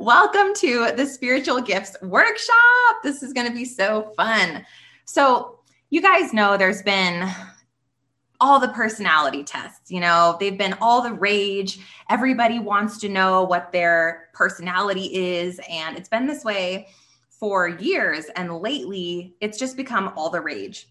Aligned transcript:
Welcome 0.00 0.54
to 0.54 0.92
the 0.96 1.04
Spiritual 1.04 1.60
Gifts 1.60 1.94
Workshop. 2.00 3.02
This 3.02 3.22
is 3.22 3.34
going 3.34 3.46
to 3.46 3.52
be 3.52 3.66
so 3.66 4.14
fun. 4.16 4.64
So, 5.04 5.58
you 5.90 6.00
guys 6.00 6.32
know 6.32 6.56
there's 6.56 6.80
been 6.80 7.30
all 8.40 8.58
the 8.58 8.68
personality 8.68 9.44
tests, 9.44 9.90
you 9.90 10.00
know, 10.00 10.38
they've 10.40 10.56
been 10.56 10.74
all 10.80 11.02
the 11.02 11.12
rage. 11.12 11.80
Everybody 12.08 12.58
wants 12.58 12.96
to 13.00 13.10
know 13.10 13.42
what 13.42 13.72
their 13.72 14.30
personality 14.32 15.14
is. 15.14 15.60
And 15.68 15.98
it's 15.98 16.08
been 16.08 16.26
this 16.26 16.44
way 16.44 16.88
for 17.28 17.68
years. 17.68 18.24
And 18.36 18.56
lately, 18.56 19.36
it's 19.42 19.58
just 19.58 19.76
become 19.76 20.14
all 20.16 20.30
the 20.30 20.40
rage. 20.40 20.88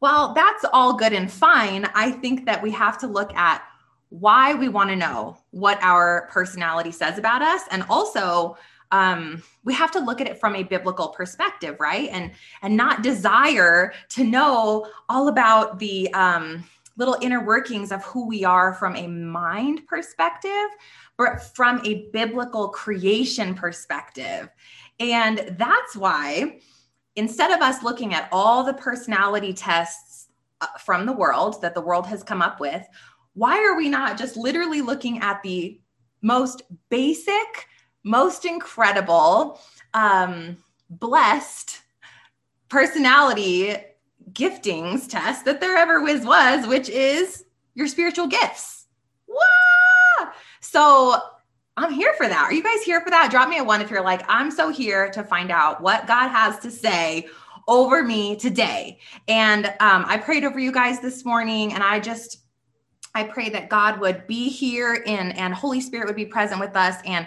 Well, 0.00 0.32
that's 0.32 0.64
all 0.72 0.94
good 0.94 1.12
and 1.12 1.30
fine. 1.30 1.84
I 1.94 2.12
think 2.12 2.46
that 2.46 2.62
we 2.62 2.70
have 2.70 2.96
to 3.00 3.06
look 3.06 3.34
at 3.34 3.62
why 4.10 4.54
we 4.54 4.68
want 4.68 4.90
to 4.90 4.96
know 4.96 5.38
what 5.50 5.78
our 5.82 6.28
personality 6.30 6.92
says 6.92 7.18
about 7.18 7.42
us. 7.42 7.62
And 7.70 7.84
also 7.88 8.56
um, 8.92 9.42
we 9.64 9.72
have 9.74 9.92
to 9.92 10.00
look 10.00 10.20
at 10.20 10.26
it 10.26 10.38
from 10.38 10.56
a 10.56 10.62
biblical 10.64 11.08
perspective 11.08 11.76
right? 11.78 12.08
And 12.10 12.32
and 12.62 12.76
not 12.76 13.02
desire 13.02 13.92
to 14.10 14.24
know 14.24 14.86
all 15.08 15.28
about 15.28 15.78
the 15.78 16.12
um, 16.12 16.64
little 16.96 17.16
inner 17.20 17.44
workings 17.44 17.92
of 17.92 18.04
who 18.04 18.26
we 18.26 18.44
are 18.44 18.74
from 18.74 18.96
a 18.96 19.06
mind 19.06 19.86
perspective 19.86 20.68
but 21.20 21.42
from 21.54 21.82
a 21.84 22.08
biblical 22.14 22.70
creation 22.70 23.54
perspective. 23.54 24.48
And 24.98 25.54
that's 25.58 25.94
why 25.94 26.60
instead 27.14 27.50
of 27.50 27.60
us 27.60 27.82
looking 27.82 28.14
at 28.14 28.26
all 28.32 28.64
the 28.64 28.72
personality 28.72 29.52
tests 29.52 30.28
uh, 30.62 30.66
from 30.78 31.04
the 31.04 31.12
world 31.12 31.60
that 31.60 31.74
the 31.74 31.80
world 31.82 32.06
has 32.06 32.22
come 32.22 32.40
up 32.40 32.58
with 32.58 32.86
why 33.34 33.58
are 33.64 33.76
we 33.76 33.88
not 33.88 34.18
just 34.18 34.36
literally 34.36 34.80
looking 34.80 35.20
at 35.20 35.42
the 35.42 35.80
most 36.22 36.62
basic, 36.88 37.68
most 38.04 38.44
incredible, 38.44 39.60
um, 39.94 40.56
blessed 40.88 41.80
personality 42.68 43.76
giftings 44.32 45.08
test 45.08 45.44
that 45.44 45.60
there 45.60 45.76
ever 45.76 46.00
was 46.00 46.24
was, 46.24 46.66
which 46.66 46.88
is 46.88 47.44
your 47.74 47.86
spiritual 47.86 48.26
gifts. 48.26 48.86
Wah! 49.26 50.30
So 50.60 51.16
I'm 51.76 51.92
here 51.92 52.12
for 52.14 52.28
that. 52.28 52.44
Are 52.44 52.52
you 52.52 52.62
guys 52.62 52.82
here 52.82 53.00
for 53.00 53.10
that? 53.10 53.30
Drop 53.30 53.48
me 53.48 53.58
a 53.58 53.64
one 53.64 53.80
if 53.80 53.90
you're 53.90 54.02
like, 54.02 54.22
I'm 54.28 54.50
so 54.50 54.70
here 54.70 55.10
to 55.10 55.22
find 55.24 55.50
out 55.50 55.80
what 55.80 56.06
God 56.06 56.28
has 56.28 56.58
to 56.60 56.70
say 56.70 57.28
over 57.66 58.02
me 58.02 58.36
today. 58.36 58.98
And 59.28 59.66
um, 59.80 60.04
I 60.06 60.18
prayed 60.18 60.44
over 60.44 60.58
you 60.58 60.72
guys 60.72 61.00
this 61.00 61.24
morning, 61.24 61.72
and 61.72 61.82
I 61.82 62.00
just 62.00 62.38
I 63.14 63.24
pray 63.24 63.48
that 63.50 63.68
God 63.68 64.00
would 64.00 64.26
be 64.26 64.48
here 64.48 65.02
and, 65.06 65.36
and 65.36 65.52
Holy 65.52 65.80
Spirit 65.80 66.06
would 66.06 66.16
be 66.16 66.26
present 66.26 66.60
with 66.60 66.76
us 66.76 66.96
and 67.04 67.26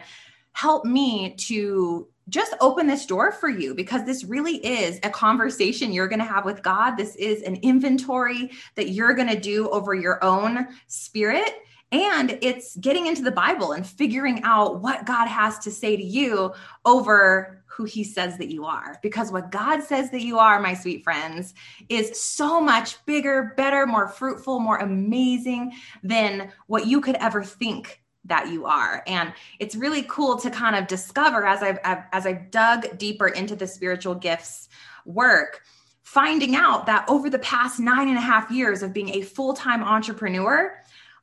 help 0.54 0.86
me 0.86 1.36
to 1.36 2.08
just 2.30 2.54
open 2.62 2.88
this 2.88 3.06
door 3.06 3.32
for 3.32 3.50
you 3.50 3.76
because 3.76 4.06
this 4.06 4.24
really 4.24 4.56
is 4.66 5.00
a 5.04 5.10
conversation 5.10 5.92
you're 5.92 6.08
going 6.08 6.20
to 6.20 6.26
have 6.26 6.46
with 6.46 6.64
God. 6.64 6.96
This 6.96 7.16
is 7.16 7.42
an 7.44 7.58
inventory 7.58 8.52
that 8.76 8.90
you're 8.90 9.14
going 9.14 9.28
to 9.28 9.40
do 9.40 9.70
over 9.70 9.94
your 9.94 10.24
own 10.24 10.68
spirit. 10.88 11.54
And 11.92 12.40
it's 12.42 12.76
getting 12.78 13.08
into 13.08 13.22
the 13.22 13.32
Bible 13.32 13.74
and 13.74 13.86
figuring 13.86 14.42
out 14.44 14.82
what 14.82 15.06
God 15.06 15.28
has 15.28 15.60
to 15.60 15.72
say 15.72 15.96
to 15.96 16.04
you 16.04 16.54
over 16.86 17.63
who 17.76 17.86
he 17.86 18.04
says 18.04 18.38
that 18.38 18.52
you 18.52 18.66
are. 18.66 19.00
Because 19.02 19.32
what 19.32 19.52
God 19.52 19.82
says 19.82 20.12
that 20.12 20.22
you 20.22 20.38
are, 20.38 20.60
my 20.62 20.74
sweet 20.74 21.04
friends, 21.04 21.54
is 21.90 22.22
so 22.22 22.62
much 22.62 23.04
bigger, 23.06 23.54
better, 23.58 23.88
more 23.88 24.08
fruitful, 24.08 24.60
more 24.60 24.78
amazing 24.78 25.74
than 26.04 26.52
what 26.68 26.86
you 26.86 27.02
could 27.02 27.16
ever 27.16 27.44
think 27.44 28.00
that 28.26 28.48
you 28.50 28.66
are 28.66 29.04
and 29.06 29.34
it's 29.60 29.76
really 29.76 30.04
cool 30.04 30.38
to 30.38 30.50
kind 30.50 30.78
of 30.78 30.88
discover 30.88 31.46
as 31.46 31.62
I've, 31.62 31.78
I've 31.84 32.04
as 32.14 32.26
i've 32.26 32.52
dug 32.52 32.98
deeper 32.98 33.28
into 33.28 33.54
the 33.54 33.68
spiritual 33.68 34.16
gifts 34.16 34.70
work 35.04 35.62
finding 36.04 36.56
out 36.56 36.86
that 36.86 37.04
over 37.10 37.30
the 37.30 37.40
past 37.40 37.82
nine 37.82 38.08
and 38.08 38.18
a 38.18 38.22
half 38.22 38.50
years 38.50 38.82
of 38.82 38.94
being 38.94 39.10
a 39.10 39.24
full-time 39.24 39.84
entrepreneur 39.84 40.74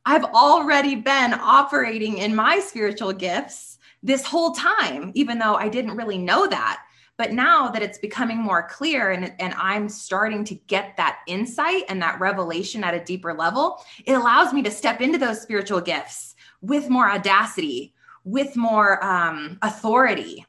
i've 0.05 0.25
already 0.25 0.95
been 0.95 1.33
operating 1.33 2.19
in 2.19 2.35
my 2.35 2.61
spiritual 2.61 3.15
gifts 3.15 3.70
this 4.03 4.25
whole 4.25 4.53
time, 4.53 5.13
even 5.15 5.39
though 5.39 5.55
I 5.55 5.69
didn't 5.69 5.97
really 5.97 6.19
know 6.19 6.47
that. 6.47 6.83
But 7.17 7.33
now 7.33 7.69
that 7.69 7.83
it's 7.83 7.99
becoming 7.99 8.39
more 8.39 8.67
clear 8.67 9.11
and, 9.11 9.35
and 9.39 9.53
I'm 9.55 9.91
starting 9.91 10.43
to 10.45 10.55
get 10.55 10.97
that 10.97 11.19
insight 11.27 11.85
and 11.91 12.01
that 12.01 12.19
revelation 12.19 12.83
at 12.83 12.95
a 12.95 13.05
deeper 13.05 13.35
level, 13.35 13.85
it 14.07 14.15
allows 14.15 14.55
me 14.55 14.63
to 14.63 14.71
step 14.71 15.03
into 15.03 15.19
those 15.19 15.43
spiritual 15.43 15.83
gifts 15.83 16.35
with 16.63 16.89
more 16.89 17.11
audacity, 17.11 17.93
with 18.25 18.57
more 18.57 19.05
um, 19.05 19.59
authority, 19.61 20.47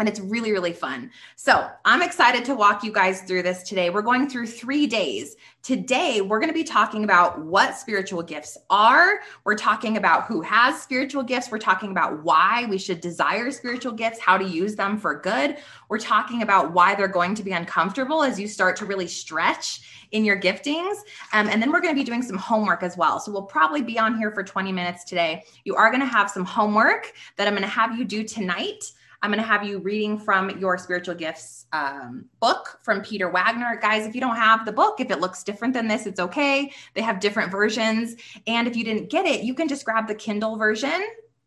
and 0.00 0.08
it's 0.08 0.18
really, 0.18 0.50
really 0.50 0.72
fun. 0.72 1.10
So 1.36 1.68
I'm 1.84 2.00
excited 2.00 2.44
to 2.46 2.54
walk 2.54 2.82
you 2.82 2.90
guys 2.90 3.20
through 3.20 3.42
this 3.42 3.62
today. 3.62 3.90
We're 3.90 4.00
going 4.00 4.28
through 4.30 4.46
three 4.46 4.86
days. 4.86 5.36
Today, 5.62 6.22
we're 6.22 6.40
going 6.40 6.48
to 6.48 6.54
be 6.54 6.64
talking 6.64 7.04
about 7.04 7.38
what 7.44 7.76
spiritual 7.76 8.22
gifts 8.22 8.56
are. 8.70 9.20
We're 9.44 9.56
talking 9.56 9.98
about 9.98 10.24
who 10.24 10.40
has 10.40 10.80
spiritual 10.80 11.22
gifts. 11.22 11.50
We're 11.50 11.58
talking 11.58 11.90
about 11.90 12.24
why 12.24 12.66
we 12.70 12.78
should 12.78 13.02
desire 13.02 13.50
spiritual 13.50 13.92
gifts, 13.92 14.18
how 14.18 14.38
to 14.38 14.44
use 14.44 14.74
them 14.74 14.96
for 14.96 15.20
good. 15.20 15.58
We're 15.90 15.98
talking 15.98 16.40
about 16.40 16.72
why 16.72 16.94
they're 16.94 17.06
going 17.06 17.34
to 17.34 17.42
be 17.42 17.52
uncomfortable 17.52 18.22
as 18.22 18.40
you 18.40 18.48
start 18.48 18.76
to 18.76 18.86
really 18.86 19.06
stretch 19.06 19.82
in 20.12 20.24
your 20.24 20.40
giftings. 20.40 20.96
Um, 21.34 21.46
and 21.48 21.60
then 21.60 21.70
we're 21.70 21.82
going 21.82 21.94
to 21.94 22.00
be 22.00 22.04
doing 22.04 22.22
some 22.22 22.38
homework 22.38 22.82
as 22.82 22.96
well. 22.96 23.20
So 23.20 23.30
we'll 23.30 23.42
probably 23.42 23.82
be 23.82 23.98
on 23.98 24.16
here 24.16 24.30
for 24.30 24.42
20 24.42 24.72
minutes 24.72 25.04
today. 25.04 25.44
You 25.64 25.76
are 25.76 25.90
going 25.90 26.00
to 26.00 26.06
have 26.06 26.30
some 26.30 26.46
homework 26.46 27.12
that 27.36 27.46
I'm 27.46 27.52
going 27.52 27.64
to 27.64 27.68
have 27.68 27.98
you 27.98 28.06
do 28.06 28.24
tonight. 28.24 28.92
I'm 29.22 29.30
going 29.30 29.42
to 29.42 29.46
have 29.46 29.64
you 29.64 29.78
reading 29.78 30.18
from 30.18 30.58
your 30.58 30.78
spiritual 30.78 31.14
gifts 31.14 31.66
um, 31.72 32.24
book 32.40 32.78
from 32.82 33.02
Peter 33.02 33.28
Wagner. 33.28 33.78
Guys, 33.80 34.06
if 34.06 34.14
you 34.14 34.20
don't 34.20 34.36
have 34.36 34.64
the 34.64 34.72
book, 34.72 34.98
if 34.98 35.10
it 35.10 35.20
looks 35.20 35.44
different 35.44 35.74
than 35.74 35.86
this, 35.88 36.06
it's 36.06 36.20
okay. 36.20 36.72
They 36.94 37.02
have 37.02 37.20
different 37.20 37.52
versions. 37.52 38.16
And 38.46 38.66
if 38.66 38.76
you 38.76 38.84
didn't 38.84 39.10
get 39.10 39.26
it, 39.26 39.42
you 39.42 39.54
can 39.54 39.68
just 39.68 39.84
grab 39.84 40.08
the 40.08 40.14
Kindle 40.14 40.56
version 40.56 41.02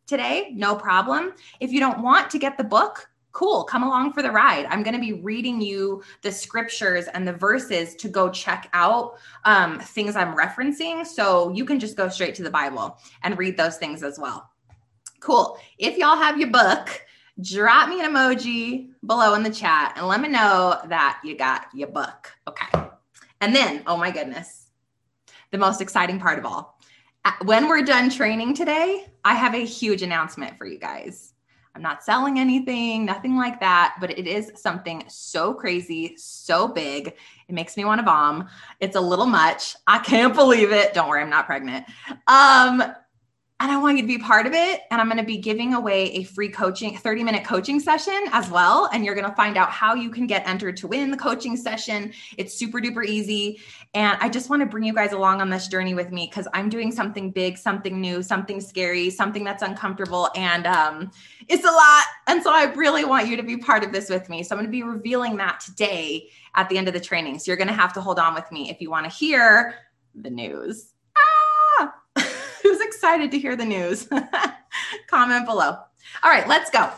today, 0.05 0.51
no 0.53 0.75
problem. 0.75 1.33
If 1.59 1.71
you 1.71 1.79
don't 1.79 2.03
want 2.03 2.29
to 2.29 2.37
get 2.37 2.57
the 2.57 2.63
book, 2.63 3.09
cool, 3.31 3.63
come 3.63 3.81
along 3.81 4.13
for 4.13 4.21
the 4.21 4.29
ride. 4.29 4.65
I'm 4.67 4.83
going 4.83 4.93
to 4.93 5.01
be 5.01 5.13
reading 5.13 5.59
you 5.59 6.03
the 6.21 6.31
scriptures 6.31 7.07
and 7.07 7.27
the 7.27 7.33
verses 7.33 7.95
to 7.95 8.07
go 8.07 8.29
check 8.29 8.69
out 8.73 9.15
um, 9.45 9.79
things 9.79 10.15
I'm 10.15 10.35
referencing. 10.35 11.07
So 11.07 11.51
you 11.53 11.65
can 11.65 11.79
just 11.79 11.97
go 11.97 12.07
straight 12.07 12.35
to 12.35 12.43
the 12.43 12.51
Bible 12.51 12.99
and 13.23 13.35
read 13.35 13.57
those 13.57 13.77
things 13.77 14.03
as 14.03 14.19
well. 14.19 14.51
Cool. 15.19 15.57
If 15.79 15.97
y'all 15.97 16.17
have 16.17 16.37
your 16.37 16.51
book, 16.51 17.02
drop 17.41 17.89
me 17.89 17.99
an 18.01 18.11
emoji 18.11 18.89
below 19.05 19.33
in 19.33 19.43
the 19.43 19.49
chat 19.49 19.93
and 19.97 20.07
let 20.07 20.21
me 20.21 20.29
know 20.29 20.79
that 20.87 21.19
you 21.23 21.37
got 21.37 21.67
your 21.73 21.87
book. 21.87 22.31
Okay. 22.47 22.83
And 23.41 23.55
then, 23.55 23.83
oh 23.87 23.97
my 23.97 24.11
goodness, 24.11 24.67
the 25.51 25.57
most 25.57 25.81
exciting 25.81 26.19
part 26.19 26.39
of 26.39 26.45
all. 26.45 26.79
When 27.45 27.67
we're 27.67 27.83
done 27.83 28.09
training 28.09 28.53
today, 28.53 29.05
I 29.23 29.33
have 29.35 29.53
a 29.53 29.65
huge 29.65 30.01
announcement 30.01 30.57
for 30.57 30.65
you 30.65 30.77
guys. 30.77 31.33
I'm 31.75 31.81
not 31.81 32.03
selling 32.03 32.37
anything, 32.37 33.03
nothing 33.03 33.35
like 33.35 33.59
that, 33.59 33.95
but 33.99 34.11
it 34.11 34.27
is 34.27 34.51
something 34.55 35.03
so 35.07 35.53
crazy, 35.53 36.15
so 36.17 36.67
big. 36.67 37.07
It 37.47 37.53
makes 37.55 37.75
me 37.75 37.83
want 37.83 37.99
to 37.99 38.05
bomb. 38.05 38.47
It's 38.79 38.95
a 38.95 39.01
little 39.01 39.25
much. 39.25 39.75
I 39.87 39.97
can't 39.99 40.35
believe 40.35 40.71
it. 40.71 40.93
Don't 40.93 41.09
worry, 41.09 41.23
I'm 41.23 41.31
not 41.31 41.47
pregnant. 41.47 41.85
Um, 42.27 42.83
and 43.63 43.71
I 43.71 43.77
want 43.77 43.95
you 43.95 44.03
to 44.03 44.07
be 44.07 44.17
part 44.17 44.45
of 44.45 44.51
it. 44.51 44.81
And 44.91 44.99
I'm 44.99 45.07
going 45.07 45.19
to 45.19 45.23
be 45.23 45.37
giving 45.37 45.73
away 45.73 46.11
a 46.11 46.23
free 46.25 46.49
coaching, 46.49 46.97
30 46.97 47.23
minute 47.23 47.45
coaching 47.45 47.79
session 47.79 48.25
as 48.33 48.49
well. 48.49 48.89
And 48.91 49.05
you're 49.05 49.15
going 49.15 49.29
to 49.29 49.35
find 49.37 49.55
out 49.55 49.69
how 49.69 49.93
you 49.93 50.09
can 50.09 50.27
get 50.27 50.45
entered 50.45 50.75
to 50.77 50.87
win 50.87 51.11
the 51.11 51.17
coaching 51.17 51.55
session. 51.55 52.11
It's 52.37 52.53
super 52.53 52.81
duper 52.81 53.05
easy. 53.05 53.61
And 53.93 54.17
I 54.19 54.27
just 54.27 54.49
want 54.49 54.63
to 54.63 54.65
bring 54.65 54.83
you 54.83 54.93
guys 54.93 55.13
along 55.13 55.39
on 55.39 55.49
this 55.49 55.69
journey 55.69 55.93
with 55.93 56.11
me 56.11 56.27
because 56.29 56.45
I'm 56.53 56.67
doing 56.67 56.91
something 56.91 57.31
big, 57.31 57.57
something 57.57 58.01
new, 58.01 58.21
something 58.21 58.59
scary, 58.59 59.09
something 59.09 59.45
that's 59.45 59.63
uncomfortable. 59.63 60.29
And 60.35 60.67
um, 60.67 61.09
it's 61.47 61.63
a 61.63 61.71
lot. 61.71 62.03
And 62.27 62.43
so 62.43 62.51
I 62.53 62.65
really 62.73 63.05
want 63.05 63.29
you 63.29 63.37
to 63.37 63.43
be 63.43 63.55
part 63.55 63.85
of 63.85 63.93
this 63.93 64.09
with 64.09 64.27
me. 64.27 64.43
So 64.43 64.55
I'm 64.55 64.59
going 64.59 64.67
to 64.67 64.71
be 64.71 64.83
revealing 64.83 65.37
that 65.37 65.61
today 65.61 66.29
at 66.55 66.67
the 66.67 66.77
end 66.77 66.89
of 66.89 66.93
the 66.93 66.99
training. 66.99 67.39
So 67.39 67.45
you're 67.47 67.57
going 67.57 67.69
to 67.69 67.73
have 67.73 67.93
to 67.93 68.01
hold 68.01 68.19
on 68.19 68.33
with 68.33 68.51
me 68.51 68.69
if 68.69 68.81
you 68.81 68.91
want 68.91 69.05
to 69.05 69.09
hear 69.09 69.75
the 70.15 70.29
news 70.29 70.92
excited 72.81 73.31
to 73.31 73.39
hear 73.39 73.55
the 73.55 73.65
news? 73.65 74.07
Comment 75.07 75.45
below. 75.45 75.77
All 76.23 76.31
right, 76.31 76.47
let's 76.47 76.69
go. 76.69 76.89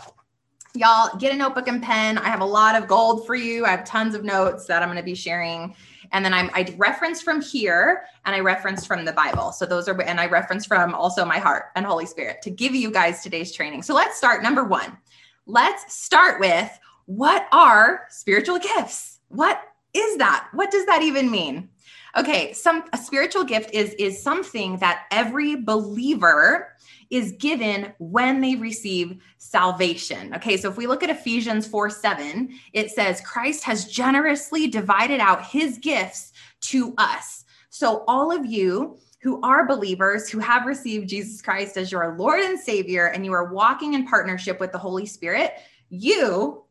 Y'all 0.76 1.18
get 1.18 1.34
a 1.34 1.38
notebook 1.38 1.68
and 1.68 1.82
pen. 1.82 2.18
I 2.18 2.26
have 2.26 2.42
a 2.42 2.46
lot 2.46 2.76
of 2.76 2.88
gold 2.88 3.26
for 3.26 3.36
you. 3.36 3.66
I 3.66 3.70
have 3.70 3.86
tons 3.86 4.14
of 4.14 4.24
notes 4.24 4.66
that 4.66 4.84
I'm 4.84 4.90
going 4.90 4.98
to 4.98 5.04
be 5.04 5.16
sharing. 5.16 5.74
And 6.12 6.24
then 6.24 6.34
I'm, 6.34 6.50
I 6.54 6.74
reference 6.78 7.22
from 7.22 7.42
here 7.42 8.04
and 8.26 8.36
I 8.36 8.40
reference 8.40 8.86
from 8.86 9.06
the 9.06 9.14
Bible. 9.14 9.52
So 9.52 9.66
those 9.66 9.88
are, 9.88 10.00
and 10.02 10.20
I 10.20 10.28
reference 10.28 10.66
from 10.66 10.94
also 10.94 11.26
my 11.26 11.40
heart 11.40 11.66
and 11.76 11.86
Holy 11.86 12.06
Spirit 12.06 12.42
to 12.44 12.52
give 12.52 12.76
you 12.76 12.92
guys 12.92 13.24
today's 13.24 13.54
training. 13.54 13.84
So 13.84 13.94
let's 13.94 14.18
start. 14.18 14.44
Number 14.44 14.64
one, 14.64 14.98
let's 15.46 15.94
start 15.94 16.40
with 16.40 16.70
what 17.06 17.48
are 17.52 18.06
spiritual 18.10 18.60
gifts? 18.60 19.20
What 19.30 19.62
is 19.94 20.18
that? 20.18 20.50
What 20.54 20.72
does 20.72 20.86
that 20.86 21.02
even 21.02 21.32
mean? 21.32 21.70
Okay, 22.18 22.54
some 22.54 22.84
a 22.94 22.98
spiritual 22.98 23.44
gift 23.44 23.74
is 23.74 23.94
is 23.96 24.22
something 24.22 24.78
that 24.78 25.06
every 25.12 25.56
believer 25.56 26.76
is 27.10 27.34
given 27.34 27.94
when 28.00 28.42
they 28.42 28.56
receive 28.56 29.22
salvation. 29.38 30.34
Okay, 30.36 30.58
so 30.58 30.70
if 30.70 30.78
we 30.78 30.88
look 30.88 31.04
at 31.04 31.10
Ephesians 31.10 31.68
4 31.68 31.90
7, 31.90 32.50
it 32.74 32.92
says, 32.92 33.22
Christ 33.22 33.64
has 33.64 33.86
generously 33.86 34.68
divided 34.68 35.20
out 35.20 35.46
his 35.46 35.78
gifts 35.78 36.34
to 36.62 36.94
us. 36.98 37.46
So, 37.70 38.04
all 38.08 38.32
of 38.32 38.46
you 38.46 38.98
who 39.22 39.42
are 39.42 39.68
believers, 39.68 40.30
who 40.30 40.40
have 40.40 40.66
received 40.66 41.10
Jesus 41.10 41.42
Christ 41.42 41.78
as 41.78 41.92
your 41.92 42.16
Lord 42.18 42.40
and 42.40 42.60
Savior, 42.60 43.08
and 43.08 43.26
you 43.26 43.34
are 43.34 43.54
walking 43.54 43.94
in 43.94 44.08
partnership 44.08 44.60
with 44.60 44.72
the 44.72 44.78
Holy 44.78 45.06
Spirit, 45.06 45.54
you 45.90 46.64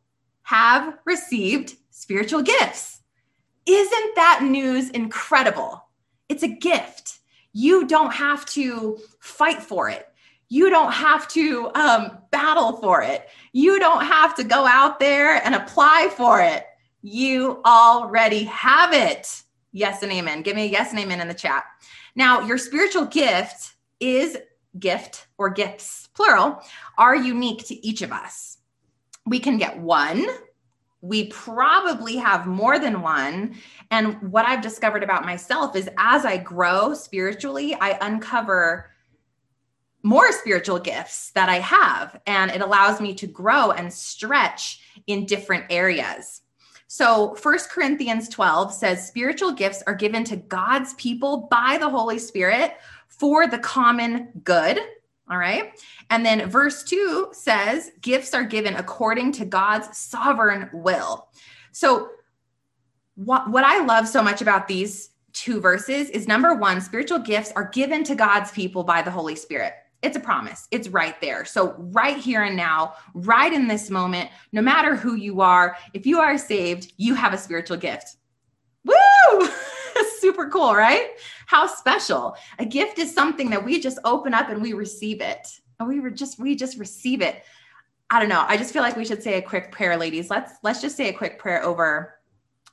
have 0.43 0.97
received 1.05 1.75
spiritual 1.91 2.41
gifts. 2.41 3.01
Isn't 3.65 4.15
that 4.15 4.41
news 4.43 4.89
incredible? 4.91 5.85
It's 6.29 6.43
a 6.43 6.47
gift. 6.47 7.19
You 7.53 7.87
don't 7.87 8.13
have 8.13 8.45
to 8.47 8.99
fight 9.19 9.61
for 9.61 9.89
it. 9.89 10.07
You 10.49 10.69
don't 10.69 10.91
have 10.91 11.27
to 11.29 11.71
um, 11.73 12.17
battle 12.31 12.73
for 12.77 13.01
it. 13.01 13.27
You 13.53 13.79
don't 13.79 14.05
have 14.05 14.35
to 14.35 14.43
go 14.43 14.65
out 14.65 14.99
there 14.99 15.43
and 15.43 15.55
apply 15.55 16.13
for 16.15 16.41
it. 16.41 16.65
You 17.01 17.61
already 17.65 18.43
have 18.45 18.93
it. 18.93 19.41
Yes 19.71 20.03
and 20.03 20.11
amen. 20.11 20.43
Give 20.43 20.55
me 20.55 20.63
a 20.63 20.69
yes 20.69 20.91
and 20.91 20.99
amen 20.99 21.21
in 21.21 21.27
the 21.27 21.33
chat. 21.33 21.63
Now, 22.15 22.41
your 22.41 22.57
spiritual 22.57 23.05
gift 23.05 23.73
is 23.99 24.37
gift 24.79 25.27
or 25.37 25.49
gifts, 25.49 26.09
plural, 26.13 26.61
are 26.97 27.15
unique 27.15 27.65
to 27.67 27.85
each 27.85 28.01
of 28.01 28.11
us. 28.11 28.57
We 29.25 29.39
can 29.39 29.57
get 29.57 29.79
one. 29.79 30.25
We 31.05 31.27
probably 31.27 32.15
have 32.15 32.47
more 32.47 32.79
than 32.79 33.03
one. 33.03 33.55
And 33.91 34.31
what 34.31 34.45
I've 34.45 34.61
discovered 34.61 35.03
about 35.03 35.23
myself 35.23 35.75
is 35.75 35.87
as 35.97 36.25
I 36.25 36.37
grow 36.37 36.95
spiritually, 36.95 37.75
I 37.75 37.97
uncover 38.01 38.89
more 40.01 40.31
spiritual 40.31 40.79
gifts 40.79 41.31
that 41.31 41.49
I 41.49 41.59
have, 41.59 42.19
and 42.27 42.51
it 42.51 42.61
allows 42.61 43.01
me 43.01 43.13
to 43.15 43.27
grow 43.27 43.71
and 43.71 43.91
stretch 43.91 44.79
in 45.07 45.25
different 45.25 45.65
areas. 45.69 46.41
So, 46.87 47.35
First 47.35 47.69
Corinthians 47.69 48.29
12 48.29 48.73
says 48.73 49.07
spiritual 49.07 49.51
gifts 49.51 49.83
are 49.85 49.95
given 49.95 50.23
to 50.25 50.35
God's 50.35 50.93
people 50.95 51.47
by 51.49 51.77
the 51.79 51.89
Holy 51.89 52.19
Spirit 52.19 52.77
for 53.07 53.47
the 53.47 53.59
common 53.59 54.29
good. 54.43 54.79
All 55.29 55.37
right. 55.37 55.71
And 56.09 56.25
then 56.25 56.49
verse 56.49 56.83
2 56.83 57.29
says 57.31 57.91
gifts 58.01 58.33
are 58.33 58.43
given 58.43 58.75
according 58.75 59.31
to 59.33 59.45
God's 59.45 59.97
sovereign 59.97 60.69
will. 60.71 61.27
So, 61.71 62.09
what, 63.15 63.49
what 63.49 63.63
I 63.63 63.83
love 63.85 64.07
so 64.07 64.21
much 64.21 64.41
about 64.41 64.67
these 64.67 65.11
two 65.31 65.61
verses 65.61 66.09
is 66.09 66.27
number 66.27 66.53
one, 66.53 66.81
spiritual 66.81 67.19
gifts 67.19 67.51
are 67.55 67.69
given 67.69 68.03
to 68.03 68.15
God's 68.15 68.51
people 68.51 68.83
by 68.83 69.01
the 69.01 69.11
Holy 69.11 69.35
Spirit. 69.35 69.73
It's 70.03 70.17
a 70.17 70.19
promise. 70.19 70.67
It's 70.69 70.89
right 70.89 71.19
there. 71.21 71.45
So, 71.45 71.73
right 71.77 72.17
here 72.17 72.43
and 72.43 72.55
now, 72.55 72.93
right 73.15 73.51
in 73.51 73.67
this 73.67 73.89
moment, 73.89 74.29
no 74.51 74.61
matter 74.61 74.95
who 74.95 75.15
you 75.15 75.41
are, 75.41 75.75
if 75.93 76.05
you 76.05 76.19
are 76.19 76.37
saved, 76.37 76.93
you 76.97 77.15
have 77.15 77.33
a 77.33 77.37
spiritual 77.37 77.77
gift. 77.77 78.17
Super 80.25 80.49
cool, 80.49 80.73
right? 80.73 81.11
How 81.45 81.67
special. 81.67 82.35
A 82.57 82.65
gift 82.65 82.97
is 82.97 83.13
something 83.13 83.51
that 83.51 83.63
we 83.63 83.79
just 83.79 83.99
open 84.03 84.33
up 84.33 84.49
and 84.49 84.59
we 84.59 84.73
receive 84.73 85.21
it. 85.21 85.47
And 85.79 85.87
we 85.87 85.99
were 85.99 86.09
just 86.09 86.39
we 86.39 86.55
just 86.55 86.79
receive 86.79 87.21
it. 87.21 87.43
I 88.09 88.19
don't 88.19 88.29
know. 88.29 88.43
I 88.47 88.57
just 88.57 88.73
feel 88.73 88.81
like 88.81 88.97
we 88.97 89.05
should 89.05 89.21
say 89.21 89.35
a 89.35 89.41
quick 89.43 89.71
prayer, 89.71 89.95
ladies. 89.95 90.31
Let's 90.31 90.53
let's 90.63 90.81
just 90.81 90.97
say 90.97 91.09
a 91.09 91.13
quick 91.13 91.37
prayer 91.37 91.63
over 91.63 92.17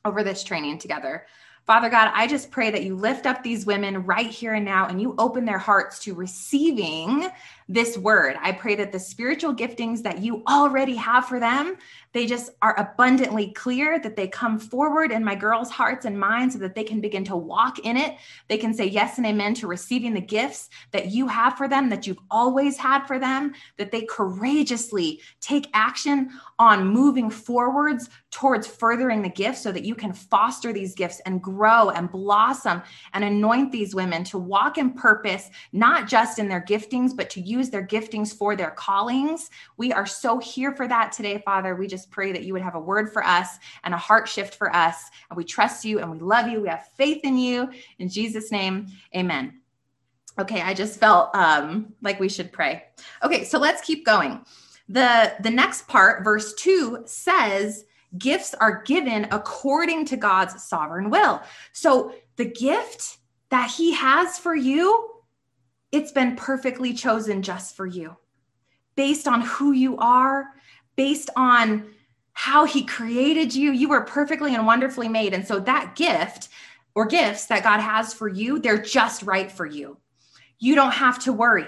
over 0.06 0.24
this 0.24 0.42
training 0.42 0.78
together. 0.78 1.26
Father 1.66 1.90
God, 1.90 2.10
I 2.14 2.26
just 2.26 2.50
pray 2.50 2.70
that 2.70 2.84
you 2.84 2.96
lift 2.96 3.26
up 3.26 3.42
these 3.42 3.66
women 3.66 4.06
right 4.06 4.30
here 4.30 4.54
and 4.54 4.64
now 4.64 4.86
and 4.86 4.98
you 4.98 5.14
open 5.18 5.44
their 5.44 5.58
hearts 5.58 5.98
to 6.04 6.14
receiving 6.14 7.28
this 7.72 7.96
word. 7.96 8.36
I 8.40 8.52
pray 8.52 8.74
that 8.74 8.92
the 8.92 8.98
spiritual 8.98 9.54
giftings 9.54 10.02
that 10.02 10.22
you 10.22 10.42
already 10.46 10.94
have 10.96 11.26
for 11.26 11.40
them, 11.40 11.76
they 12.12 12.26
just 12.26 12.50
are 12.60 12.78
abundantly 12.78 13.52
clear, 13.52 13.98
that 13.98 14.14
they 14.14 14.28
come 14.28 14.58
forward 14.58 15.10
in 15.10 15.24
my 15.24 15.34
girls' 15.34 15.70
hearts 15.70 16.04
and 16.04 16.18
minds 16.18 16.54
so 16.54 16.58
that 16.60 16.74
they 16.74 16.84
can 16.84 17.00
begin 17.00 17.24
to 17.24 17.36
walk 17.36 17.78
in 17.78 17.96
it. 17.96 18.16
They 18.48 18.58
can 18.58 18.74
say 18.74 18.86
yes 18.86 19.16
and 19.16 19.26
amen 19.26 19.54
to 19.54 19.66
receiving 19.66 20.12
the 20.12 20.20
gifts 20.20 20.68
that 20.90 21.12
you 21.12 21.26
have 21.28 21.56
for 21.56 21.66
them, 21.66 21.88
that 21.88 22.06
you've 22.06 22.18
always 22.30 22.76
had 22.76 23.06
for 23.06 23.18
them, 23.18 23.54
that 23.78 23.90
they 23.90 24.02
courageously 24.02 25.20
take 25.40 25.68
action 25.72 26.30
on 26.58 26.86
moving 26.86 27.30
forwards 27.30 28.10
towards 28.32 28.66
furthering 28.66 29.20
the 29.20 29.28
gifts 29.28 29.60
so 29.60 29.70
that 29.70 29.84
you 29.84 29.94
can 29.94 30.12
foster 30.12 30.72
these 30.72 30.94
gifts 30.94 31.20
and 31.26 31.42
grow 31.42 31.90
and 31.90 32.10
blossom 32.10 32.82
and 33.12 33.22
anoint 33.22 33.70
these 33.70 33.94
women 33.94 34.24
to 34.24 34.38
walk 34.38 34.78
in 34.78 34.90
purpose, 34.90 35.50
not 35.72 36.08
just 36.08 36.38
in 36.38 36.48
their 36.48 36.62
giftings, 36.62 37.14
but 37.14 37.28
to 37.28 37.42
use 37.42 37.68
their 37.68 37.86
giftings 37.86 38.34
for 38.34 38.56
their 38.56 38.70
callings. 38.70 39.50
We 39.76 39.92
are 39.92 40.06
so 40.06 40.38
here 40.38 40.74
for 40.74 40.88
that 40.88 41.12
today, 41.12 41.42
Father. 41.44 41.76
We 41.76 41.86
just 41.86 42.10
pray 42.10 42.32
that 42.32 42.44
you 42.44 42.54
would 42.54 42.62
have 42.62 42.74
a 42.74 42.80
word 42.80 43.12
for 43.12 43.22
us 43.22 43.58
and 43.84 43.92
a 43.92 43.98
heart 43.98 44.26
shift 44.26 44.54
for 44.54 44.74
us. 44.74 45.10
And 45.28 45.36
we 45.36 45.44
trust 45.44 45.84
you 45.84 46.00
and 46.00 46.10
we 46.10 46.18
love 46.18 46.48
you. 46.48 46.62
We 46.62 46.68
have 46.68 46.88
faith 46.96 47.20
in 47.24 47.36
you. 47.36 47.70
In 47.98 48.08
Jesus' 48.08 48.50
name, 48.50 48.86
amen. 49.14 49.60
Okay, 50.38 50.62
I 50.62 50.72
just 50.72 50.98
felt 50.98 51.36
um, 51.36 51.92
like 52.00 52.18
we 52.18 52.30
should 52.30 52.50
pray. 52.50 52.84
Okay, 53.22 53.44
so 53.44 53.58
let's 53.58 53.82
keep 53.82 54.06
going. 54.06 54.42
The, 54.88 55.34
the 55.42 55.50
next 55.50 55.86
part, 55.86 56.24
verse 56.24 56.54
2, 56.54 57.02
says, 57.04 57.84
Gifts 58.18 58.54
are 58.54 58.82
given 58.82 59.26
according 59.30 60.06
to 60.06 60.16
God's 60.16 60.62
sovereign 60.62 61.10
will. 61.10 61.42
So 61.72 62.14
the 62.36 62.44
gift 62.44 63.18
that 63.50 63.70
He 63.70 63.92
has 63.92 64.38
for 64.38 64.54
you 64.54 65.08
it's 65.92 66.10
been 66.10 66.36
perfectly 66.36 66.94
chosen 66.94 67.42
just 67.42 67.76
for 67.76 67.86
you 67.86 68.16
based 68.96 69.28
on 69.28 69.42
who 69.42 69.72
you 69.72 69.96
are, 69.98 70.48
based 70.96 71.30
on 71.36 71.92
how 72.32 72.64
he 72.64 72.82
created 72.82 73.54
you. 73.54 73.72
You 73.72 73.88
were 73.88 74.02
perfectly 74.02 74.54
and 74.54 74.66
wonderfully 74.66 75.08
made. 75.08 75.34
And 75.34 75.46
so 75.46 75.60
that 75.60 75.94
gift 75.96 76.48
or 76.94 77.06
gifts 77.06 77.46
that 77.46 77.62
God 77.62 77.80
has 77.80 78.12
for 78.12 78.28
you, 78.28 78.58
they're 78.58 78.82
just 78.82 79.22
right 79.22 79.50
for 79.50 79.66
you. 79.66 79.98
You 80.58 80.74
don't 80.74 80.92
have 80.92 81.18
to 81.24 81.32
worry. 81.32 81.66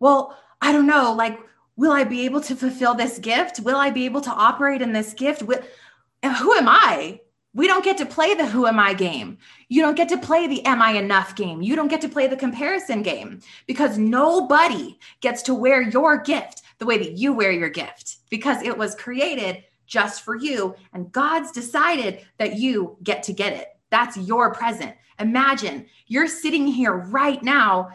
Well, 0.00 0.36
I 0.60 0.72
don't 0.72 0.86
know, 0.86 1.12
like, 1.12 1.38
will 1.76 1.92
I 1.92 2.04
be 2.04 2.24
able 2.24 2.40
to 2.42 2.56
fulfill 2.56 2.94
this 2.94 3.18
gift? 3.18 3.60
Will 3.60 3.76
I 3.76 3.90
be 3.90 4.04
able 4.04 4.20
to 4.22 4.30
operate 4.30 4.82
in 4.82 4.92
this 4.92 5.12
gift? 5.12 5.42
Who 5.42 6.52
am 6.54 6.68
I? 6.68 7.20
We 7.56 7.68
don't 7.68 7.84
get 7.84 7.98
to 7.98 8.06
play 8.06 8.34
the 8.34 8.46
who 8.46 8.66
am 8.66 8.80
I 8.80 8.94
game. 8.94 9.38
You 9.68 9.80
don't 9.80 9.96
get 9.96 10.08
to 10.08 10.18
play 10.18 10.48
the 10.48 10.64
am 10.64 10.82
I 10.82 10.92
enough 10.92 11.36
game. 11.36 11.62
You 11.62 11.76
don't 11.76 11.88
get 11.88 12.00
to 12.00 12.08
play 12.08 12.26
the 12.26 12.36
comparison 12.36 13.02
game 13.02 13.40
because 13.66 13.96
nobody 13.96 14.98
gets 15.20 15.42
to 15.42 15.54
wear 15.54 15.80
your 15.80 16.18
gift 16.18 16.62
the 16.78 16.86
way 16.86 16.98
that 16.98 17.12
you 17.12 17.32
wear 17.32 17.52
your 17.52 17.68
gift 17.68 18.16
because 18.28 18.60
it 18.62 18.76
was 18.76 18.96
created 18.96 19.62
just 19.86 20.22
for 20.22 20.34
you. 20.34 20.74
And 20.92 21.12
God's 21.12 21.52
decided 21.52 22.26
that 22.38 22.56
you 22.56 22.96
get 23.04 23.22
to 23.24 23.32
get 23.32 23.52
it. 23.52 23.68
That's 23.90 24.16
your 24.16 24.52
present. 24.52 24.96
Imagine 25.20 25.86
you're 26.08 26.26
sitting 26.26 26.66
here 26.66 26.94
right 26.94 27.40
now 27.40 27.90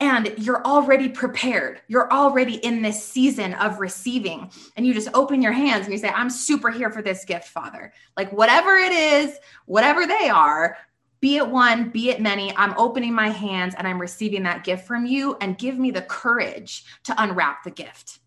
and 0.00 0.32
you're 0.38 0.64
already 0.64 1.08
prepared. 1.08 1.80
You're 1.88 2.10
already 2.12 2.54
in 2.54 2.82
this 2.82 3.04
season 3.04 3.54
of 3.54 3.80
receiving. 3.80 4.50
And 4.76 4.86
you 4.86 4.94
just 4.94 5.08
open 5.12 5.42
your 5.42 5.52
hands 5.52 5.84
and 5.84 5.92
you 5.92 5.98
say, 5.98 6.08
I'm 6.08 6.30
super 6.30 6.70
here 6.70 6.90
for 6.90 7.02
this 7.02 7.24
gift, 7.24 7.48
Father. 7.48 7.92
Like 8.16 8.32
whatever 8.32 8.76
it 8.76 8.92
is, 8.92 9.36
whatever 9.66 10.06
they 10.06 10.28
are, 10.28 10.76
be 11.20 11.36
it 11.36 11.48
one, 11.48 11.90
be 11.90 12.10
it 12.10 12.20
many, 12.20 12.56
I'm 12.56 12.78
opening 12.78 13.12
my 13.12 13.28
hands 13.28 13.74
and 13.76 13.88
I'm 13.88 14.00
receiving 14.00 14.44
that 14.44 14.62
gift 14.62 14.86
from 14.86 15.04
you. 15.04 15.36
And 15.40 15.58
give 15.58 15.76
me 15.76 15.90
the 15.90 16.02
courage 16.02 16.84
to 17.04 17.20
unwrap 17.20 17.64
the 17.64 17.72
gift. 17.72 18.20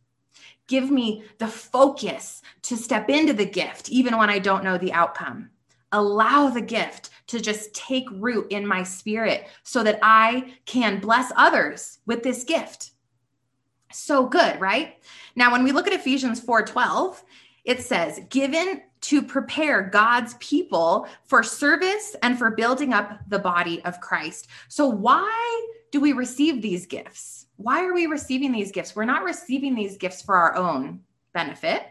Give 0.67 0.91
me 0.91 1.23
the 1.37 1.47
focus 1.47 2.41
to 2.63 2.75
step 2.75 3.09
into 3.09 3.33
the 3.33 3.45
gift, 3.45 3.89
even 3.89 4.17
when 4.17 4.29
I 4.29 4.39
don't 4.39 4.63
know 4.63 4.77
the 4.77 4.93
outcome. 4.93 5.51
Allow 5.91 6.49
the 6.49 6.61
gift 6.61 7.09
to 7.27 7.39
just 7.39 7.73
take 7.73 8.05
root 8.11 8.51
in 8.51 8.65
my 8.65 8.83
spirit 8.83 9.47
so 9.63 9.83
that 9.83 9.99
I 10.01 10.53
can 10.65 10.99
bless 10.99 11.31
others 11.35 11.99
with 12.05 12.23
this 12.23 12.43
gift. 12.43 12.91
So 13.91 14.25
good, 14.25 14.59
right? 14.59 14.95
Now 15.35 15.51
when 15.51 15.63
we 15.63 15.71
look 15.71 15.87
at 15.87 15.93
Ephesians 15.93 16.39
4:12, 16.39 17.23
it 17.63 17.83
says, 17.83 18.21
"Given 18.29 18.83
to 19.01 19.21
prepare 19.21 19.81
God's 19.81 20.35
people 20.35 21.07
for 21.23 21.43
service 21.43 22.15
and 22.21 22.37
for 22.37 22.51
building 22.51 22.93
up 22.93 23.19
the 23.27 23.39
body 23.39 23.83
of 23.83 23.99
Christ." 23.99 24.47
So 24.67 24.87
why 24.87 25.67
do 25.91 25.99
we 25.99 26.13
receive 26.13 26.61
these 26.61 26.85
gifts? 26.85 27.47
Why 27.57 27.83
are 27.85 27.93
we 27.93 28.07
receiving 28.07 28.51
these 28.51 28.71
gifts? 28.71 28.95
We're 28.95 29.05
not 29.05 29.23
receiving 29.23 29.75
these 29.75 29.97
gifts 29.97 30.21
for 30.21 30.35
our 30.35 30.55
own 30.55 31.01
benefit. 31.33 31.83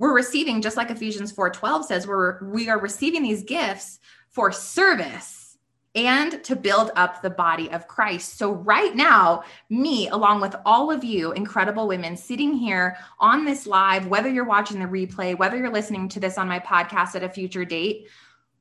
We're 0.00 0.14
receiving 0.14 0.62
just 0.62 0.78
like 0.78 0.90
Ephesians 0.90 1.30
4:12 1.30 1.84
says, 1.84 2.06
we're 2.06 2.42
we 2.42 2.70
are 2.70 2.80
receiving 2.80 3.22
these 3.22 3.44
gifts 3.44 4.00
for 4.30 4.50
service 4.50 5.58
and 5.94 6.42
to 6.44 6.56
build 6.56 6.90
up 6.96 7.20
the 7.20 7.28
body 7.28 7.70
of 7.70 7.86
Christ. 7.86 8.38
So, 8.38 8.52
right 8.52 8.96
now, 8.96 9.42
me, 9.68 10.08
along 10.08 10.40
with 10.40 10.56
all 10.64 10.90
of 10.90 11.04
you 11.04 11.32
incredible 11.32 11.86
women 11.86 12.16
sitting 12.16 12.54
here 12.54 12.96
on 13.18 13.44
this 13.44 13.66
live, 13.66 14.06
whether 14.06 14.30
you're 14.30 14.44
watching 14.44 14.78
the 14.78 14.86
replay, 14.86 15.36
whether 15.36 15.58
you're 15.58 15.70
listening 15.70 16.08
to 16.08 16.20
this 16.20 16.38
on 16.38 16.48
my 16.48 16.60
podcast 16.60 17.14
at 17.14 17.22
a 17.22 17.28
future 17.28 17.66
date, 17.66 18.08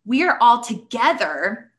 we 0.05 0.24
are 0.24 0.38
all 0.41 0.62
together 0.62 1.72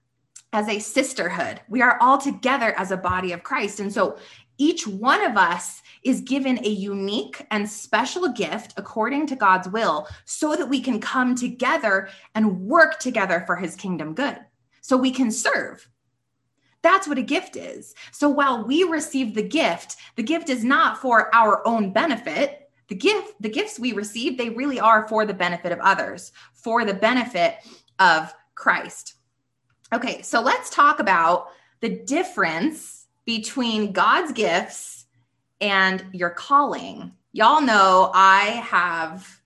as 0.54 0.68
a 0.68 0.78
sisterhood. 0.78 1.60
We 1.68 1.82
are 1.82 1.98
all 2.00 2.16
together 2.16 2.72
as 2.78 2.92
a 2.92 2.96
body 2.96 3.32
of 3.32 3.42
Christ. 3.42 3.80
And 3.80 3.92
so 3.92 4.16
each 4.56 4.86
one 4.86 5.22
of 5.22 5.36
us 5.36 5.82
is 6.02 6.20
given 6.22 6.64
a 6.64 6.68
unique 6.68 7.46
and 7.50 7.68
special 7.68 8.28
gift 8.28 8.74
according 8.76 9.26
to 9.26 9.36
God's 9.36 9.68
will 9.68 10.06
so 10.24 10.56
that 10.56 10.68
we 10.68 10.80
can 10.80 11.00
come 11.00 11.34
together 11.34 12.08
and 12.34 12.60
work 12.60 12.98
together 12.98 13.42
for 13.46 13.56
his 13.56 13.76
kingdom 13.76 14.14
good. 14.14 14.38
So 14.80 14.96
we 14.96 15.10
can 15.10 15.30
serve. 15.30 15.88
That's 16.82 17.06
what 17.06 17.18
a 17.18 17.22
gift 17.22 17.56
is. 17.56 17.94
So 18.12 18.28
while 18.28 18.64
we 18.64 18.84
receive 18.84 19.34
the 19.34 19.42
gift, 19.42 19.96
the 20.16 20.22
gift 20.22 20.48
is 20.48 20.64
not 20.64 20.98
for 20.98 21.34
our 21.34 21.66
own 21.66 21.92
benefit. 21.92 22.70
The 22.88 22.94
gift, 22.94 23.34
the 23.40 23.50
gifts 23.50 23.78
we 23.78 23.92
receive, 23.92 24.38
they 24.38 24.50
really 24.50 24.80
are 24.80 25.06
for 25.06 25.26
the 25.26 25.34
benefit 25.34 25.72
of 25.72 25.78
others, 25.80 26.32
for 26.52 26.84
the 26.84 26.94
benefit 26.94 27.56
of 27.98 28.32
Christ. 28.54 29.14
Okay, 29.92 30.22
so 30.22 30.40
let's 30.40 30.70
talk 30.70 31.00
about 31.00 31.48
the 31.80 31.88
difference 31.88 33.06
between 33.26 33.92
God's 33.92 34.32
gifts 34.32 34.99
and 35.60 36.04
your 36.12 36.30
calling. 36.30 37.12
Y'all 37.32 37.60
know 37.60 38.10
I 38.14 38.44
have, 38.64 39.40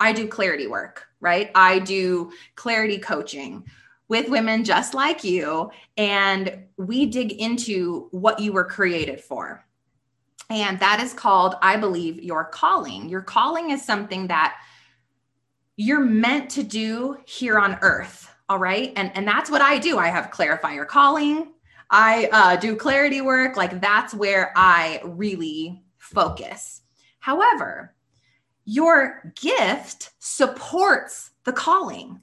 I 0.00 0.12
do 0.12 0.26
clarity 0.26 0.66
work, 0.66 1.06
right? 1.20 1.50
I 1.54 1.78
do 1.80 2.32
clarity 2.56 2.98
coaching 2.98 3.64
with 4.08 4.28
women 4.28 4.64
just 4.64 4.94
like 4.94 5.22
you, 5.22 5.70
and 5.96 6.64
we 6.78 7.06
dig 7.06 7.32
into 7.32 8.08
what 8.10 8.40
you 8.40 8.52
were 8.52 8.64
created 8.64 9.20
for. 9.20 9.64
And 10.50 10.80
that 10.80 11.00
is 11.00 11.12
called, 11.12 11.56
I 11.60 11.76
believe, 11.76 12.22
your 12.22 12.44
calling. 12.44 13.08
Your 13.08 13.20
calling 13.20 13.70
is 13.70 13.84
something 13.84 14.28
that 14.28 14.56
you're 15.76 16.00
meant 16.00 16.50
to 16.50 16.62
do 16.62 17.18
here 17.26 17.58
on 17.58 17.78
earth 17.82 18.34
all 18.48 18.58
right. 18.58 18.92
And, 18.96 19.14
and 19.14 19.28
that's 19.28 19.50
what 19.50 19.60
I 19.60 19.78
do. 19.78 19.98
I 19.98 20.08
have 20.08 20.30
clarify 20.30 20.72
your 20.72 20.86
calling. 20.86 21.52
I 21.90 22.28
uh, 22.32 22.56
do 22.56 22.76
clarity 22.76 23.20
work. 23.20 23.56
Like 23.56 23.80
that's 23.80 24.14
where 24.14 24.52
I 24.56 25.00
really 25.04 25.82
focus. 25.98 26.82
However, 27.18 27.94
your 28.64 29.32
gift 29.40 30.10
supports 30.18 31.30
the 31.44 31.52
calling. 31.52 32.20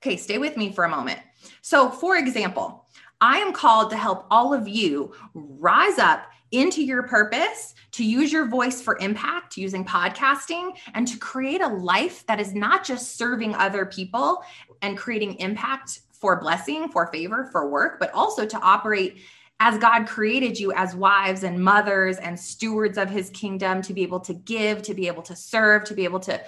Okay, 0.00 0.16
stay 0.16 0.38
with 0.38 0.56
me 0.56 0.72
for 0.72 0.84
a 0.84 0.88
moment. 0.88 1.18
So, 1.60 1.90
for 1.90 2.16
example, 2.16 2.86
I 3.20 3.38
am 3.38 3.52
called 3.52 3.90
to 3.90 3.96
help 3.96 4.26
all 4.30 4.54
of 4.54 4.68
you 4.68 5.12
rise 5.34 5.98
up 5.98 6.26
into 6.52 6.82
your 6.82 7.02
purpose, 7.02 7.74
to 7.92 8.04
use 8.04 8.32
your 8.32 8.46
voice 8.46 8.80
for 8.80 8.96
impact 9.00 9.56
using 9.56 9.84
podcasting, 9.84 10.70
and 10.94 11.06
to 11.08 11.18
create 11.18 11.60
a 11.60 11.68
life 11.68 12.24
that 12.26 12.40
is 12.40 12.54
not 12.54 12.84
just 12.84 13.16
serving 13.16 13.54
other 13.54 13.84
people 13.84 14.42
and 14.82 14.96
creating 14.96 15.34
impact 15.40 16.00
for 16.20 16.40
blessing, 16.40 16.88
for 16.88 17.06
favor, 17.08 17.48
for 17.52 17.68
work, 17.68 17.98
but 18.00 18.12
also 18.12 18.46
to 18.46 18.58
operate 18.60 19.20
as 19.60 19.78
God 19.78 20.06
created 20.06 20.58
you 20.58 20.72
as 20.72 20.94
wives 20.94 21.42
and 21.42 21.62
mothers 21.62 22.18
and 22.18 22.38
stewards 22.38 22.96
of 22.96 23.10
his 23.10 23.30
kingdom 23.30 23.82
to 23.82 23.92
be 23.92 24.02
able 24.02 24.20
to 24.20 24.34
give, 24.34 24.82
to 24.82 24.94
be 24.94 25.08
able 25.08 25.22
to 25.22 25.34
serve, 25.34 25.84
to 25.84 25.94
be 25.94 26.04
able 26.04 26.20
to 26.20 26.40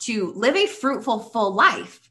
to 0.00 0.32
live 0.36 0.54
a 0.54 0.66
fruitful 0.66 1.18
full 1.18 1.52
life. 1.54 2.08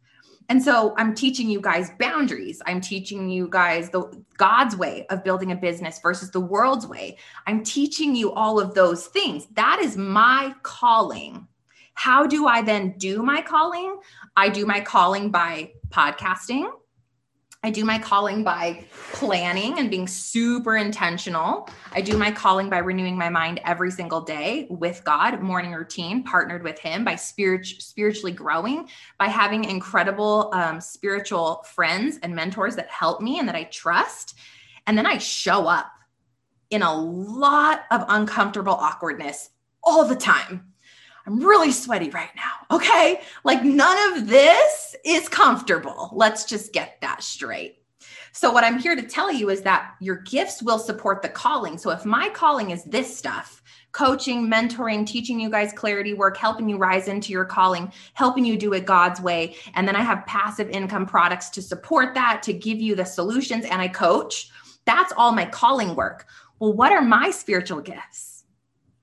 And 0.50 0.63
so 0.63 0.93
I'm 0.97 1.13
teaching 1.13 1.50
you 1.50 1.59
guys 1.59 1.91
boundaries. 2.00 2.62
I'm 2.65 2.79
teaching 2.79 3.29
you 3.29 3.47
guys 3.50 3.89
the 3.89 4.24
God's 4.38 4.77
way 4.77 5.05
of 5.09 5.24
building 5.24 5.51
a 5.51 5.55
business 5.55 6.00
versus 6.01 6.31
the 6.31 6.39
world's 6.39 6.88
way. 6.88 7.17
I'm 7.45 7.63
teaching 7.63 8.15
you 8.15 8.31
all 8.33 8.59
of 8.59 8.74
those 8.74 9.07
things. 9.07 9.45
That 9.53 9.79
is 9.81 9.97
my 9.97 10.53
calling. 10.63 11.47
How 11.95 12.27
do 12.27 12.47
I 12.47 12.62
then 12.62 12.95
do 12.97 13.24
my 13.24 13.41
calling? 13.41 14.00
I 14.38 14.50
do 14.50 14.65
my 14.65 14.79
calling 14.79 15.31
by 15.31 15.71
podcasting. 15.89 16.69
I 17.63 17.71
do 17.71 17.83
my 17.83 17.97
calling 17.97 18.43
by 18.43 18.85
planning 19.13 19.79
and 19.79 19.89
being 19.89 20.07
super 20.07 20.77
intentional. 20.77 21.67
I 21.91 22.01
do 22.01 22.15
my 22.15 22.31
calling 22.31 22.69
by 22.69 22.77
renewing 22.77 23.17
my 23.17 23.29
mind 23.29 23.59
every 23.65 23.89
single 23.89 24.21
day 24.21 24.67
with 24.69 25.03
God, 25.03 25.41
morning 25.41 25.73
routine, 25.73 26.23
partnered 26.23 26.63
with 26.63 26.77
Him, 26.77 27.03
by 27.03 27.15
spirit, 27.15 27.65
spiritually 27.65 28.31
growing, 28.31 28.87
by 29.17 29.27
having 29.27 29.63
incredible 29.63 30.51
um, 30.53 30.79
spiritual 30.79 31.65
friends 31.73 32.19
and 32.21 32.35
mentors 32.35 32.75
that 32.75 32.89
help 32.89 33.21
me 33.21 33.39
and 33.39 33.47
that 33.47 33.55
I 33.55 33.63
trust. 33.63 34.37
And 34.85 34.97
then 34.97 35.07
I 35.07 35.17
show 35.17 35.67
up 35.67 35.91
in 36.69 36.83
a 36.83 36.93
lot 36.93 37.81
of 37.89 38.05
uncomfortable 38.07 38.73
awkwardness 38.73 39.49
all 39.83 40.05
the 40.05 40.15
time. 40.15 40.73
I'm 41.27 41.39
really 41.39 41.74
sweaty 41.74 42.10
right 42.10 42.29
now. 42.36 42.75
Okay. 42.75 43.22
Like 43.43 43.63
none 43.63 44.13
of 44.13 44.27
this 44.27 44.96
is 45.05 45.27
comfortable. 45.27 46.10
Let's 46.13 46.46
just 46.46 46.72
get 46.72 47.00
that 47.01 47.22
straight. 47.22 47.79
So, 48.31 48.51
what 48.51 48.63
I'm 48.63 48.79
here 48.79 48.96
to 48.96 49.01
tell 49.01 49.31
you 49.31 49.50
is 49.50 49.62
that 49.63 49.96
your 50.00 50.17
gifts 50.17 50.62
will 50.62 50.79
support 50.79 51.22
the 51.22 51.29
calling. 51.29 51.77
So, 51.77 51.89
if 51.89 52.05
my 52.05 52.29
calling 52.29 52.69
is 52.69 52.84
this 52.84 53.17
stuff, 53.17 53.63
coaching, 53.93 54.48
mentoring, 54.48 55.07
teaching 55.07 55.39
you 55.39 55.50
guys 55.50 55.74
clarity 55.74 56.13
work, 56.13 56.38
helping 56.38 56.69
you 56.69 56.77
rise 56.77 57.07
into 57.07 57.31
your 57.31 57.46
calling, 57.46 57.91
helping 58.13 58.46
you 58.46 58.55
do 58.55 58.74
it 58.74 58.86
God's 58.86 59.19
way. 59.19 59.55
And 59.74 59.88
then 59.88 59.96
I 59.96 60.01
have 60.01 60.25
passive 60.27 60.69
income 60.69 61.07
products 61.07 61.50
to 61.50 61.62
support 61.63 62.13
that, 62.13 62.43
to 62.43 62.53
give 62.53 62.79
you 62.79 62.96
the 62.96 63.05
solutions, 63.05 63.65
and 63.65 63.81
I 63.81 63.88
coach. 63.88 64.51
That's 64.86 65.13
all 65.17 65.31
my 65.31 65.46
calling 65.46 65.96
work. 65.96 66.27
Well, 66.60 66.74
what 66.74 66.91
are 66.91 67.01
my 67.01 67.31
spiritual 67.31 67.81
gifts? 67.81 68.37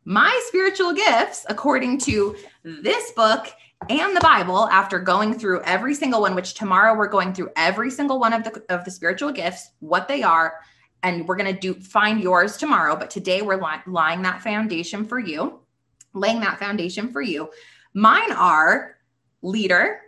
My 0.04 0.40
spiritual 0.46 0.92
gifts, 0.92 1.46
according 1.48 1.98
to 1.98 2.36
this 2.62 3.12
book 3.12 3.48
and 3.88 4.16
the 4.16 4.20
Bible, 4.20 4.68
after 4.68 4.98
going 4.98 5.38
through 5.38 5.62
every 5.62 5.94
single 5.94 6.22
one, 6.22 6.34
which 6.34 6.54
tomorrow 6.54 6.96
we're 6.96 7.08
going 7.08 7.32
through 7.32 7.50
every 7.56 7.90
single 7.90 8.18
one 8.18 8.32
of 8.32 8.44
the 8.44 8.62
of 8.68 8.84
the 8.84 8.90
spiritual 8.90 9.32
gifts, 9.32 9.70
what 9.80 10.08
they 10.08 10.22
are, 10.22 10.54
and 11.02 11.26
we're 11.26 11.36
going 11.36 11.52
to 11.52 11.60
do 11.60 11.74
find 11.74 12.20
yours 12.20 12.56
tomorrow. 12.56 12.96
But 12.96 13.10
today 13.10 13.42
we're 13.42 13.62
li- 13.62 13.82
lying 13.86 14.22
that 14.22 14.42
foundation 14.42 15.04
for 15.04 15.18
you, 15.18 15.60
laying 16.12 16.40
that 16.40 16.58
foundation 16.58 17.12
for 17.12 17.20
you. 17.20 17.50
Mine 17.94 18.32
are 18.32 18.96
leader. 19.42 20.00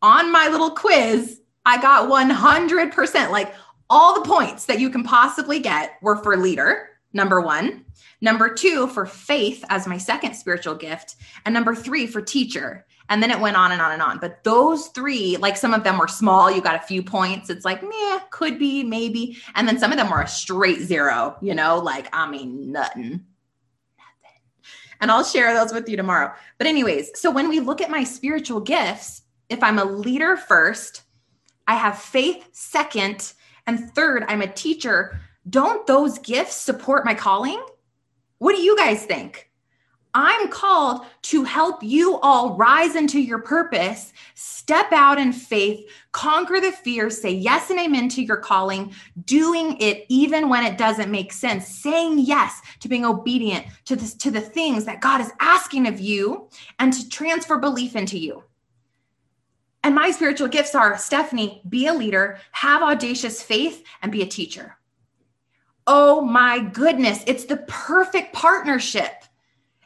On 0.00 0.30
my 0.30 0.46
little 0.46 0.70
quiz, 0.70 1.40
I 1.66 1.82
got 1.82 2.08
100%, 2.08 3.30
like 3.30 3.52
all 3.90 4.14
the 4.14 4.28
points 4.28 4.66
that 4.66 4.78
you 4.78 4.90
can 4.90 5.02
possibly 5.02 5.58
get 5.58 5.98
were 6.02 6.16
for 6.22 6.36
leader, 6.36 6.90
number 7.12 7.40
one. 7.40 7.84
Number 8.20 8.52
two, 8.52 8.88
for 8.88 9.06
faith 9.06 9.64
as 9.68 9.86
my 9.86 9.98
second 9.98 10.34
spiritual 10.34 10.74
gift. 10.74 11.16
And 11.44 11.52
number 11.54 11.74
three, 11.74 12.06
for 12.06 12.20
teacher. 12.20 12.86
And 13.08 13.22
then 13.22 13.30
it 13.30 13.40
went 13.40 13.56
on 13.56 13.72
and 13.72 13.80
on 13.80 13.92
and 13.92 14.02
on. 14.02 14.18
But 14.18 14.44
those 14.44 14.88
three, 14.88 15.36
like 15.38 15.56
some 15.56 15.72
of 15.72 15.84
them 15.84 15.98
were 15.98 16.08
small, 16.08 16.50
you 16.50 16.60
got 16.60 16.74
a 16.74 16.86
few 16.86 17.02
points. 17.02 17.48
It's 17.48 17.64
like, 17.64 17.82
meh, 17.82 18.18
could 18.30 18.58
be, 18.58 18.84
maybe. 18.84 19.38
And 19.54 19.66
then 19.66 19.78
some 19.78 19.92
of 19.92 19.98
them 19.98 20.10
were 20.10 20.20
a 20.20 20.28
straight 20.28 20.80
zero, 20.80 21.36
you 21.40 21.54
know, 21.54 21.78
like, 21.78 22.08
I 22.12 22.28
mean, 22.28 22.72
nothing. 22.72 23.02
Nothing. 23.02 23.24
And 25.00 25.10
I'll 25.10 25.24
share 25.24 25.54
those 25.54 25.72
with 25.72 25.88
you 25.88 25.96
tomorrow. 25.96 26.34
But, 26.58 26.66
anyways, 26.66 27.18
so 27.18 27.30
when 27.30 27.48
we 27.48 27.60
look 27.60 27.80
at 27.80 27.90
my 27.90 28.04
spiritual 28.04 28.60
gifts, 28.60 29.22
if 29.48 29.62
I'm 29.62 29.78
a 29.78 29.84
leader 29.84 30.36
first, 30.36 31.02
I 31.66 31.76
have 31.76 31.98
faith 31.98 32.48
second, 32.52 33.32
and 33.66 33.90
third, 33.94 34.24
I'm 34.28 34.42
a 34.42 34.52
teacher. 34.52 35.20
Don't 35.48 35.86
those 35.86 36.18
gifts 36.18 36.56
support 36.56 37.04
my 37.04 37.14
calling? 37.14 37.62
What 38.38 38.54
do 38.54 38.62
you 38.62 38.76
guys 38.76 39.04
think? 39.04 39.48
I'm 40.14 40.48
called 40.48 41.06
to 41.22 41.44
help 41.44 41.82
you 41.82 42.18
all 42.20 42.56
rise 42.56 42.96
into 42.96 43.20
your 43.20 43.40
purpose, 43.40 44.12
step 44.34 44.90
out 44.90 45.18
in 45.18 45.32
faith, 45.32 45.86
conquer 46.12 46.60
the 46.60 46.72
fear, 46.72 47.10
say 47.10 47.30
yes 47.30 47.70
and 47.70 47.78
amen 47.78 48.08
to 48.10 48.22
your 48.22 48.38
calling, 48.38 48.94
doing 49.26 49.76
it 49.80 50.06
even 50.08 50.48
when 50.48 50.64
it 50.64 50.78
doesn't 50.78 51.10
make 51.10 51.32
sense, 51.32 51.68
saying 51.68 52.18
yes 52.20 52.60
to 52.80 52.88
being 52.88 53.04
obedient 53.04 53.66
to 53.84 53.96
this 53.96 54.14
to 54.14 54.30
the 54.30 54.40
things 54.40 54.86
that 54.86 55.02
God 55.02 55.20
is 55.20 55.30
asking 55.40 55.86
of 55.86 56.00
you 56.00 56.48
and 56.78 56.92
to 56.92 57.08
transfer 57.08 57.58
belief 57.58 57.94
into 57.94 58.18
you. 58.18 58.42
And 59.84 59.94
my 59.94 60.10
spiritual 60.10 60.48
gifts 60.48 60.74
are 60.74 60.94
Stefanie, 60.94 61.68
be 61.68 61.86
a 61.86 61.92
leader, 61.92 62.40
have 62.52 62.82
audacious 62.82 63.42
faith, 63.42 63.84
and 64.02 64.10
be 64.10 64.22
a 64.22 64.26
teacher. 64.26 64.77
Oh 65.90 66.20
my 66.20 66.60
goodness, 66.60 67.24
it's 67.26 67.46
the 67.46 67.56
perfect 67.66 68.34
partnership. 68.34 69.24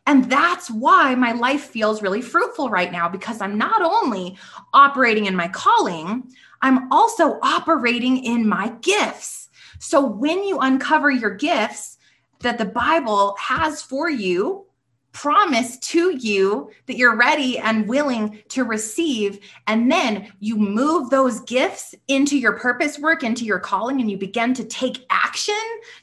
And 0.05 0.29
that's 0.29 0.69
why 0.69 1.15
my 1.15 1.31
life 1.31 1.63
feels 1.67 2.03
really 2.03 2.21
fruitful 2.21 2.71
right 2.71 2.91
now 2.91 3.09
because 3.09 3.41
I'm 3.41 3.57
not 3.57 3.83
only 3.83 4.37
operating 4.75 5.27
in 5.27 5.37
my 5.37 5.47
calling, 5.47 6.25
I'm 6.61 6.91
also 6.93 7.39
operating 7.41 8.25
in 8.25 8.49
my 8.49 8.71
gifts. 8.81 9.49
So 9.79 10.05
when 10.05 10.43
you 10.43 10.59
uncover 10.59 11.09
your 11.09 11.37
gifts 11.37 11.99
that 12.41 12.59
the 12.59 12.65
Bible 12.65 13.37
has 13.39 13.81
for 13.81 14.11
you, 14.11 14.67
promise 15.13 15.79
to 15.79 16.17
you 16.19 16.71
that 16.87 16.97
you're 16.97 17.17
ready 17.17 17.59
and 17.59 17.87
willing 17.87 18.43
to 18.49 18.65
receive. 18.65 19.39
And 19.67 19.93
then 19.93 20.33
you 20.41 20.57
move 20.57 21.11
those 21.11 21.41
gifts 21.41 21.95
into 22.09 22.39
your 22.39 22.59
purpose 22.59 22.99
work, 22.99 23.23
into 23.23 23.45
your 23.45 23.59
calling, 23.59 24.01
and 24.01 24.11
you 24.11 24.17
begin 24.17 24.55
to 24.55 24.65
take 24.65 25.05
action 25.11 25.55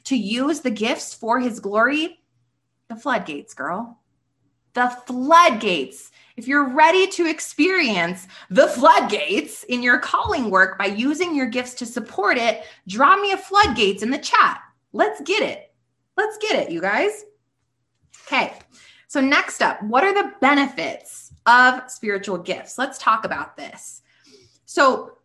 to 0.04 0.16
use 0.16 0.60
the 0.60 0.70
gifts 0.70 1.12
for 1.12 1.40
his 1.40 1.60
glory. 1.60 2.20
The 2.88 2.96
floodgates, 2.96 3.52
girl. 3.54 3.98
the 4.74 4.88
floodgates. 5.06 6.10
If 6.36 6.48
you're 6.48 6.68
ready 6.68 7.06
to 7.08 7.28
experience 7.28 8.26
the 8.48 8.68
floodgates 8.68 9.64
in 9.64 9.82
your 9.82 9.98
calling 9.98 10.50
work 10.50 10.78
by 10.78 10.86
using 10.86 11.34
your 11.34 11.46
gifts 11.46 11.74
to 11.74 11.86
support 11.86 12.38
it, 12.38 12.64
draw 12.88 13.16
me 13.16 13.32
a 13.32 13.36
floodgates 13.36 14.02
in 14.02 14.10
the 14.10 14.18
chat. 14.18 14.60
Let's 14.92 15.20
get 15.22 15.42
it. 15.42 15.72
Let's 16.16 16.38
get 16.38 16.56
it, 16.56 16.70
you 16.70 16.80
guys. 16.80 17.24
Okay. 18.26 18.54
So, 19.10 19.20
next 19.20 19.60
up, 19.60 19.82
what 19.82 20.04
are 20.04 20.14
the 20.14 20.32
benefits 20.40 21.32
of 21.44 21.90
spiritual 21.90 22.38
gifts? 22.38 22.78
Let's 22.78 22.96
talk 22.96 23.24
about 23.24 23.56
this. 23.56 24.02
So, 24.66 25.18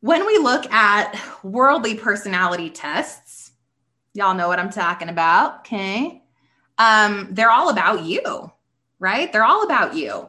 when 0.00 0.26
we 0.26 0.36
look 0.38 0.68
at 0.72 1.16
worldly 1.44 1.94
personality 1.94 2.70
tests, 2.70 3.52
y'all 4.14 4.34
know 4.34 4.48
what 4.48 4.58
I'm 4.58 4.68
talking 4.68 5.08
about. 5.08 5.60
Okay. 5.60 6.24
Um, 6.78 7.28
they're 7.30 7.52
all 7.52 7.70
about 7.70 8.02
you, 8.02 8.50
right? 8.98 9.32
They're 9.32 9.44
all 9.44 9.62
about 9.62 9.94
you. 9.94 10.28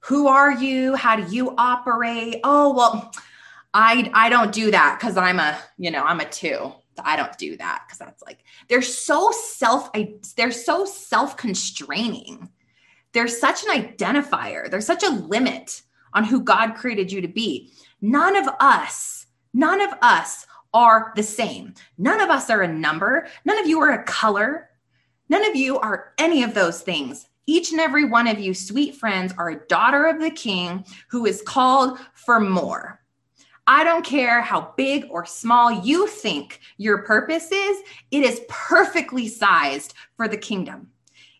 Who 0.00 0.26
are 0.26 0.50
you? 0.50 0.96
How 0.96 1.14
do 1.14 1.32
you 1.32 1.54
operate? 1.56 2.40
Oh, 2.42 2.74
well, 2.74 3.12
I 3.74 4.10
I 4.12 4.28
don't 4.28 4.50
do 4.50 4.72
that 4.72 4.98
because 4.98 5.16
I'm 5.16 5.38
a, 5.38 5.56
you 5.78 5.92
know, 5.92 6.02
I'm 6.02 6.18
a 6.18 6.28
two. 6.28 6.72
I 7.04 7.16
don't 7.16 7.36
do 7.38 7.56
that 7.56 7.84
because 7.86 7.98
that's 7.98 8.22
like 8.22 8.44
they're 8.68 8.82
so 8.82 9.30
self 9.30 9.90
they're 10.36 10.52
so 10.52 10.84
self-constraining. 10.84 12.48
They're 13.12 13.28
such 13.28 13.64
an 13.64 13.82
identifier. 13.82 14.70
They're 14.70 14.80
such 14.80 15.02
a 15.02 15.10
limit 15.10 15.82
on 16.14 16.24
who 16.24 16.42
God 16.42 16.74
created 16.74 17.10
you 17.10 17.20
to 17.20 17.28
be. 17.28 17.72
None 18.00 18.36
of 18.36 18.48
us, 18.60 19.26
none 19.52 19.80
of 19.80 19.90
us 20.02 20.46
are 20.72 21.12
the 21.16 21.22
same. 21.22 21.74
None 21.98 22.20
of 22.20 22.30
us 22.30 22.50
are 22.50 22.62
a 22.62 22.72
number. 22.72 23.26
None 23.44 23.58
of 23.58 23.66
you 23.66 23.80
are 23.80 23.90
a 23.90 24.04
color. 24.04 24.70
None 25.28 25.44
of 25.44 25.56
you 25.56 25.78
are 25.78 26.12
any 26.18 26.42
of 26.42 26.54
those 26.54 26.82
things. 26.82 27.26
Each 27.46 27.72
and 27.72 27.80
every 27.80 28.04
one 28.04 28.28
of 28.28 28.38
you, 28.38 28.54
sweet 28.54 28.94
friends, 28.94 29.34
are 29.36 29.50
a 29.50 29.66
daughter 29.66 30.06
of 30.06 30.20
the 30.20 30.30
king 30.30 30.84
who 31.08 31.26
is 31.26 31.42
called 31.42 31.98
for 32.14 32.38
more. 32.38 32.99
I 33.66 33.84
don't 33.84 34.04
care 34.04 34.40
how 34.40 34.72
big 34.76 35.06
or 35.10 35.24
small 35.24 35.70
you 35.70 36.06
think 36.06 36.60
your 36.76 37.02
purpose 37.02 37.50
is, 37.52 37.82
it 38.10 38.22
is 38.22 38.40
perfectly 38.48 39.28
sized 39.28 39.94
for 40.16 40.26
the 40.28 40.36
kingdom. 40.36 40.88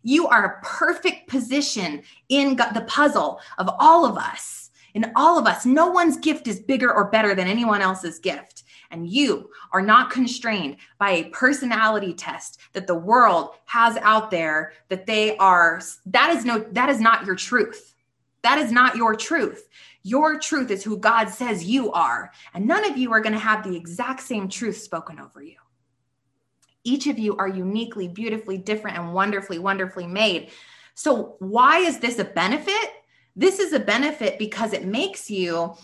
You 0.02 0.28
are 0.28 0.44
a 0.44 0.64
perfect 0.64 1.28
position 1.28 2.02
in 2.28 2.56
the 2.56 2.84
puzzle 2.86 3.40
of 3.58 3.68
all 3.78 4.06
of 4.06 4.16
us. 4.16 4.70
In 4.94 5.12
all 5.14 5.38
of 5.38 5.46
us, 5.46 5.66
no 5.66 5.88
one's 5.88 6.16
gift 6.16 6.48
is 6.48 6.58
bigger 6.58 6.92
or 6.92 7.10
better 7.10 7.34
than 7.34 7.46
anyone 7.46 7.82
else's 7.82 8.18
gift. 8.18 8.64
And 8.90 9.08
you 9.08 9.50
are 9.72 9.82
not 9.82 10.10
constrained 10.10 10.78
by 10.98 11.10
a 11.10 11.28
personality 11.28 12.12
test 12.12 12.58
that 12.72 12.86
the 12.88 12.94
world 12.94 13.50
has 13.66 13.96
out 13.98 14.30
there 14.30 14.72
that 14.88 15.06
they 15.06 15.36
are, 15.36 15.80
that 16.06 16.36
is 16.36 16.44
no, 16.44 16.58
that 16.72 16.88
is 16.88 17.00
not 17.00 17.24
your 17.24 17.36
truth. 17.36 17.94
That 18.42 18.58
is 18.58 18.72
not 18.72 18.96
your 18.96 19.14
truth. 19.14 19.68
Your 20.02 20.38
truth 20.38 20.70
is 20.70 20.82
who 20.82 20.96
God 20.96 21.28
says 21.28 21.64
you 21.64 21.92
are. 21.92 22.32
And 22.54 22.66
none 22.66 22.88
of 22.90 22.96
you 22.96 23.12
are 23.12 23.20
going 23.20 23.34
to 23.34 23.38
have 23.38 23.62
the 23.62 23.76
exact 23.76 24.22
same 24.22 24.48
truth 24.48 24.78
spoken 24.78 25.18
over 25.18 25.42
you. 25.42 25.56
Each 26.84 27.06
of 27.06 27.18
you 27.18 27.36
are 27.36 27.48
uniquely, 27.48 28.08
beautifully 28.08 28.56
different, 28.56 28.96
and 28.96 29.12
wonderfully, 29.12 29.58
wonderfully 29.58 30.06
made. 30.06 30.50
So, 30.94 31.36
why 31.38 31.78
is 31.78 31.98
this 31.98 32.18
a 32.18 32.24
benefit? 32.24 32.90
This 33.36 33.58
is 33.58 33.72
a 33.72 33.80
benefit 33.80 34.38
because 34.38 34.72
it 34.72 34.86
makes 34.86 35.30
you 35.30 35.74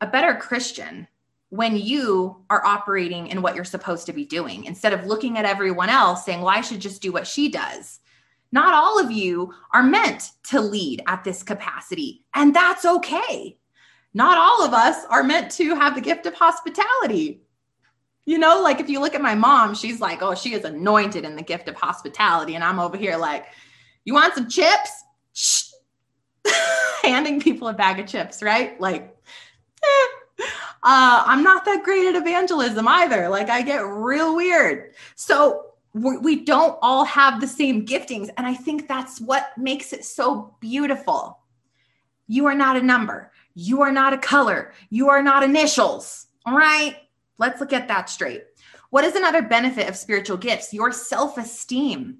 a 0.00 0.06
better 0.06 0.34
Christian 0.34 1.06
when 1.50 1.76
you 1.76 2.44
are 2.48 2.64
operating 2.64 3.28
in 3.28 3.42
what 3.42 3.54
you're 3.54 3.64
supposed 3.64 4.06
to 4.06 4.12
be 4.12 4.24
doing 4.24 4.64
instead 4.64 4.92
of 4.92 5.06
looking 5.06 5.36
at 5.36 5.44
everyone 5.44 5.88
else 5.88 6.24
saying, 6.24 6.40
well, 6.40 6.48
I 6.48 6.60
should 6.60 6.80
just 6.80 7.02
do 7.02 7.12
what 7.12 7.26
she 7.26 7.48
does. 7.48 8.00
Not 8.52 8.74
all 8.74 8.98
of 8.98 9.10
you 9.10 9.52
are 9.72 9.82
meant 9.82 10.30
to 10.50 10.60
lead 10.60 11.02
at 11.06 11.22
this 11.22 11.42
capacity, 11.42 12.24
and 12.34 12.54
that's 12.54 12.84
okay. 12.84 13.56
Not 14.12 14.38
all 14.38 14.64
of 14.66 14.74
us 14.74 15.04
are 15.08 15.22
meant 15.22 15.50
to 15.52 15.74
have 15.74 15.94
the 15.94 16.00
gift 16.00 16.26
of 16.26 16.34
hospitality. 16.34 17.42
You 18.24 18.38
know, 18.38 18.60
like 18.62 18.80
if 18.80 18.88
you 18.88 19.00
look 19.00 19.14
at 19.14 19.22
my 19.22 19.34
mom, 19.34 19.74
she's 19.74 20.00
like, 20.00 20.22
oh, 20.22 20.34
she 20.34 20.52
is 20.54 20.64
anointed 20.64 21.24
in 21.24 21.36
the 21.36 21.42
gift 21.42 21.68
of 21.68 21.76
hospitality. 21.76 22.54
And 22.54 22.64
I'm 22.64 22.78
over 22.78 22.96
here 22.96 23.16
like, 23.16 23.46
you 24.04 24.14
want 24.14 24.34
some 24.34 24.48
chips? 24.48 24.90
Shh. 25.32 25.64
Handing 27.02 27.40
people 27.40 27.68
a 27.68 27.72
bag 27.72 27.98
of 27.98 28.06
chips, 28.06 28.42
right? 28.42 28.80
Like, 28.80 29.16
eh. 29.82 30.44
uh, 30.82 31.22
I'm 31.26 31.42
not 31.42 31.64
that 31.64 31.82
great 31.84 32.06
at 32.06 32.16
evangelism 32.16 32.86
either. 32.88 33.28
Like, 33.28 33.48
I 33.48 33.62
get 33.62 33.80
real 33.80 34.36
weird. 34.36 34.94
So, 35.14 35.66
we 35.92 36.44
don't 36.44 36.78
all 36.82 37.04
have 37.04 37.40
the 37.40 37.48
same 37.48 37.84
giftings. 37.84 38.30
And 38.36 38.46
I 38.46 38.54
think 38.54 38.86
that's 38.86 39.20
what 39.20 39.50
makes 39.58 39.92
it 39.92 40.04
so 40.04 40.54
beautiful. 40.60 41.40
You 42.28 42.46
are 42.46 42.54
not 42.54 42.76
a 42.76 42.82
number, 42.82 43.32
you 43.60 43.82
are 43.82 43.92
not 43.92 44.14
a 44.14 44.18
color, 44.18 44.72
you 44.88 45.10
are 45.10 45.22
not 45.22 45.42
initials. 45.42 46.26
All 46.46 46.56
right. 46.56 46.96
Let's 47.38 47.60
look 47.60 47.72
at 47.72 47.88
that 47.88 48.08
straight. 48.08 48.44
What 48.90 49.04
is 49.04 49.16
another 49.16 49.42
benefit 49.42 49.88
of 49.88 49.96
spiritual 49.96 50.36
gifts? 50.36 50.72
Your 50.72 50.92
self 50.92 51.38
esteem. 51.38 52.18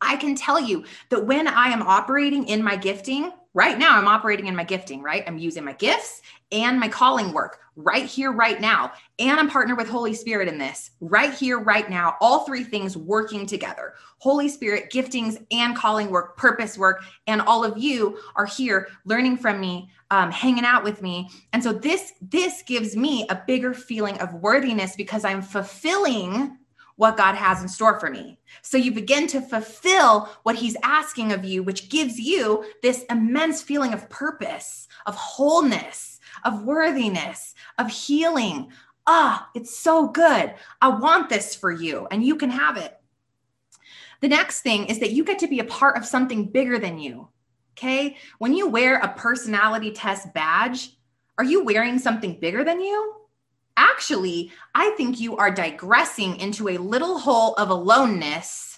I 0.00 0.16
can 0.16 0.34
tell 0.34 0.60
you 0.60 0.84
that 1.10 1.26
when 1.26 1.48
I 1.48 1.68
am 1.68 1.82
operating 1.82 2.46
in 2.48 2.62
my 2.62 2.76
gifting, 2.76 3.32
right 3.54 3.78
now 3.78 3.96
I'm 3.96 4.08
operating 4.08 4.48
in 4.48 4.56
my 4.56 4.64
gifting, 4.64 5.00
right? 5.00 5.24
I'm 5.26 5.38
using 5.38 5.64
my 5.64 5.72
gifts 5.72 6.20
and 6.52 6.78
my 6.78 6.88
calling 6.88 7.32
work 7.32 7.60
right 7.76 8.04
here, 8.04 8.32
right 8.32 8.60
now. 8.60 8.92
And 9.18 9.38
I'm 9.38 9.48
partnered 9.48 9.78
with 9.78 9.88
Holy 9.88 10.14
Spirit 10.14 10.48
in 10.48 10.58
this 10.58 10.90
right 11.00 11.32
here, 11.32 11.58
right 11.58 11.88
now. 11.88 12.16
All 12.20 12.44
three 12.44 12.64
things 12.64 12.96
working 12.96 13.46
together 13.46 13.94
Holy 14.18 14.48
Spirit, 14.48 14.90
giftings, 14.90 15.44
and 15.50 15.76
calling 15.76 16.10
work, 16.10 16.36
purpose 16.36 16.78
work. 16.78 17.02
And 17.26 17.40
all 17.42 17.64
of 17.64 17.76
you 17.76 18.18
are 18.36 18.46
here 18.46 18.88
learning 19.04 19.36
from 19.36 19.60
me, 19.60 19.90
um, 20.10 20.30
hanging 20.30 20.64
out 20.64 20.82
with 20.82 21.02
me. 21.02 21.28
And 21.52 21.62
so 21.62 21.72
this, 21.72 22.12
this 22.22 22.62
gives 22.62 22.96
me 22.96 23.26
a 23.28 23.42
bigger 23.46 23.74
feeling 23.74 24.18
of 24.18 24.32
worthiness 24.34 24.96
because 24.96 25.24
I'm 25.24 25.42
fulfilling 25.42 26.56
what 26.96 27.16
God 27.16 27.34
has 27.34 27.60
in 27.60 27.68
store 27.68 27.98
for 27.98 28.10
me. 28.10 28.38
So 28.62 28.76
you 28.76 28.92
begin 28.92 29.26
to 29.28 29.40
fulfill 29.40 30.30
what 30.44 30.56
He's 30.56 30.76
asking 30.82 31.32
of 31.32 31.44
you, 31.44 31.62
which 31.62 31.88
gives 31.88 32.18
you 32.18 32.64
this 32.82 33.04
immense 33.10 33.62
feeling 33.62 33.92
of 33.92 34.08
purpose, 34.08 34.88
of 35.06 35.14
wholeness 35.14 36.14
of 36.44 36.64
worthiness, 36.64 37.54
of 37.78 37.90
healing. 37.90 38.72
Ah, 39.06 39.48
it's 39.54 39.76
so 39.76 40.08
good. 40.08 40.54
I 40.80 40.88
want 40.88 41.28
this 41.28 41.54
for 41.54 41.70
you, 41.70 42.06
and 42.10 42.24
you 42.24 42.36
can 42.36 42.50
have 42.50 42.76
it. 42.76 42.96
The 44.20 44.28
next 44.28 44.62
thing 44.62 44.86
is 44.86 45.00
that 45.00 45.12
you 45.12 45.24
get 45.24 45.38
to 45.40 45.46
be 45.46 45.60
a 45.60 45.64
part 45.64 45.96
of 45.96 46.06
something 46.06 46.46
bigger 46.46 46.78
than 46.78 46.98
you. 46.98 47.28
Okay. 47.76 48.16
When 48.38 48.54
you 48.54 48.68
wear 48.68 48.98
a 48.98 49.08
personality 49.14 49.90
test 49.90 50.32
badge, 50.32 50.96
are 51.38 51.44
you 51.44 51.64
wearing 51.64 51.98
something 51.98 52.38
bigger 52.38 52.62
than 52.64 52.80
you? 52.80 53.14
Actually, 53.76 54.52
I 54.74 54.90
think 54.90 55.20
you 55.20 55.36
are 55.36 55.50
digressing 55.50 56.36
into 56.36 56.68
a 56.68 56.78
little 56.78 57.18
hole 57.18 57.54
of 57.54 57.70
aloneness 57.70 58.74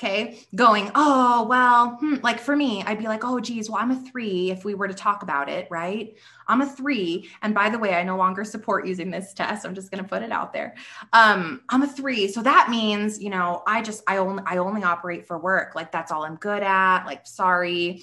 Okay. 0.00 0.38
Going, 0.54 0.92
oh, 0.94 1.44
well, 1.48 1.96
hmm. 1.96 2.16
like 2.22 2.38
for 2.38 2.54
me, 2.54 2.84
I'd 2.84 3.00
be 3.00 3.06
like, 3.06 3.24
oh, 3.24 3.40
geez, 3.40 3.68
well, 3.68 3.80
I'm 3.82 3.90
a 3.90 4.00
three 4.08 4.52
if 4.52 4.64
we 4.64 4.74
were 4.74 4.86
to 4.86 4.94
talk 4.94 5.24
about 5.24 5.48
it, 5.48 5.66
right? 5.72 6.14
I'm 6.46 6.60
a 6.60 6.66
three. 6.66 7.28
And 7.42 7.52
by 7.52 7.68
the 7.68 7.80
way, 7.80 7.94
I 7.94 8.04
no 8.04 8.16
longer 8.16 8.44
support 8.44 8.86
using 8.86 9.10
this 9.10 9.34
test. 9.34 9.66
I'm 9.66 9.74
just 9.74 9.90
going 9.90 10.02
to 10.02 10.08
put 10.08 10.22
it 10.22 10.30
out 10.30 10.52
there. 10.52 10.76
Um, 11.12 11.62
I'm 11.68 11.82
a 11.82 11.88
three. 11.88 12.28
So 12.28 12.44
that 12.44 12.70
means, 12.70 13.20
you 13.20 13.30
know, 13.30 13.64
I 13.66 13.82
just, 13.82 14.04
I 14.06 14.18
only, 14.18 14.44
I 14.46 14.58
only 14.58 14.84
operate 14.84 15.26
for 15.26 15.36
work. 15.36 15.74
Like 15.74 15.90
that's 15.90 16.12
all 16.12 16.24
I'm 16.24 16.36
good 16.36 16.62
at. 16.62 17.04
Like, 17.04 17.26
sorry. 17.26 18.02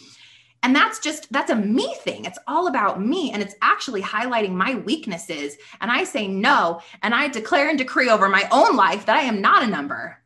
And 0.65 0.75
that's 0.75 0.97
just, 0.97 1.31
that's 1.31 1.51
a 1.51 1.55
me 1.55 1.93
thing. 1.99 2.25
It's 2.25 2.39
all 2.47 2.65
about 2.65 2.99
me. 2.99 3.31
And 3.31 3.43
it's 3.43 3.53
actually 3.61 4.01
highlighting 4.01 4.53
my 4.53 4.73
weaknesses. 4.73 5.57
And 5.79 5.91
I 5.91 6.03
say 6.03 6.27
no. 6.27 6.81
And 7.03 7.13
I 7.13 7.27
declare 7.27 7.69
and 7.69 7.77
decree 7.77 8.09
over 8.09 8.27
my 8.27 8.47
own 8.51 8.75
life 8.75 9.05
that 9.05 9.15
I 9.15 9.21
am 9.21 9.41
not 9.41 9.61
a 9.61 9.67
number 9.67 10.17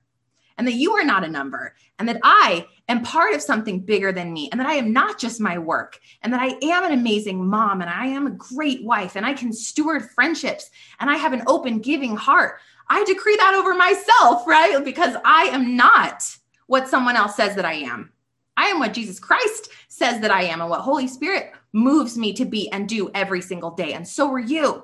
and 0.58 0.66
that 0.66 0.76
you 0.76 0.94
are 0.94 1.04
not 1.04 1.26
a 1.26 1.30
number 1.30 1.76
and 2.00 2.08
that 2.08 2.22
I 2.24 2.66
am 2.88 3.04
part 3.04 3.36
of 3.36 3.42
something 3.42 3.82
bigger 3.82 4.14
than 4.14 4.32
me 4.32 4.48
and 4.50 4.62
that 4.62 4.68
I 4.68 4.76
am 4.76 4.94
not 4.94 5.20
just 5.20 5.42
my 5.42 5.58
work 5.58 6.00
and 6.22 6.32
that 6.32 6.42
I 6.42 6.58
am 6.66 6.86
an 6.86 6.98
amazing 6.98 7.46
mom 7.46 7.82
and 7.82 7.90
I 7.90 8.06
am 8.06 8.26
a 8.26 8.32
great 8.32 8.82
wife 8.82 9.18
and 9.18 9.26
I 9.26 9.34
can 9.34 9.52
steward 9.52 10.10
friendships 10.10 10.70
and 11.02 11.10
I 11.10 11.18
have 11.18 11.34
an 11.34 11.44
open, 11.48 11.80
giving 11.80 12.16
heart. 12.16 12.60
I 12.88 13.04
decree 13.04 13.36
that 13.36 13.56
over 13.56 13.74
myself, 13.74 14.48
right? 14.48 14.86
Because 14.86 15.18
I 15.26 15.50
am 15.52 15.76
not 15.76 16.24
what 16.68 16.88
someone 16.88 17.18
else 17.18 17.36
says 17.36 17.58
that 17.58 17.66
I 17.66 17.74
am. 17.74 18.14
I 18.60 18.66
am 18.66 18.80
what 18.80 18.94
Jesus 18.94 19.22
Christ 19.22 19.70
says 19.88 20.20
that 20.20 20.32
I 20.32 20.44
am 20.44 20.60
and 20.60 20.70
what 20.70 20.82
Holy 20.82 21.08
Spirit 21.08 21.54
moves 21.72 22.18
me 22.18 22.34
to 22.34 22.44
be 22.44 22.70
and 22.72 22.90
do 22.90 23.10
every 23.14 23.42
single 23.42 23.72
day. 23.72 23.94
And 23.94 24.06
so 24.06 24.30
are 24.34 24.40
you. 24.40 24.84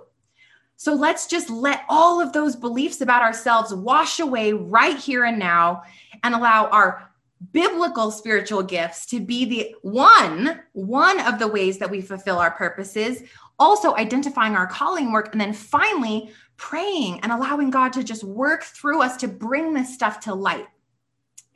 So 0.78 0.94
let's 0.94 1.28
just 1.28 1.50
let 1.50 1.84
all 1.90 2.22
of 2.22 2.32
those 2.32 2.56
beliefs 2.56 3.02
about 3.02 3.22
ourselves 3.22 3.74
wash 3.74 4.22
away 4.22 4.54
right 4.54 4.98
here 4.98 5.26
and 5.26 5.38
now 5.38 5.84
and 6.24 6.34
allow 6.34 6.68
our 6.68 7.12
biblical 7.52 8.12
spiritual 8.12 8.64
gifts 8.64 9.06
to 9.08 9.20
be 9.20 9.44
the 9.44 9.76
one 9.82 10.62
one 10.72 11.20
of 11.20 11.38
the 11.38 11.48
ways 11.48 11.78
that 11.78 11.92
we 11.92 12.00
fulfill 12.00 12.40
our 12.40 12.52
purposes 12.52 13.24
also 13.60 13.94
identifying 13.98 14.56
our 14.56 14.66
calling 14.66 15.12
work 15.12 15.30
and 15.34 15.42
then 15.42 15.54
finally 15.54 16.32
praying 16.56 17.20
and 17.20 17.32
allowing 17.32 17.70
God 17.70 17.92
to 17.94 18.04
just 18.04 18.24
work 18.24 18.64
through 18.64 19.02
us 19.02 19.18
to 19.18 19.28
bring 19.28 19.74
this 19.74 19.94
stuff 19.94 20.22
to 20.22 20.34
light 20.34 20.66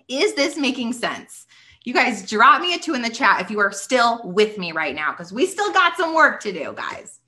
is 0.10 0.34
this 0.34 0.58
making 0.58 0.92
sense 0.92 1.48
You 1.84 1.94
guys 1.94 2.30
drop 2.30 2.62
me 2.62 2.74
a 2.74 2.78
two 2.78 2.94
in 2.94 3.02
the 3.02 3.10
chat 3.10 3.42
if 3.42 3.50
you 3.50 3.60
are 3.60 3.72
still 3.72 4.22
with 4.24 4.58
me 4.58 4.72
right 4.72 4.96
now, 4.96 5.12
because 5.12 5.32
we 5.32 5.46
still 5.46 5.72
got 5.72 5.98
some 5.98 6.14
work 6.14 6.42
to 6.42 6.52
do, 6.52 6.74
guys. 6.76 7.20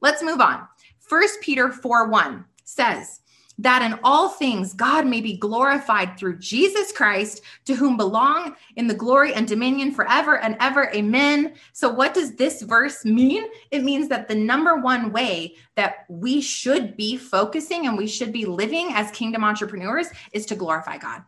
Let's 0.00 0.22
move 0.22 0.40
on. 0.40 0.66
First 0.98 1.40
Peter 1.40 1.72
4 1.72 2.08
1 2.08 2.44
says, 2.64 3.20
that 3.58 3.82
in 3.82 3.98
all 4.04 4.28
things 4.28 4.74
God 4.74 5.06
may 5.06 5.20
be 5.20 5.36
glorified 5.36 6.18
through 6.18 6.38
Jesus 6.38 6.92
Christ, 6.92 7.42
to 7.64 7.74
whom 7.74 7.96
belong 7.96 8.54
in 8.76 8.86
the 8.86 8.94
glory 8.94 9.32
and 9.32 9.48
dominion 9.48 9.92
forever 9.92 10.38
and 10.38 10.56
ever. 10.60 10.92
Amen. 10.94 11.54
So, 11.72 11.88
what 11.88 12.14
does 12.14 12.36
this 12.36 12.62
verse 12.62 13.04
mean? 13.04 13.44
It 13.70 13.82
means 13.82 14.08
that 14.08 14.28
the 14.28 14.34
number 14.34 14.76
one 14.76 15.12
way 15.12 15.54
that 15.74 16.04
we 16.08 16.40
should 16.40 16.96
be 16.96 17.16
focusing 17.16 17.86
and 17.86 17.96
we 17.96 18.06
should 18.06 18.32
be 18.32 18.44
living 18.44 18.88
as 18.90 19.10
kingdom 19.10 19.44
entrepreneurs 19.44 20.08
is 20.32 20.46
to 20.46 20.56
glorify 20.56 20.98
God. 20.98 21.22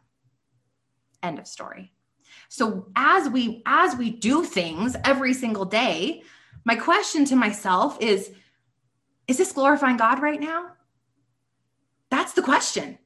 End 1.22 1.38
of 1.38 1.46
story. 1.46 1.92
So, 2.48 2.90
as 2.96 3.28
we 3.28 3.62
as 3.66 3.94
we 3.96 4.10
do 4.10 4.42
things 4.44 4.96
every 5.04 5.34
single 5.34 5.66
day, 5.66 6.22
my 6.64 6.74
question 6.74 7.24
to 7.26 7.36
myself 7.36 7.98
is 8.00 8.32
is 9.26 9.36
this 9.36 9.52
glorifying 9.52 9.98
God 9.98 10.20
right 10.20 10.40
now? 10.40 10.72
That's 12.10 12.32
the 12.32 12.42
question. 12.42 12.98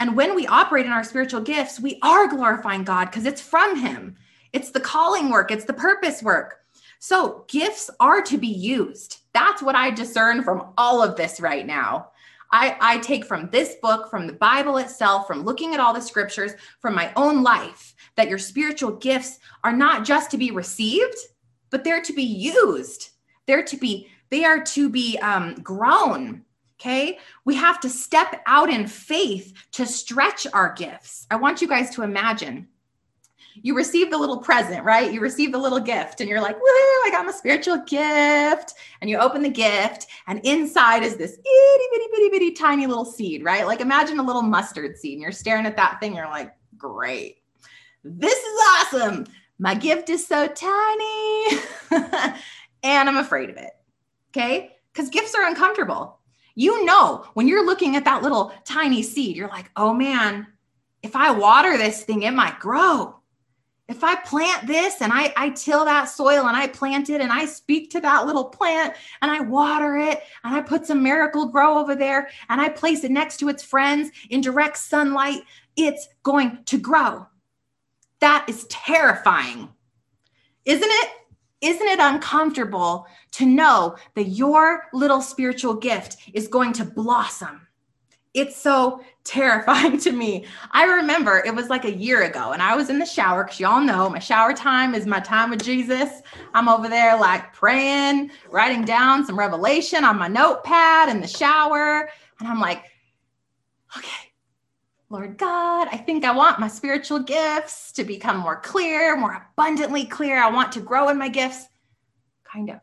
And 0.00 0.16
when 0.16 0.34
we 0.34 0.46
operate 0.46 0.86
in 0.86 0.92
our 0.92 1.04
spiritual 1.04 1.42
gifts, 1.42 1.80
we 1.80 1.98
are 2.02 2.28
glorifying 2.28 2.84
God 2.84 3.06
because 3.06 3.26
it's 3.26 3.40
from 3.40 3.76
Him. 3.76 4.16
It's 4.52 4.70
the 4.70 4.80
calling 4.80 5.28
work, 5.30 5.50
it's 5.50 5.66
the 5.66 5.74
purpose 5.74 6.22
work. 6.22 6.60
So, 6.98 7.44
gifts 7.48 7.90
are 8.00 8.22
to 8.22 8.38
be 8.38 8.48
used. 8.48 9.18
That's 9.32 9.62
what 9.62 9.76
I 9.76 9.90
discern 9.90 10.42
from 10.42 10.72
all 10.78 11.02
of 11.02 11.16
this 11.16 11.40
right 11.40 11.66
now. 11.66 12.08
I, 12.50 12.76
I 12.80 12.98
take 12.98 13.24
from 13.24 13.50
this 13.50 13.76
book, 13.82 14.10
from 14.10 14.26
the 14.26 14.32
Bible 14.32 14.78
itself, 14.78 15.26
from 15.26 15.44
looking 15.44 15.74
at 15.74 15.80
all 15.80 15.92
the 15.92 16.00
scriptures, 16.00 16.52
from 16.80 16.94
my 16.94 17.12
own 17.16 17.42
life, 17.42 17.94
that 18.16 18.28
your 18.28 18.38
spiritual 18.38 18.92
gifts 18.92 19.38
are 19.64 19.72
not 19.72 20.04
just 20.04 20.30
to 20.30 20.38
be 20.38 20.50
received, 20.50 21.16
but 21.70 21.84
they're 21.84 22.02
to 22.02 22.12
be 22.12 22.22
used. 22.22 23.10
They're 23.46 23.64
to 23.64 23.76
be, 23.76 24.08
they 24.30 24.44
are 24.44 24.62
to 24.62 24.88
be 24.88 25.18
um, 25.18 25.54
grown 25.62 26.44
Okay. 26.80 27.18
We 27.44 27.56
have 27.56 27.80
to 27.80 27.88
step 27.88 28.40
out 28.46 28.70
in 28.70 28.86
faith 28.86 29.52
to 29.72 29.84
stretch 29.84 30.46
our 30.52 30.72
gifts. 30.74 31.26
I 31.28 31.36
want 31.36 31.60
you 31.60 31.66
guys 31.66 31.90
to 31.90 32.02
imagine 32.02 32.68
you 33.62 33.74
receive 33.74 34.10
the 34.10 34.18
little 34.18 34.38
present, 34.38 34.84
right? 34.84 35.12
You 35.12 35.20
receive 35.20 35.52
the 35.52 35.58
little 35.58 35.80
gift 35.80 36.20
and 36.20 36.28
you're 36.28 36.40
like, 36.40 36.56
woo, 36.56 36.62
I 36.62 37.08
got 37.10 37.26
my 37.26 37.32
spiritual 37.32 37.78
gift. 37.86 38.74
And 39.00 39.08
you 39.08 39.18
open 39.18 39.42
the 39.42 39.48
gift, 39.48 40.06
and 40.26 40.40
inside 40.44 41.02
is 41.02 41.16
this 41.16 41.32
itty 41.32 41.88
bitty 41.92 42.06
bitty 42.12 42.28
bitty 42.30 42.52
tiny 42.52 42.86
little 42.86 43.04
seed, 43.04 43.44
right? 43.44 43.66
Like 43.66 43.80
imagine 43.80 44.18
a 44.18 44.22
little 44.22 44.42
mustard 44.42 44.96
seed, 44.98 45.14
and 45.14 45.22
you're 45.22 45.32
staring 45.32 45.66
at 45.66 45.76
that 45.76 46.00
thing, 46.00 46.14
you're 46.14 46.26
like, 46.26 46.52
great. 46.76 47.38
This 48.04 48.38
is 48.38 48.60
awesome. 48.70 49.26
My 49.58 49.74
gift 49.74 50.08
is 50.08 50.26
so 50.26 50.46
tiny. 50.46 51.60
and 52.82 53.08
I'm 53.08 53.16
afraid 53.16 53.50
of 53.50 53.56
it. 53.56 53.70
Okay. 54.30 54.76
Because 54.92 55.10
gifts 55.10 55.34
are 55.34 55.46
uncomfortable 55.46 56.18
you 56.58 56.84
know, 56.84 57.24
when 57.34 57.46
you're 57.46 57.64
looking 57.64 57.94
at 57.94 58.04
that 58.04 58.24
little 58.24 58.52
tiny 58.64 59.00
seed, 59.00 59.36
you're 59.36 59.46
like, 59.46 59.70
oh 59.76 59.94
man, 59.94 60.44
if 61.04 61.14
I 61.14 61.30
water 61.30 61.78
this 61.78 62.02
thing, 62.02 62.22
it 62.22 62.32
might 62.32 62.58
grow. 62.58 63.17
If 63.88 64.04
I 64.04 64.16
plant 64.16 64.66
this 64.66 65.00
and 65.00 65.10
I, 65.12 65.32
I 65.34 65.48
till 65.50 65.86
that 65.86 66.10
soil 66.10 66.46
and 66.46 66.56
I 66.56 66.66
plant 66.66 67.08
it 67.08 67.22
and 67.22 67.32
I 67.32 67.46
speak 67.46 67.90
to 67.92 68.00
that 68.02 68.26
little 68.26 68.44
plant 68.44 68.94
and 69.22 69.30
I 69.30 69.40
water 69.40 69.96
it 69.96 70.22
and 70.44 70.54
I 70.54 70.60
put 70.60 70.84
some 70.84 71.02
Miracle-Gro 71.02 71.78
over 71.78 71.94
there 71.94 72.28
and 72.50 72.60
I 72.60 72.68
place 72.68 73.02
it 73.04 73.10
next 73.10 73.38
to 73.38 73.48
its 73.48 73.62
friends 73.62 74.10
in 74.28 74.42
direct 74.42 74.76
sunlight, 74.76 75.40
it's 75.74 76.08
going 76.22 76.58
to 76.66 76.78
grow. 76.78 77.26
That 78.20 78.44
is 78.46 78.64
terrifying, 78.64 79.70
isn't 80.66 80.90
it? 80.90 81.10
Isn't 81.60 81.88
it 81.88 81.98
uncomfortable 81.98 83.06
to 83.32 83.46
know 83.46 83.96
that 84.14 84.24
your 84.24 84.84
little 84.92 85.22
spiritual 85.22 85.74
gift 85.74 86.18
is 86.34 86.46
going 86.46 86.74
to 86.74 86.84
blossom? 86.84 87.67
It's 88.38 88.56
so 88.56 89.00
terrifying 89.24 89.98
to 90.06 90.12
me. 90.12 90.46
I 90.70 90.84
remember 90.84 91.42
it 91.44 91.54
was 91.54 91.68
like 91.68 91.84
a 91.84 91.92
year 91.92 92.22
ago, 92.22 92.52
and 92.52 92.62
I 92.62 92.76
was 92.76 92.88
in 92.88 92.98
the 92.98 93.06
shower 93.06 93.44
because 93.44 93.58
y'all 93.58 93.80
know 93.80 94.08
my 94.08 94.20
shower 94.20 94.52
time 94.52 94.94
is 94.94 95.06
my 95.06 95.20
time 95.20 95.50
with 95.50 95.62
Jesus. 95.62 96.22
I'm 96.54 96.68
over 96.68 96.88
there 96.88 97.18
like 97.18 97.52
praying, 97.52 98.30
writing 98.50 98.84
down 98.84 99.26
some 99.26 99.38
revelation 99.38 100.04
on 100.04 100.18
my 100.18 100.28
notepad 100.28 101.08
in 101.08 101.20
the 101.20 101.26
shower. 101.26 102.08
And 102.38 102.48
I'm 102.48 102.60
like, 102.60 102.84
okay, 103.96 104.32
Lord 105.10 105.36
God, 105.36 105.88
I 105.90 105.96
think 105.96 106.24
I 106.24 106.30
want 106.30 106.60
my 106.60 106.68
spiritual 106.68 107.18
gifts 107.18 107.92
to 107.92 108.04
become 108.04 108.36
more 108.38 108.60
clear, 108.60 109.16
more 109.16 109.48
abundantly 109.52 110.04
clear. 110.04 110.38
I 110.40 110.50
want 110.50 110.70
to 110.72 110.80
grow 110.80 111.08
in 111.08 111.18
my 111.18 111.28
gifts. 111.28 111.66
Kind 112.44 112.70
of. 112.70 112.80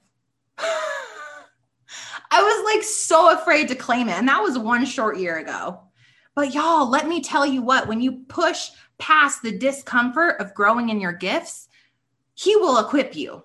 I 2.31 2.41
was 2.41 2.75
like 2.75 2.83
so 2.83 3.33
afraid 3.37 3.67
to 3.69 3.75
claim 3.75 4.09
it. 4.09 4.17
And 4.17 4.27
that 4.27 4.41
was 4.41 4.57
one 4.57 4.85
short 4.85 5.17
year 5.17 5.37
ago. 5.37 5.81
But 6.35 6.53
y'all, 6.53 6.89
let 6.89 7.07
me 7.07 7.21
tell 7.21 7.45
you 7.45 7.61
what, 7.61 7.87
when 7.87 8.01
you 8.01 8.23
push 8.27 8.69
past 8.97 9.41
the 9.41 9.57
discomfort 9.57 10.39
of 10.39 10.53
growing 10.53 10.89
in 10.89 10.99
your 10.99 11.13
gifts, 11.13 11.69
He 12.33 12.55
will 12.55 12.79
equip 12.79 13.15
you. 13.15 13.43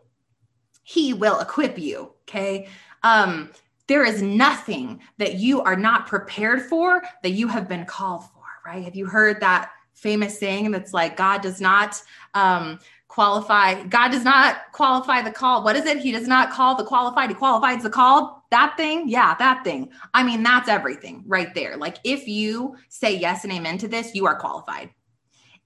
He 0.82 1.12
will 1.12 1.40
equip 1.40 1.78
you. 1.78 2.12
Okay. 2.22 2.68
Um, 3.02 3.50
there 3.86 4.04
is 4.04 4.22
nothing 4.22 5.00
that 5.18 5.34
you 5.34 5.62
are 5.62 5.76
not 5.76 6.06
prepared 6.06 6.62
for 6.62 7.02
that 7.22 7.30
you 7.30 7.48
have 7.48 7.68
been 7.68 7.84
called 7.84 8.24
for 8.24 8.40
right? 8.66 8.84
Have 8.84 8.94
you 8.94 9.06
heard 9.06 9.40
that 9.40 9.70
famous 9.94 10.38
saying 10.38 10.70
that's 10.70 10.94
like, 10.94 11.16
God 11.16 11.42
does 11.42 11.60
not 11.60 12.00
um, 12.34 12.78
qualify, 13.08 13.82
God 13.84 14.10
does 14.10 14.24
not 14.24 14.72
qualify 14.72 15.22
the 15.22 15.30
call. 15.30 15.62
What 15.64 15.76
is 15.76 15.84
it? 15.86 15.98
He 15.98 16.12
does 16.12 16.26
not 16.26 16.50
call 16.50 16.76
the 16.76 16.84
qualified, 16.84 17.30
he 17.30 17.34
qualifies 17.34 17.82
the 17.82 17.90
called. 17.90 18.39
That 18.50 18.76
thing? 18.76 19.08
Yeah, 19.08 19.34
that 19.38 19.62
thing. 19.64 19.90
I 20.12 20.22
mean, 20.22 20.42
that's 20.42 20.68
everything 20.68 21.22
right 21.26 21.54
there. 21.54 21.76
Like, 21.76 21.98
if 22.04 22.26
you 22.26 22.76
say 22.88 23.16
yes 23.16 23.44
and 23.44 23.52
amen 23.52 23.78
to 23.78 23.88
this, 23.88 24.14
you 24.14 24.26
are 24.26 24.38
qualified. 24.38 24.90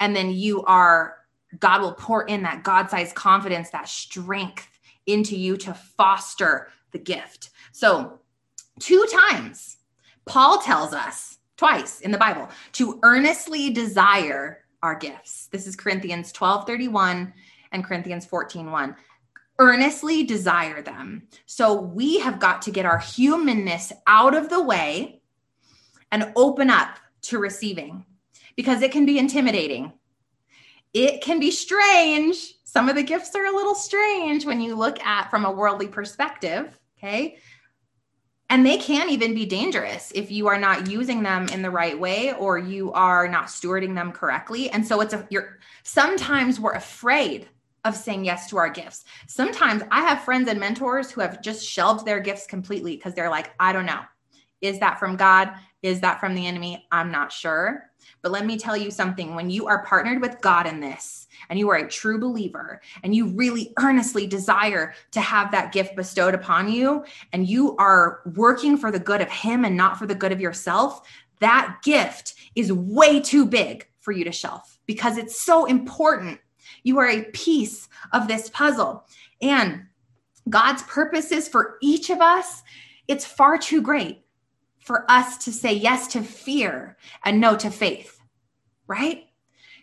And 0.01 0.15
then 0.15 0.31
you 0.31 0.63
are, 0.65 1.17
God 1.59 1.81
will 1.81 1.95
pour 1.95 2.25
in 2.25 2.43
that 2.43 2.63
God 2.63 2.91
sized 2.91 3.15
confidence, 3.15 3.71
that 3.71 3.89
strength 3.89 4.69
into 5.07 5.37
you 5.37 5.57
to 5.59 5.73
foster 5.73 6.69
the 6.93 6.99
gift. 6.99 7.51
So, 7.73 8.21
two 8.81 9.07
times, 9.31 9.79
Paul 10.27 10.59
tells 10.59 10.93
us 10.93 11.39
twice 11.57 12.01
in 12.01 12.11
the 12.11 12.19
Bible 12.19 12.49
to 12.73 12.99
earnestly 13.03 13.71
desire 13.71 14.65
our 14.83 14.95
gifts. 14.95 15.47
This 15.47 15.67
is 15.67 15.77
Corinthians 15.77 16.33
12 16.33 16.67
31 16.67 17.33
and 17.73 17.85
Corinthians 17.85 18.27
14 18.27 18.71
1. 18.71 18.97
Earnestly 19.59 20.25
desire 20.25 20.83
them. 20.83 21.29
So 21.47 21.81
we 21.81 22.19
have 22.21 22.41
got 22.41 22.63
to 22.63 22.71
get 22.71 22.87
our 22.87 22.99
humanness 22.99 23.93
out 24.07 24.35
of 24.35 24.49
the 24.49 24.63
way 24.63 25.21
and 26.11 26.33
open 26.37 26.71
up 26.71 26.99
to 27.23 27.39
receiving 27.39 28.05
because 28.57 28.83
it 28.83 28.93
can 28.93 29.07
be 29.07 29.19
intimidating. 29.19 29.93
It 30.93 31.23
can 31.23 31.41
be 31.41 31.51
strange. 31.51 32.55
Some 32.65 32.89
of 32.89 32.97
the 32.97 33.03
gifts 33.03 33.35
are 33.35 33.47
a 33.47 33.55
little 33.55 33.75
strange 33.75 34.45
when 34.45 34.61
you 34.61 34.75
look 34.75 35.01
at 35.05 35.31
from 35.31 35.45
a 35.45 35.53
worldly 35.53 35.89
perspective. 35.89 36.79
Okay 36.99 37.39
and 38.51 38.65
they 38.65 38.77
can 38.77 39.11
even 39.11 39.35
be 39.35 39.47
dangerous 39.47 40.13
if 40.15 40.31
you 40.31 40.47
are 40.47 40.59
not 40.59 40.89
using 40.89 41.25
them 41.25 41.49
in 41.49 41.61
the 41.61 41.71
right 41.71 41.99
way 41.99 42.33
or 42.35 42.57
you 42.57 42.93
are 42.93 43.27
not 43.27 43.47
stewarding 43.47 43.95
them 43.95 44.13
correctly 44.13 44.71
and 44.71 44.87
so 44.87 45.01
it's 45.01 45.15
a 45.15 45.27
you're 45.31 45.59
sometimes 45.83 46.61
we're 46.61 46.73
afraid 46.73 47.49
of 47.85 47.97
saying 47.97 48.25
yes 48.25 48.49
to 48.51 48.57
our 48.57 48.71
gifts. 48.71 49.05
Sometimes 49.27 49.83
i 49.91 50.01
have 50.01 50.25
friends 50.25 50.49
and 50.49 50.59
mentors 50.59 51.11
who 51.11 51.21
have 51.21 51.43
just 51.43 51.67
shelved 51.67 52.05
their 52.05 52.21
gifts 52.21 52.47
completely 52.47 52.97
because 52.97 53.15
they're 53.15 53.31
like 53.31 53.53
i 53.61 53.73
don't 53.73 53.87
know. 53.87 54.01
Is 54.61 54.81
that 54.81 54.99
from 54.99 55.17
god? 55.17 55.53
Is 55.83 56.01
that 56.01 56.21
from 56.21 56.35
the 56.35 56.47
enemy? 56.47 56.87
I'm 56.91 57.11
not 57.11 57.31
sure. 57.31 57.91
But 58.23 58.33
let 58.33 58.47
me 58.47 58.57
tell 58.57 58.77
you 58.77 58.91
something. 58.91 59.35
When 59.35 59.51
you 59.51 59.67
are 59.67 59.85
partnered 59.85 60.23
with 60.23 60.41
god 60.41 60.67
in 60.67 60.81
this 60.81 61.27
and 61.51 61.59
you 61.59 61.69
are 61.69 61.77
a 61.77 61.89
true 61.89 62.19
believer 62.19 62.81
and 63.03 63.15
you 63.15 63.27
really 63.27 63.73
earnestly 63.79 64.27
desire 64.27 64.95
to 65.11 65.21
have 65.21 65.51
that 65.51 65.73
gift 65.73 65.95
bestowed 65.95 66.35
upon 66.35 66.73
you 66.73 67.05
and 67.33 67.47
you 67.47 67.77
are 67.77 68.23
working 68.35 68.79
for 68.79 68.91
the 68.91 68.99
good 68.99 69.21
of 69.21 69.31
Him 69.31 69.65
and 69.65 69.77
not 69.77 69.99
for 69.99 70.07
the 70.07 70.15
good 70.15 70.33
of 70.33 70.41
yourself, 70.41 71.07
that 71.41 71.81
gift 71.83 72.35
is 72.55 72.73
way 72.73 73.21
too 73.21 73.45
big 73.45 73.87
for 74.01 74.13
you 74.13 74.25
to 74.25 74.33
shelf 74.33 74.79
because 74.87 75.19
it's 75.19 75.41
so 75.41 75.67
important. 75.67 76.41
You 76.85 76.99
are 77.01 77.09
a 77.09 77.25
piece 77.25 77.89
of 78.13 78.29
this 78.29 78.49
puzzle. 78.51 79.05
And 79.43 79.87
God's 80.49 80.83
purposes 80.85 81.49
for 81.49 81.79
each 81.83 82.11
of 82.11 82.21
us, 82.21 82.63
it's 83.09 83.25
far 83.25 83.59
too 83.59 83.83
great 83.83 84.25
for 84.79 85.11
us 85.11 85.39
to 85.39 85.53
say 85.53 85.73
yes 85.73 86.07
to 86.09 86.23
fear 86.23 86.97
and 87.25 87.41
no 87.41 87.57
to 87.57 87.71
faith, 87.71 88.21
right? 88.87 89.25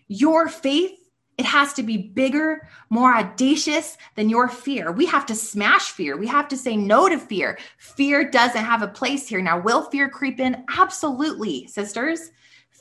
Your 0.07 0.47
faith 0.47 1.01
it 1.41 1.45
has 1.45 1.73
to 1.73 1.81
be 1.81 1.97
bigger, 1.97 2.69
more 2.91 3.15
audacious 3.15 3.97
than 4.15 4.29
your 4.29 4.47
fear. 4.47 4.91
We 4.91 5.07
have 5.07 5.25
to 5.25 5.33
smash 5.33 5.89
fear. 5.89 6.15
We 6.15 6.27
have 6.27 6.47
to 6.49 6.55
say 6.55 6.77
no 6.77 7.09
to 7.09 7.17
fear. 7.17 7.57
Fear 7.79 8.29
doesn't 8.29 8.63
have 8.63 8.83
a 8.83 8.87
place 8.87 9.27
here. 9.27 9.41
Now, 9.41 9.59
will 9.59 9.89
fear 9.89 10.07
creep 10.07 10.39
in? 10.39 10.63
Absolutely, 10.77 11.65
sisters. 11.65 12.29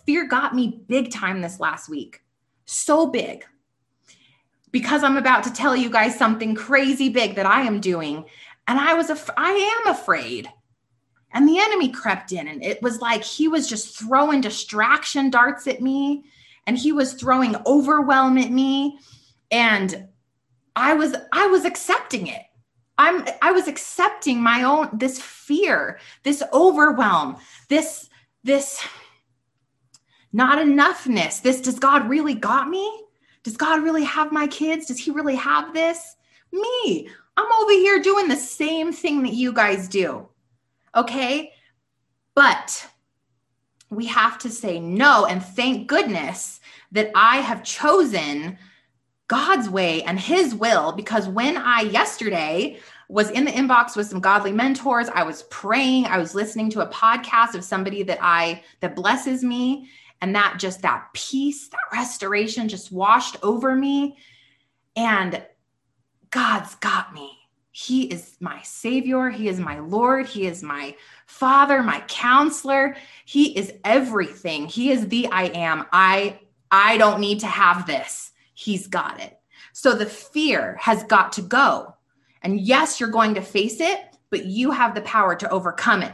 Fear 0.04 0.28
got 0.28 0.54
me 0.54 0.82
big 0.88 1.10
time 1.10 1.40
this 1.40 1.58
last 1.58 1.88
week. 1.88 2.22
So 2.66 3.06
big. 3.06 3.46
Because 4.72 5.02
I'm 5.02 5.16
about 5.16 5.42
to 5.44 5.52
tell 5.52 5.76
you 5.76 5.90
guys 5.90 6.18
something 6.18 6.54
crazy 6.54 7.08
big 7.08 7.34
that 7.36 7.46
I 7.46 7.62
am 7.62 7.80
doing. 7.80 8.24
And 8.68 8.78
I 8.78 8.94
was, 8.94 9.10
af- 9.10 9.30
I 9.36 9.82
am 9.84 9.92
afraid. 9.92 10.48
And 11.32 11.48
the 11.48 11.58
enemy 11.58 11.90
crept 11.90 12.32
in, 12.32 12.48
and 12.48 12.62
it 12.62 12.82
was 12.82 13.00
like 13.00 13.22
he 13.22 13.46
was 13.46 13.68
just 13.68 13.96
throwing 13.98 14.40
distraction 14.40 15.30
darts 15.30 15.68
at 15.68 15.80
me, 15.80 16.24
and 16.66 16.76
he 16.76 16.92
was 16.92 17.14
throwing 17.14 17.54
overwhelm 17.66 18.36
at 18.36 18.50
me. 18.50 18.98
And 19.50 20.08
I 20.74 20.94
was, 20.94 21.14
I 21.32 21.46
was 21.46 21.64
accepting 21.64 22.26
it. 22.26 22.42
I'm, 22.98 23.24
I 23.42 23.52
was 23.52 23.66
accepting 23.66 24.42
my 24.42 24.62
own, 24.62 24.90
this 24.92 25.20
fear, 25.20 25.98
this 26.22 26.42
overwhelm, 26.52 27.36
this, 27.68 28.08
this 28.44 28.86
not 30.32 30.58
enoughness, 30.58 31.42
this, 31.42 31.60
does 31.60 31.78
God 31.78 32.08
really 32.08 32.34
got 32.34 32.68
me? 32.68 33.04
Does 33.42 33.56
God 33.56 33.82
really 33.82 34.04
have 34.04 34.32
my 34.32 34.46
kids? 34.46 34.86
Does 34.86 34.98
he 34.98 35.10
really 35.10 35.36
have 35.36 35.72
this? 35.72 36.16
Me, 36.52 37.08
I'm 37.36 37.62
over 37.62 37.72
here 37.72 38.00
doing 38.02 38.28
the 38.28 38.36
same 38.36 38.92
thing 38.92 39.22
that 39.22 39.32
you 39.32 39.52
guys 39.52 39.88
do. 39.88 40.28
Okay. 40.94 41.52
But 42.34 42.86
we 43.90 44.06
have 44.06 44.38
to 44.38 44.48
say 44.50 44.78
no. 44.78 45.26
And 45.26 45.42
thank 45.42 45.88
goodness 45.88 46.60
that 46.92 47.10
I 47.14 47.38
have 47.38 47.62
chosen 47.62 48.58
God's 49.28 49.68
way 49.68 50.02
and 50.02 50.18
his 50.18 50.54
will 50.54 50.92
because 50.92 51.28
when 51.28 51.56
I 51.56 51.82
yesterday 51.82 52.80
was 53.08 53.30
in 53.30 53.44
the 53.44 53.50
inbox 53.52 53.96
with 53.96 54.08
some 54.08 54.20
godly 54.20 54.52
mentors, 54.52 55.08
I 55.08 55.22
was 55.22 55.44
praying, 55.44 56.06
I 56.06 56.18
was 56.18 56.34
listening 56.34 56.70
to 56.70 56.80
a 56.80 56.88
podcast 56.88 57.54
of 57.54 57.64
somebody 57.64 58.02
that 58.04 58.18
I 58.20 58.62
that 58.80 58.96
blesses 58.96 59.44
me 59.44 59.88
and 60.20 60.34
that 60.34 60.58
just 60.58 60.82
that 60.82 61.08
peace, 61.14 61.68
that 61.68 61.78
restoration 61.92 62.68
just 62.68 62.92
washed 62.92 63.36
over 63.42 63.74
me 63.74 64.18
and 64.96 65.42
God's 66.30 66.74
got 66.76 67.12
me. 67.14 67.36
He 67.72 68.04
is 68.04 68.36
my 68.40 68.60
Savior. 68.62 69.30
He 69.30 69.48
is 69.48 69.58
my 69.58 69.78
Lord. 69.78 70.26
He 70.26 70.46
is 70.46 70.62
my 70.62 70.96
Father, 71.26 71.82
my 71.82 72.00
counselor. 72.08 72.96
He 73.24 73.56
is 73.56 73.72
everything. 73.84 74.66
He 74.66 74.90
is 74.90 75.08
the 75.08 75.28
I 75.28 75.44
am. 75.44 75.86
I 75.92 76.40
I 76.70 76.98
don't 76.98 77.20
need 77.20 77.40
to 77.40 77.46
have 77.46 77.86
this. 77.86 78.32
He's 78.54 78.86
got 78.86 79.20
it. 79.20 79.38
So 79.72 79.94
the 79.94 80.06
fear 80.06 80.76
has 80.80 81.04
got 81.04 81.32
to 81.34 81.42
go. 81.42 81.94
And 82.42 82.60
yes, 82.60 83.00
you're 83.00 83.10
going 83.10 83.34
to 83.34 83.42
face 83.42 83.80
it, 83.80 84.00
but 84.30 84.44
you 84.46 84.70
have 84.70 84.94
the 84.94 85.00
power 85.02 85.34
to 85.36 85.50
overcome 85.50 86.02
it. 86.02 86.12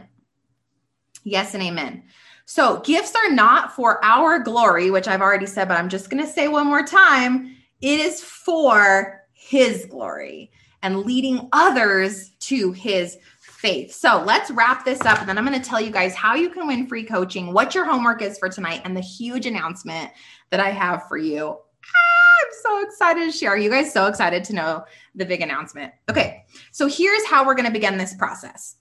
Yes 1.24 1.54
and 1.54 1.62
amen. 1.62 2.04
So 2.46 2.80
gifts 2.80 3.12
are 3.16 3.30
not 3.30 3.72
for 3.74 4.02
our 4.04 4.38
glory, 4.38 4.90
which 4.90 5.08
I've 5.08 5.20
already 5.20 5.46
said, 5.46 5.66
but 5.66 5.76
I'm 5.76 5.88
just 5.88 6.10
going 6.10 6.24
to 6.24 6.30
say 6.30 6.46
one 6.46 6.68
more 6.68 6.84
time. 6.84 7.56
It 7.80 8.00
is 8.00 8.22
for 8.22 9.22
his 9.32 9.84
glory 9.86 10.52
and 10.82 11.00
leading 11.00 11.48
others 11.52 12.30
to 12.38 12.70
his 12.70 13.18
faith. 13.40 13.92
So 13.92 14.22
let's 14.24 14.52
wrap 14.52 14.84
this 14.84 15.00
up. 15.00 15.18
And 15.18 15.28
then 15.28 15.38
I'm 15.38 15.44
going 15.44 15.60
to 15.60 15.68
tell 15.68 15.80
you 15.80 15.90
guys 15.90 16.14
how 16.14 16.36
you 16.36 16.48
can 16.48 16.68
win 16.68 16.86
free 16.86 17.02
coaching, 17.02 17.52
what 17.52 17.74
your 17.74 17.84
homework 17.84 18.22
is 18.22 18.38
for 18.38 18.48
tonight, 18.48 18.82
and 18.84 18.96
the 18.96 19.00
huge 19.00 19.46
announcement 19.46 20.12
that 20.50 20.60
I 20.60 20.70
have 20.70 21.08
for 21.08 21.18
you. 21.18 21.48
Ah, 21.48 22.44
I'm 22.44 22.52
so 22.62 22.86
excited 22.86 23.24
to 23.24 23.36
share. 23.36 23.50
Are 23.50 23.58
you 23.58 23.70
guys 23.70 23.92
so 23.92 24.06
excited 24.06 24.44
to 24.44 24.54
know 24.54 24.84
the 25.16 25.26
big 25.26 25.40
announcement? 25.40 25.92
Okay. 26.08 26.44
So 26.70 26.86
here's 26.86 27.26
how 27.26 27.44
we're 27.44 27.56
going 27.56 27.66
to 27.66 27.72
begin 27.72 27.98
this 27.98 28.14
process. 28.14 28.76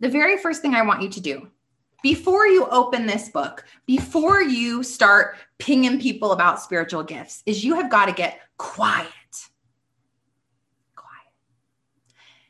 The 0.00 0.08
very 0.08 0.38
first 0.38 0.62
thing 0.62 0.74
I 0.74 0.82
want 0.82 1.02
you 1.02 1.10
to 1.10 1.20
do 1.20 1.50
before 2.02 2.46
you 2.46 2.66
open 2.66 3.06
this 3.06 3.28
book, 3.28 3.64
before 3.86 4.42
you 4.42 4.82
start 4.82 5.36
pinging 5.58 6.00
people 6.00 6.32
about 6.32 6.60
spiritual 6.60 7.02
gifts, 7.02 7.42
is 7.46 7.64
you 7.64 7.74
have 7.76 7.90
got 7.90 8.06
to 8.06 8.12
get 8.12 8.40
quiet 8.56 9.08
Quiet. 10.94 11.32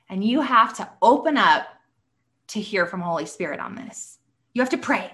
And 0.08 0.24
you 0.24 0.40
have 0.40 0.74
to 0.76 0.88
open 1.00 1.36
up 1.36 1.66
to 2.48 2.60
hear 2.60 2.86
from 2.86 3.00
Holy 3.00 3.26
Spirit 3.26 3.60
on 3.60 3.74
this. 3.74 4.18
You 4.52 4.62
have 4.62 4.70
to 4.70 4.78
pray. 4.78 5.10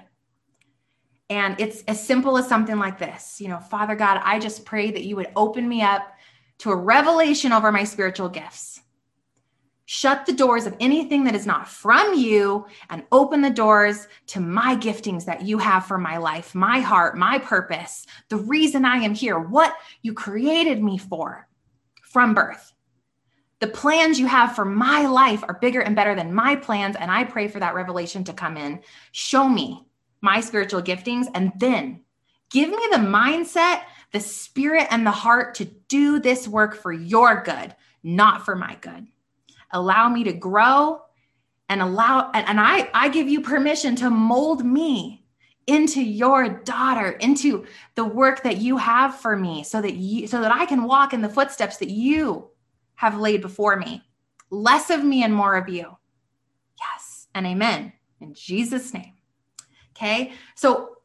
And 1.31 1.61
it's 1.61 1.83
as 1.83 2.05
simple 2.05 2.39
as 2.39 2.49
something 2.49 2.79
like 2.79 2.99
this. 2.99 3.41
You 3.41 3.49
know, 3.49 3.61
Father 3.61 3.95
God, 3.95 4.21
I 4.25 4.39
just 4.39 4.65
pray 4.65 4.91
that 4.91 5.05
you 5.05 5.15
would 5.17 5.31
open 5.37 5.69
me 5.69 5.83
up 5.83 6.13
to 6.59 6.71
a 6.71 6.77
revelation 6.77 7.53
over 7.53 7.71
my 7.71 7.85
spiritual 7.85 8.29
gifts. 8.29 8.81
Shut 9.91 10.27
the 10.27 10.35
doors 10.35 10.67
of 10.67 10.77
anything 10.81 11.25
that 11.25 11.35
is 11.35 11.47
not 11.47 11.67
from 11.67 12.13
you 12.13 12.67
and 12.91 13.05
open 13.11 13.41
the 13.41 13.49
doors 13.49 14.07
to 14.27 14.39
my 14.39 14.77
giftings 14.77 15.25
that 15.25 15.47
you 15.47 15.57
have 15.57 15.87
for 15.87 15.97
my 15.97 16.19
life, 16.19 16.55
my 16.55 16.81
heart, 16.81 17.17
my 17.17 17.39
purpose, 17.39 18.05
the 18.29 18.37
reason 18.37 18.85
I 18.85 18.97
am 18.99 19.15
here, 19.15 19.39
what 19.39 19.75
you 20.03 20.13
created 20.13 20.83
me 20.83 20.99
for 20.99 21.49
from 22.03 22.35
birth. 22.35 22.75
The 23.61 23.69
plans 23.69 24.21
you 24.21 24.27
have 24.27 24.55
for 24.55 24.67
my 24.67 25.07
life 25.07 25.43
are 25.43 25.59
bigger 25.59 25.81
and 25.81 25.97
better 25.97 26.15
than 26.15 26.35
my 26.35 26.55
plans. 26.55 26.95
And 26.95 27.11
I 27.11 27.25
pray 27.25 27.49
for 27.49 27.59
that 27.59 27.75
revelation 27.75 28.25
to 28.25 28.35
come 28.35 28.59
in. 28.59 28.81
Show 29.13 29.49
me 29.49 29.87
my 30.21 30.43
spiritual 30.43 30.83
giftings 30.83 31.29
and 31.35 31.51
then 31.57 32.03
give 32.51 32.69
me 32.69 32.89
the 32.91 32.99
mindset, 32.99 33.85
the 34.13 34.21
spirit, 34.21 34.87
and 34.91 35.07
the 35.07 35.11
heart 35.13 35.55
to 35.55 35.65
do 35.65 36.21
this 36.21 36.47
work 36.47 36.77
for 36.77 36.93
your 36.93 37.43
good, 37.43 37.75
not 38.03 38.45
for 38.45 38.55
my 38.55 38.77
good. 38.83 39.07
Allow 39.73 40.09
me 40.09 40.25
to 40.25 40.33
grow 40.33 41.03
and 41.69 41.83
allow, 41.83 42.31
and 42.33 42.59
I, 42.59 42.89
I 42.95 43.09
give 43.09 43.29
you 43.29 43.41
permission 43.41 43.95
to 43.97 44.11
mold 44.11 44.65
me 44.65 45.25
into 45.69 46.03
your 46.03 46.49
daughter 46.49 47.11
into 47.11 47.67
the 47.95 48.05
work 48.05 48.43
that 48.43 48.57
you 48.57 48.79
have 48.79 49.15
for 49.17 49.37
me 49.37 49.63
so 49.63 49.83
that 49.83 49.95
you 49.95 50.27
so 50.27 50.41
that 50.41 50.51
I 50.51 50.65
can 50.65 50.85
walk 50.85 51.13
in 51.13 51.21
the 51.21 51.29
footsteps 51.29 51.77
that 51.77 51.91
you 51.91 52.49
have 52.95 53.21
laid 53.21 53.43
before 53.43 53.77
me. 53.77 54.03
Less 54.51 54.89
of 54.89 55.05
me 55.05 55.23
and 55.23 55.33
more 55.33 55.57
of 55.57 55.69
you. 55.69 55.95
Yes, 56.81 57.29
and 57.35 57.47
amen. 57.47 57.93
In 58.21 58.33
Jesus' 58.33 58.95
name. 58.95 59.13
Okay. 59.95 60.33
So, 60.55 60.97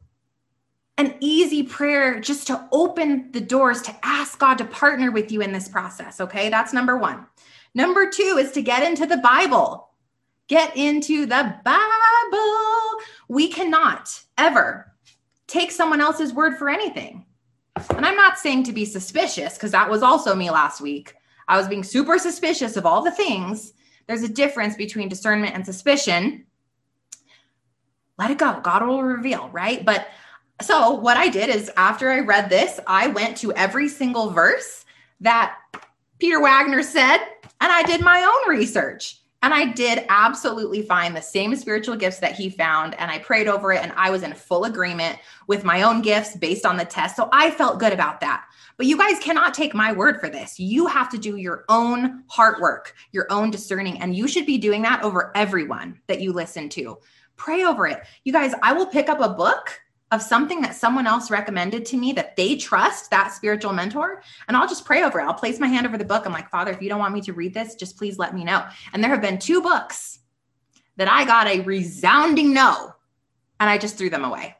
an 0.96 1.16
easy 1.20 1.62
prayer 1.64 2.18
just 2.20 2.46
to 2.46 2.66
open 2.72 3.32
the 3.32 3.40
doors 3.40 3.82
to 3.82 3.94
ask 4.02 4.38
God 4.38 4.56
to 4.58 4.64
partner 4.64 5.10
with 5.10 5.30
you 5.30 5.42
in 5.42 5.52
this 5.52 5.68
process. 5.68 6.20
Okay. 6.20 6.48
That's 6.48 6.72
number 6.72 6.96
one. 6.96 7.26
Number 7.74 8.08
two 8.08 8.38
is 8.38 8.52
to 8.52 8.62
get 8.62 8.82
into 8.82 9.06
the 9.06 9.16
Bible. 9.16 9.88
Get 10.48 10.76
into 10.76 11.26
the 11.26 11.54
Bible. 11.64 13.00
We 13.28 13.48
cannot 13.48 14.10
ever 14.38 14.92
take 15.46 15.70
someone 15.70 16.00
else's 16.00 16.32
word 16.32 16.56
for 16.56 16.68
anything. 16.68 17.24
And 17.90 18.06
I'm 18.06 18.16
not 18.16 18.38
saying 18.38 18.64
to 18.64 18.72
be 18.72 18.84
suspicious 18.84 19.54
because 19.54 19.72
that 19.72 19.90
was 19.90 20.02
also 20.02 20.34
me 20.34 20.50
last 20.50 20.80
week. 20.80 21.14
I 21.48 21.56
was 21.56 21.68
being 21.68 21.82
super 21.82 22.18
suspicious 22.18 22.76
of 22.76 22.86
all 22.86 23.02
the 23.02 23.10
things. 23.10 23.72
There's 24.06 24.22
a 24.22 24.28
difference 24.28 24.76
between 24.76 25.08
discernment 25.08 25.54
and 25.54 25.64
suspicion. 25.64 26.46
Let 28.18 28.30
it 28.30 28.38
go. 28.38 28.60
God 28.62 28.86
will 28.86 29.02
reveal, 29.02 29.48
right? 29.48 29.84
But 29.84 30.06
so 30.62 30.92
what 30.92 31.16
I 31.16 31.28
did 31.28 31.50
is 31.50 31.70
after 31.76 32.10
I 32.10 32.20
read 32.20 32.48
this, 32.48 32.78
I 32.86 33.08
went 33.08 33.36
to 33.38 33.52
every 33.54 33.88
single 33.88 34.30
verse 34.30 34.84
that 35.20 35.56
Peter 36.18 36.40
Wagner 36.40 36.82
said, 36.82 37.18
and 37.64 37.72
I 37.72 37.82
did 37.82 38.02
my 38.02 38.22
own 38.22 38.54
research. 38.54 39.22
And 39.42 39.54
I 39.54 39.72
did 39.72 40.04
absolutely 40.10 40.82
find 40.82 41.16
the 41.16 41.22
same 41.22 41.56
spiritual 41.56 41.96
gifts 41.96 42.18
that 42.18 42.34
he 42.34 42.50
found. 42.50 42.94
And 42.98 43.10
I 43.10 43.18
prayed 43.20 43.48
over 43.48 43.72
it, 43.72 43.82
and 43.82 43.92
I 43.96 44.10
was 44.10 44.22
in 44.22 44.34
full 44.34 44.64
agreement 44.64 45.18
with 45.46 45.64
my 45.64 45.80
own 45.80 46.02
gifts 46.02 46.36
based 46.36 46.66
on 46.66 46.76
the 46.76 46.84
test. 46.84 47.16
So 47.16 47.30
I 47.32 47.50
felt 47.50 47.80
good 47.80 47.94
about 47.94 48.20
that. 48.20 48.44
But 48.76 48.84
you 48.84 48.98
guys 48.98 49.18
cannot 49.18 49.54
take 49.54 49.74
my 49.74 49.92
word 49.92 50.20
for 50.20 50.28
this. 50.28 50.60
You 50.60 50.86
have 50.86 51.08
to 51.10 51.18
do 51.18 51.36
your 51.36 51.64
own 51.70 52.24
heart 52.26 52.60
work, 52.60 52.94
your 53.12 53.26
own 53.30 53.50
discerning, 53.50 53.98
and 53.98 54.14
you 54.14 54.28
should 54.28 54.44
be 54.44 54.58
doing 54.58 54.82
that 54.82 55.02
over 55.02 55.32
everyone 55.34 55.98
that 56.06 56.20
you 56.20 56.34
listen 56.34 56.68
to. 56.70 56.98
Pray 57.36 57.64
over 57.64 57.86
it. 57.86 58.02
You 58.24 58.32
guys, 58.34 58.52
I 58.62 58.74
will 58.74 58.86
pick 58.86 59.08
up 59.08 59.20
a 59.20 59.30
book 59.30 59.80
of 60.14 60.22
something 60.22 60.60
that 60.60 60.76
someone 60.76 61.06
else 61.06 61.30
recommended 61.30 61.84
to 61.86 61.96
me 61.96 62.12
that 62.12 62.36
they 62.36 62.56
trust 62.56 63.10
that 63.10 63.32
spiritual 63.32 63.72
mentor 63.72 64.22
and 64.46 64.56
I'll 64.56 64.68
just 64.68 64.84
pray 64.84 65.02
over 65.02 65.18
it. 65.18 65.24
I'll 65.24 65.34
place 65.34 65.58
my 65.58 65.66
hand 65.66 65.86
over 65.86 65.98
the 65.98 66.04
book. 66.04 66.24
I'm 66.24 66.32
like, 66.32 66.50
"Father, 66.50 66.70
if 66.70 66.80
you 66.80 66.88
don't 66.88 67.00
want 67.00 67.12
me 67.12 67.20
to 67.22 67.32
read 67.32 67.52
this, 67.52 67.74
just 67.74 67.98
please 67.98 68.16
let 68.16 68.34
me 68.34 68.44
know." 68.44 68.64
And 68.92 69.02
there 69.02 69.10
have 69.10 69.20
been 69.20 69.38
two 69.38 69.60
books 69.60 70.20
that 70.96 71.10
I 71.10 71.24
got 71.24 71.48
a 71.48 71.60
resounding 71.62 72.54
no 72.54 72.94
and 73.58 73.68
I 73.68 73.76
just 73.76 73.98
threw 73.98 74.08
them 74.08 74.24
away 74.24 74.56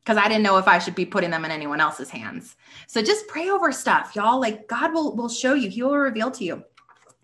because 0.00 0.18
I 0.18 0.28
didn't 0.28 0.42
know 0.42 0.58
if 0.58 0.68
I 0.68 0.78
should 0.78 0.94
be 0.94 1.06
putting 1.06 1.30
them 1.30 1.44
in 1.44 1.50
anyone 1.50 1.80
else's 1.80 2.10
hands. 2.10 2.56
So 2.86 3.02
just 3.02 3.28
pray 3.28 3.48
over 3.48 3.72
stuff, 3.72 4.14
y'all. 4.14 4.40
Like 4.40 4.68
God 4.68 4.92
will 4.92 5.16
will 5.16 5.28
show 5.28 5.54
you. 5.54 5.70
He 5.70 5.82
will 5.82 5.96
reveal 5.96 6.30
to 6.32 6.44
you. 6.44 6.64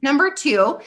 Number 0.00 0.30
two, 0.30 0.78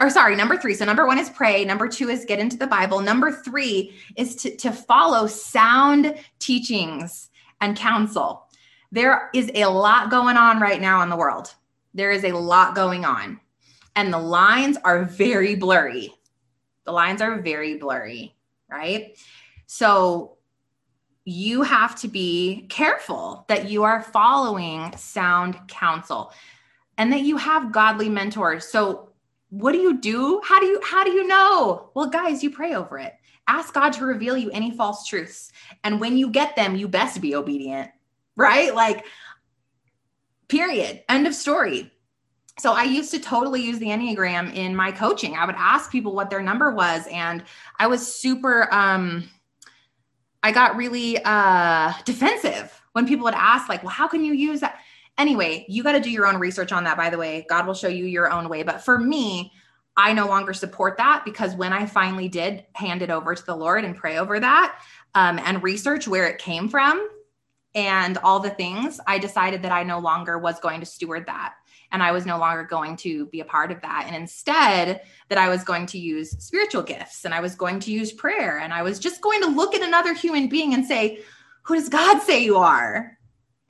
or 0.00 0.10
sorry, 0.10 0.34
number 0.34 0.56
three. 0.56 0.74
So 0.74 0.84
number 0.84 1.06
one 1.06 1.18
is 1.18 1.30
pray. 1.30 1.64
Number 1.64 1.88
two 1.88 2.08
is 2.08 2.24
get 2.24 2.40
into 2.40 2.56
the 2.56 2.66
Bible. 2.66 3.00
Number 3.00 3.30
three 3.30 3.94
is 4.16 4.34
to, 4.36 4.56
to 4.56 4.72
follow 4.72 5.26
sound 5.26 6.16
teachings 6.38 7.30
and 7.60 7.76
counsel. 7.76 8.48
There 8.90 9.30
is 9.34 9.50
a 9.54 9.66
lot 9.66 10.10
going 10.10 10.36
on 10.36 10.60
right 10.60 10.80
now 10.80 11.02
in 11.02 11.10
the 11.10 11.16
world. 11.16 11.54
There 11.94 12.10
is 12.10 12.24
a 12.24 12.32
lot 12.32 12.74
going 12.74 13.04
on, 13.04 13.40
and 13.94 14.12
the 14.12 14.18
lines 14.18 14.76
are 14.84 15.04
very 15.04 15.54
blurry. 15.54 16.12
The 16.84 16.92
lines 16.92 17.22
are 17.22 17.40
very 17.40 17.76
blurry, 17.76 18.34
right? 18.70 19.16
So 19.66 20.36
you 21.24 21.62
have 21.62 21.96
to 21.96 22.08
be 22.08 22.66
careful 22.68 23.44
that 23.48 23.68
you 23.68 23.82
are 23.82 24.02
following 24.02 24.96
sound 24.96 25.56
counsel 25.66 26.32
and 26.98 27.12
that 27.12 27.22
you 27.22 27.36
have 27.36 27.72
godly 27.72 28.08
mentors. 28.08 28.66
So 28.66 29.10
what 29.50 29.72
do 29.72 29.78
you 29.78 29.98
do? 29.98 30.40
How 30.44 30.58
do 30.60 30.66
you 30.66 30.80
how 30.82 31.04
do 31.04 31.10
you 31.10 31.26
know? 31.26 31.90
Well, 31.94 32.08
guys, 32.08 32.42
you 32.42 32.50
pray 32.50 32.74
over 32.74 32.98
it. 32.98 33.14
Ask 33.48 33.74
God 33.74 33.92
to 33.94 34.04
reveal 34.04 34.36
you 34.36 34.50
any 34.50 34.70
false 34.72 35.06
truths. 35.06 35.52
And 35.84 36.00
when 36.00 36.16
you 36.16 36.30
get 36.30 36.56
them, 36.56 36.74
you 36.74 36.88
best 36.88 37.20
be 37.20 37.34
obedient. 37.34 37.90
Right? 38.36 38.74
Like 38.74 39.04
period. 40.48 41.02
End 41.08 41.26
of 41.26 41.34
story. 41.34 41.92
So 42.58 42.72
I 42.72 42.84
used 42.84 43.10
to 43.10 43.18
totally 43.18 43.62
use 43.62 43.78
the 43.78 43.86
Enneagram 43.86 44.54
in 44.54 44.74
my 44.74 44.90
coaching. 44.90 45.36
I 45.36 45.44
would 45.44 45.56
ask 45.58 45.90
people 45.90 46.14
what 46.14 46.30
their 46.30 46.42
number 46.42 46.70
was 46.70 47.06
and 47.08 47.44
I 47.78 47.86
was 47.86 48.14
super 48.14 48.72
um 48.72 49.28
I 50.42 50.52
got 50.52 50.76
really 50.76 51.18
uh 51.24 51.92
defensive 52.04 52.80
when 52.92 53.06
people 53.06 53.24
would 53.24 53.34
ask 53.34 53.68
like, 53.68 53.82
"Well, 53.82 53.92
how 53.92 54.08
can 54.08 54.24
you 54.24 54.32
use 54.32 54.60
that?" 54.60 54.78
Anyway, 55.18 55.64
you 55.68 55.82
got 55.82 55.92
to 55.92 56.00
do 56.00 56.10
your 56.10 56.26
own 56.26 56.36
research 56.36 56.72
on 56.72 56.84
that, 56.84 56.96
by 56.96 57.08
the 57.10 57.18
way. 57.18 57.46
God 57.48 57.66
will 57.66 57.74
show 57.74 57.88
you 57.88 58.04
your 58.04 58.30
own 58.30 58.48
way. 58.48 58.62
But 58.62 58.82
for 58.82 58.98
me, 58.98 59.52
I 59.96 60.12
no 60.12 60.26
longer 60.26 60.52
support 60.52 60.98
that 60.98 61.24
because 61.24 61.56
when 61.56 61.72
I 61.72 61.86
finally 61.86 62.28
did 62.28 62.64
hand 62.74 63.00
it 63.00 63.10
over 63.10 63.34
to 63.34 63.46
the 63.46 63.56
Lord 63.56 63.84
and 63.84 63.96
pray 63.96 64.18
over 64.18 64.38
that 64.38 64.78
um, 65.14 65.38
and 65.38 65.62
research 65.62 66.06
where 66.06 66.26
it 66.26 66.38
came 66.38 66.68
from 66.68 67.08
and 67.74 68.18
all 68.18 68.40
the 68.40 68.50
things, 68.50 69.00
I 69.06 69.18
decided 69.18 69.62
that 69.62 69.72
I 69.72 69.82
no 69.84 69.98
longer 69.98 70.38
was 70.38 70.60
going 70.60 70.80
to 70.80 70.86
steward 70.86 71.26
that. 71.26 71.54
And 71.92 72.02
I 72.02 72.12
was 72.12 72.26
no 72.26 72.38
longer 72.38 72.64
going 72.64 72.96
to 72.98 73.26
be 73.26 73.40
a 73.40 73.44
part 73.44 73.70
of 73.72 73.80
that. 73.80 74.04
And 74.06 74.16
instead, 74.16 75.02
that 75.28 75.38
I 75.38 75.48
was 75.48 75.64
going 75.64 75.86
to 75.86 75.98
use 75.98 76.30
spiritual 76.44 76.82
gifts 76.82 77.24
and 77.24 77.32
I 77.32 77.40
was 77.40 77.54
going 77.54 77.80
to 77.80 77.92
use 77.92 78.12
prayer 78.12 78.58
and 78.58 78.74
I 78.74 78.82
was 78.82 78.98
just 78.98 79.22
going 79.22 79.40
to 79.42 79.48
look 79.48 79.74
at 79.74 79.82
another 79.82 80.12
human 80.12 80.48
being 80.48 80.74
and 80.74 80.84
say, 80.84 81.20
Who 81.62 81.74
does 81.74 81.88
God 81.88 82.20
say 82.22 82.44
you 82.44 82.56
are? 82.56 83.16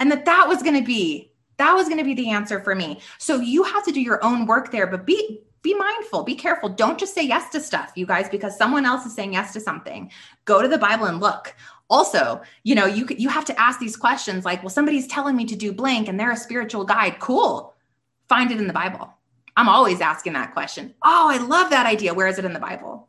And 0.01 0.11
that 0.11 0.25
that 0.25 0.49
was 0.49 0.63
going 0.63 0.79
to 0.79 0.85
be 0.85 1.33
that 1.59 1.73
was 1.75 1.87
going 1.87 1.99
to 1.99 2.05
be 2.05 2.15
the 2.15 2.31
answer 2.31 2.61
for 2.61 2.75
me. 2.75 3.01
So 3.19 3.41
you 3.41 3.63
have 3.63 3.85
to 3.85 3.93
do 3.93 4.01
your 4.01 4.23
own 4.25 4.47
work 4.47 4.71
there, 4.71 4.87
but 4.87 5.07
be 5.07 5.41
be 5.63 5.75
mindful, 5.75 6.23
be 6.23 6.37
careful. 6.37 6.69
Don't 6.69 6.99
just 6.99 7.13
say 7.13 7.27
yes 7.27 7.51
to 7.51 7.61
stuff, 7.61 7.91
you 7.97 8.07
guys, 8.07 8.29
because 8.29 8.57
someone 8.57 8.87
else 8.87 9.05
is 9.05 9.15
saying 9.15 9.33
yes 9.33 9.53
to 9.53 9.61
something. 9.61 10.13
Go 10.45 10.63
to 10.63 10.69
the 10.69 10.79
Bible 10.79 11.07
and 11.07 11.21
look. 11.21 11.57
Also, 11.91 12.41
you 12.63 12.75
know, 12.75 12.87
you 12.87 13.07
you 13.19 13.29
have 13.29 13.45
to 13.47 13.61
ask 13.61 13.81
these 13.81 13.97
questions 13.97 14.45
like, 14.45 14.63
well, 14.63 14.71
somebody's 14.71 15.09
telling 15.09 15.35
me 15.35 15.45
to 15.45 15.57
do 15.57 15.73
blank 15.73 16.09
and 16.09 16.21
they're 16.21 16.31
a 16.31 16.37
spiritual 16.37 16.85
guide. 16.85 17.19
Cool. 17.19 17.75
Find 18.29 18.51
it 18.53 18.61
in 18.61 18.67
the 18.67 18.73
Bible. 18.73 19.13
I'm 19.57 19.69
always 19.69 20.01
asking 20.01 20.35
that 20.35 20.53
question. 20.53 20.95
Oh, 21.03 21.29
I 21.31 21.39
love 21.39 21.71
that 21.71 21.87
idea. 21.87 22.15
Where 22.15 22.27
is 22.29 22.39
it 22.39 22.45
in 22.45 22.53
the 22.53 22.61
Bible? 22.61 23.09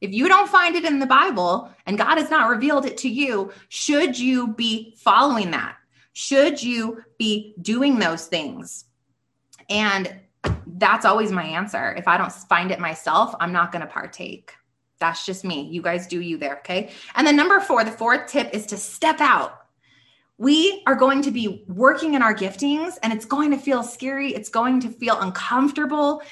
If 0.00 0.12
you 0.12 0.28
don't 0.28 0.50
find 0.50 0.76
it 0.76 0.84
in 0.84 0.98
the 0.98 1.06
Bible 1.06 1.70
and 1.86 1.96
God 1.96 2.18
has 2.18 2.30
not 2.30 2.50
revealed 2.50 2.84
it 2.84 2.98
to 2.98 3.08
you, 3.08 3.50
should 3.70 4.18
you 4.18 4.48
be 4.48 4.94
following 4.98 5.50
that? 5.52 5.76
Should 6.14 6.62
you 6.62 7.04
be 7.18 7.54
doing 7.60 7.98
those 7.98 8.26
things? 8.26 8.86
And 9.68 10.20
that's 10.66 11.04
always 11.04 11.32
my 11.32 11.44
answer. 11.44 11.94
If 11.96 12.08
I 12.08 12.16
don't 12.16 12.32
find 12.32 12.70
it 12.70 12.78
myself, 12.78 13.34
I'm 13.40 13.52
not 13.52 13.72
going 13.72 13.82
to 13.82 13.92
partake. 13.92 14.52
That's 15.00 15.26
just 15.26 15.44
me. 15.44 15.62
You 15.62 15.82
guys 15.82 16.06
do 16.06 16.20
you 16.20 16.38
there. 16.38 16.58
Okay. 16.58 16.90
And 17.16 17.26
then 17.26 17.36
number 17.36 17.60
four, 17.60 17.84
the 17.84 17.90
fourth 17.90 18.28
tip 18.28 18.54
is 18.54 18.64
to 18.66 18.76
step 18.76 19.20
out. 19.20 19.60
We 20.38 20.82
are 20.86 20.94
going 20.94 21.22
to 21.22 21.30
be 21.30 21.64
working 21.68 22.14
in 22.14 22.22
our 22.22 22.34
giftings 22.34 22.94
and 23.02 23.12
it's 23.12 23.24
going 23.24 23.50
to 23.50 23.56
feel 23.56 23.82
scary. 23.82 24.34
It's 24.34 24.48
going 24.48 24.80
to 24.80 24.90
feel 24.90 25.20
uncomfortable. 25.20 26.22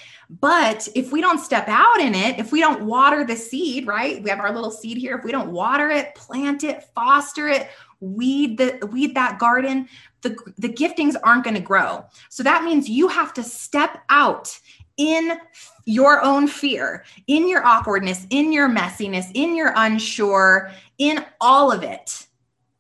But 0.41 0.89
if 0.95 1.13
we 1.13 1.21
don't 1.21 1.39
step 1.39 1.69
out 1.69 2.01
in 2.01 2.15
it, 2.15 2.39
if 2.39 2.53
we 2.53 2.61
don't 2.61 2.85
water 2.85 3.25
the 3.25 3.37
seed, 3.37 3.87
right? 3.87 4.23
We 4.23 4.31
have 4.31 4.41
our 4.41 4.53
little 4.53 4.71
seed 4.71 4.97
here. 4.97 5.17
If 5.17 5.25
we 5.25 5.33
don't 5.33 5.53
water 5.53 5.91
it, 5.91 6.15
plant 6.15 6.65
it, 6.65 6.85
foster 6.95 7.49
it, 7.49 7.69
weed 8.03 8.59
the 8.59 8.87
weed 8.91 9.15
that 9.15 9.39
garden 9.39 9.89
the 10.23 10.37
the 10.59 10.69
giftings 10.69 11.15
aren't 11.23 11.45
going 11.45 11.55
to 11.55 11.61
grow 11.61 12.05
so 12.29 12.43
that 12.43 12.65
means 12.65 12.89
you 12.89 13.07
have 13.07 13.33
to 13.33 13.45
step 13.45 14.03
out 14.11 14.59
in 14.97 15.39
your 15.85 16.21
own 16.23 16.49
fear 16.49 17.05
in 17.29 17.49
your 17.49 17.65
awkwardness 17.65 18.27
in 18.31 18.53
your 18.53 18.69
messiness 18.69 19.31
in 19.35 19.55
your 19.55 19.73
unsure 19.77 20.71
in 20.99 21.25
all 21.41 21.71
of 21.71 21.85
it 21.85 22.27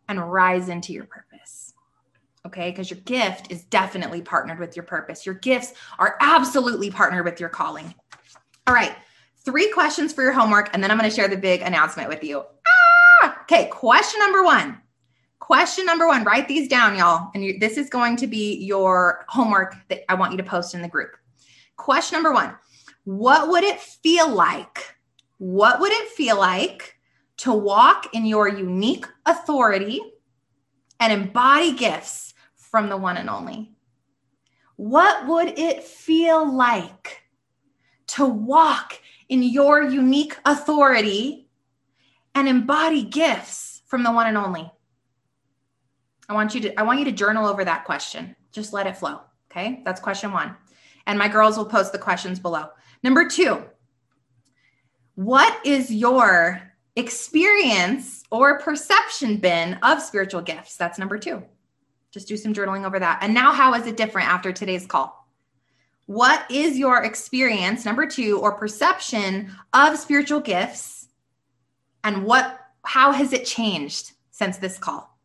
and 0.09 0.33
rise 0.33 0.69
into 0.69 0.93
your 0.93 1.05
purpose 1.05 1.32
okay 2.47 2.71
because 2.71 2.91
your 2.91 3.01
gift 3.01 3.51
is 3.51 3.65
definitely 3.65 4.21
partnered 4.21 4.59
with 4.59 4.77
your 4.77 4.85
purpose 4.85 5.25
your 5.25 5.35
gifts 5.35 5.75
are 5.99 6.17
absolutely 6.21 6.91
partnered 6.91 7.25
with 7.25 7.41
your 7.41 7.49
calling 7.49 7.95
all 8.67 8.75
right 8.75 8.97
three 9.45 9.71
questions 9.73 10.13
for 10.13 10.23
your 10.23 10.33
homework 10.33 10.71
and 10.73 10.83
then 10.83 10.91
i'm 10.91 10.99
going 10.99 11.09
to 11.09 11.15
share 11.15 11.29
the 11.29 11.37
big 11.37 11.63
announcement 11.63 12.09
with 12.09 12.23
you 12.23 12.43
ah! 13.23 13.43
okay 13.43 13.69
question 13.69 14.19
number 14.21 14.43
one 14.43 14.79
Question 15.43 15.85
number 15.85 16.07
one, 16.07 16.23
write 16.23 16.47
these 16.47 16.69
down, 16.69 16.97
y'all. 16.97 17.33
And 17.35 17.45
you, 17.45 17.59
this 17.59 17.77
is 17.77 17.91
going 17.91 18.15
to 18.19 18.29
be 18.29 18.65
your 18.65 19.25
homework 19.29 19.75
that 19.89 20.05
I 20.09 20.15
want 20.15 20.31
you 20.31 20.39
to 20.39 20.45
post 20.45 20.73
in 20.73 20.83
the 20.83 20.89
group. 20.89 21.17
Question 21.77 22.15
number 22.15 22.33
one 22.33 22.55
What 23.03 23.49
would 23.49 23.65
it 23.65 23.81
feel 23.81 24.29
like? 24.29 24.95
What 25.39 25.81
would 25.81 25.91
it 25.91 26.09
feel 26.11 26.39
like 26.39 26.97
to 27.39 27.53
walk 27.53 28.15
in 28.15 28.25
your 28.25 28.47
unique 28.47 29.05
authority 29.27 30.01
and 31.01 31.13
embody 31.13 31.73
gifts 31.73 32.32
from 32.73 32.89
the 32.89 32.97
one 32.97 33.19
and 33.19 33.31
only? 33.31 33.71
What 34.77 35.29
would 35.29 35.57
it 35.59 35.85
feel 35.85 36.51
like 36.51 37.23
to 38.09 38.27
walk 38.27 39.01
in 39.29 39.43
your 39.45 39.83
unique 39.83 40.37
authority 40.45 41.49
and 42.35 42.49
embody 42.49 43.05
gifts 43.05 43.83
from 43.87 44.03
the 44.03 44.11
one 44.11 44.27
and 44.27 44.39
only? 44.39 44.69
I 46.29 46.33
want 46.33 46.55
you 46.55 46.63
to 46.63 46.81
I 46.81 46.83
want 46.83 46.99
you 46.99 47.05
to 47.05 47.13
journal 47.13 47.47
over 47.47 47.63
that 47.65 47.85
question. 47.85 48.35
Just 48.51 48.73
let 48.73 48.87
it 48.87 48.97
flow. 48.97 49.21
Okay? 49.51 49.83
That's 49.85 50.01
question 50.01 50.33
1. 50.33 50.57
And 51.07 51.19
my 51.19 51.29
girls 51.29 51.59
will 51.59 51.67
post 51.67 51.93
the 51.93 51.99
questions 51.99 52.41
below. 52.41 52.69
Number 53.03 53.29
2. 53.29 53.63
What 55.15 55.67
is 55.67 55.93
your 55.93 56.63
experience 56.97 58.23
or 58.31 58.59
perception 58.61 59.37
been 59.37 59.75
of 59.83 60.01
spiritual 60.01 60.41
gifts? 60.41 60.77
That's 60.77 60.99
number 60.99 61.19
2. 61.19 61.43
Just 62.13 62.29
do 62.29 62.37
some 62.37 62.55
journaling 62.55 62.87
over 62.87 62.99
that. 62.99 63.19
And 63.23 63.35
now 63.35 63.53
how 63.53 63.75
is 63.75 63.87
it 63.87 63.97
different 63.97 64.29
after 64.29 64.53
today's 64.53 64.87
call? 64.87 65.27
What 66.07 66.49
is 66.51 66.79
your 66.79 67.03
experience 67.03 67.85
number 67.85 68.07
2 68.07 68.39
or 68.39 68.53
perception 68.53 69.51
of 69.73 69.99
spiritual 69.99 70.41
gifts? 70.41 71.09
And 72.05 72.25
what 72.25 72.59
how 72.85 73.13
has 73.13 73.33
it 73.33 73.47
changed 73.47 74.13
since 74.31 74.59
this 74.59 74.79
call? 74.79 75.17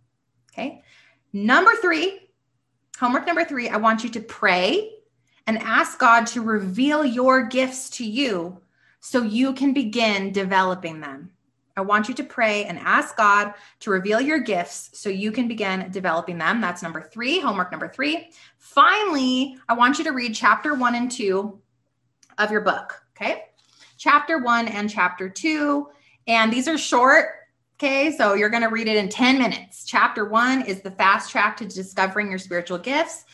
Okay? 0.54 0.84
Number 1.34 1.72
three, 1.82 2.30
homework 3.00 3.26
number 3.26 3.44
three, 3.44 3.70
I 3.70 3.78
want 3.78 4.04
you 4.04 4.10
to 4.12 4.20
pray 4.20 4.92
and 5.46 5.58
ask 5.60 5.98
God 6.00 6.28
to 6.28 6.42
reveal 6.42 7.04
your 7.04 7.44
gifts 7.44 7.90
to 7.92 8.06
you 8.06 8.62
so 9.00 9.22
you 9.22 9.54
can 9.54 9.74
begin 9.74 10.32
developing 10.32 11.00
them. 11.00 11.32
I 11.78 11.82
want 11.82 12.10
you 12.10 12.14
to 12.16 12.24
pray 12.24 12.66
and 12.66 12.80
ask 12.80 13.16
God 13.16 13.54
to 13.82 13.92
reveal 13.92 14.20
your 14.20 14.40
gifts 14.40 14.90
so 14.94 15.10
you 15.10 15.32
can 15.32 15.48
begin 15.48 15.90
developing 15.92 16.38
them. 16.38 16.60
That's 16.60 16.84
number 16.84 17.02
three, 17.02 17.40
homework 17.40 17.72
number 17.72 17.88
three. 17.88 18.32
Finally, 18.58 19.58
I 19.70 19.74
want 19.74 19.98
you 19.98 20.04
to 20.06 20.12
read 20.12 20.36
chapter 20.36 20.74
one 20.74 20.96
and 20.96 21.10
two 21.10 21.60
of 22.38 22.52
your 22.52 22.62
book. 22.62 23.02
Okay. 23.16 23.44
Chapter 23.98 24.40
one 24.40 24.68
and 24.68 24.90
chapter 24.90 25.30
two. 25.30 25.88
And 26.28 26.52
these 26.52 26.68
are 26.68 26.78
short 26.78 27.30
Okay, 27.80 28.18
so 28.18 28.34
you're 28.34 28.50
going 28.50 28.64
to 28.64 28.70
read 28.70 28.88
it 28.88 28.98
in 28.98 29.08
10 29.08 29.38
minutes. 29.38 29.86
Chapter 29.86 30.26
one 30.26 30.64
is 30.64 30.82
the 30.82 30.90
fast 30.90 31.30
track 31.30 31.56
to 31.58 31.66
discovering 31.66 32.28
your 32.28 32.40
spiritual 32.40 32.80
gifts. 32.80 33.26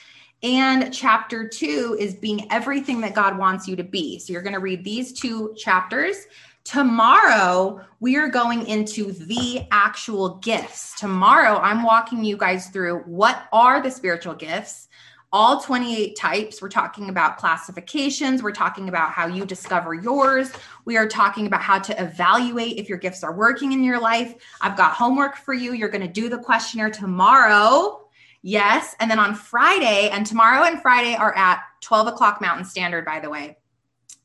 And 0.43 0.93
chapter 0.93 1.47
two 1.47 1.95
is 1.97 2.15
being 2.15 2.51
everything 2.51 2.99
that 3.01 3.15
God 3.15 3.37
wants 3.37 3.69
you 3.69 3.77
to 3.77 3.85
be. 3.85 4.19
So 4.19 4.33
you're 4.33 4.41
going 4.41 4.53
to 4.53 4.59
read 4.59 4.83
these 4.83 5.13
two 5.13 5.55
chapters. 5.55 6.17
Tomorrow, 6.63 7.81
we 7.99 8.15
are 8.15 8.29
going 8.29 8.65
into 8.67 9.11
the 9.11 9.67
actual 9.71 10.35
gifts. 10.35 10.97
Tomorrow, 10.97 11.59
I'm 11.59 11.83
walking 11.83 12.23
you 12.23 12.37
guys 12.37 12.67
through 12.67 12.99
what 12.99 13.47
are 13.51 13.81
the 13.81 13.91
spiritual 13.91 14.33
gifts 14.33 14.87
all 15.33 15.59
28 15.59 16.15
types. 16.15 16.61
We're 16.61 16.69
talking 16.69 17.09
about 17.09 17.37
classifications. 17.37 18.43
We're 18.43 18.51
talking 18.51 18.87
about 18.87 19.11
how 19.11 19.25
you 19.25 19.45
discover 19.45 19.95
yours. 19.95 20.51
We 20.85 20.95
are 20.95 21.07
talking 21.07 21.47
about 21.47 21.61
how 21.61 21.79
to 21.79 22.01
evaluate 22.01 22.77
if 22.77 22.87
your 22.87 22.99
gifts 22.99 23.23
are 23.23 23.33
working 23.33 23.73
in 23.73 23.83
your 23.83 23.99
life. 23.99 24.35
I've 24.61 24.77
got 24.77 24.93
homework 24.93 25.35
for 25.35 25.55
you. 25.55 25.73
You're 25.73 25.89
going 25.89 26.05
to 26.05 26.07
do 26.07 26.29
the 26.29 26.37
questionnaire 26.37 26.91
tomorrow. 26.91 28.07
Yes. 28.43 28.95
And 28.99 29.09
then 29.09 29.17
on 29.17 29.33
Friday, 29.33 30.09
and 30.11 30.23
tomorrow 30.23 30.65
and 30.65 30.79
Friday 30.79 31.15
are 31.15 31.35
at 31.35 31.63
12 31.81 32.07
o'clock 32.07 32.39
Mountain 32.39 32.65
Standard, 32.65 33.03
by 33.03 33.19
the 33.19 33.29
way, 33.29 33.57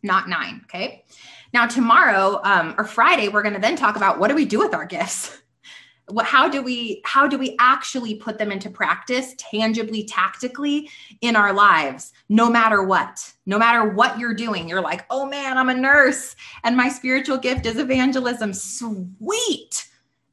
not 0.03 0.29
nine. 0.29 0.63
Okay. 0.65 1.05
Now, 1.53 1.67
tomorrow 1.67 2.41
um, 2.45 2.75
or 2.79 2.85
Friday, 2.85 3.29
we're 3.29 3.43
going 3.43 3.55
to 3.55 3.61
then 3.61 3.77
talk 3.77 3.97
about 3.97 4.19
what 4.19 4.29
do 4.29 4.35
we 4.35 4.45
do 4.45 4.59
with 4.59 4.75
our 4.75 4.85
gifts? 4.85 5.39
what 6.11 6.25
how 6.25 6.49
do 6.49 6.63
we 6.63 7.03
how 7.05 7.27
do 7.27 7.37
we 7.37 7.55
actually 7.61 8.15
put 8.15 8.39
them 8.39 8.51
into 8.51 8.71
practice 8.71 9.35
tangibly 9.37 10.05
tactically 10.05 10.89
in 11.21 11.37
our 11.37 11.53
lives 11.53 12.13
no 12.29 12.51
matter 12.51 12.83
what 12.83 13.33
no 13.47 13.59
matter 13.59 13.91
what 13.91 14.19
you're 14.19 14.35
doing 14.35 14.69
you're 14.69 14.81
like 14.81 15.05
oh 15.11 15.27
man 15.27 15.59
i'm 15.59 15.69
a 15.69 15.75
nurse 15.75 16.35
and 16.65 16.77
my 16.77 16.89
spiritual 16.89 17.37
gift 17.37 17.67
is 17.67 17.79
evangelism 17.79 18.55
sweet 18.55 19.87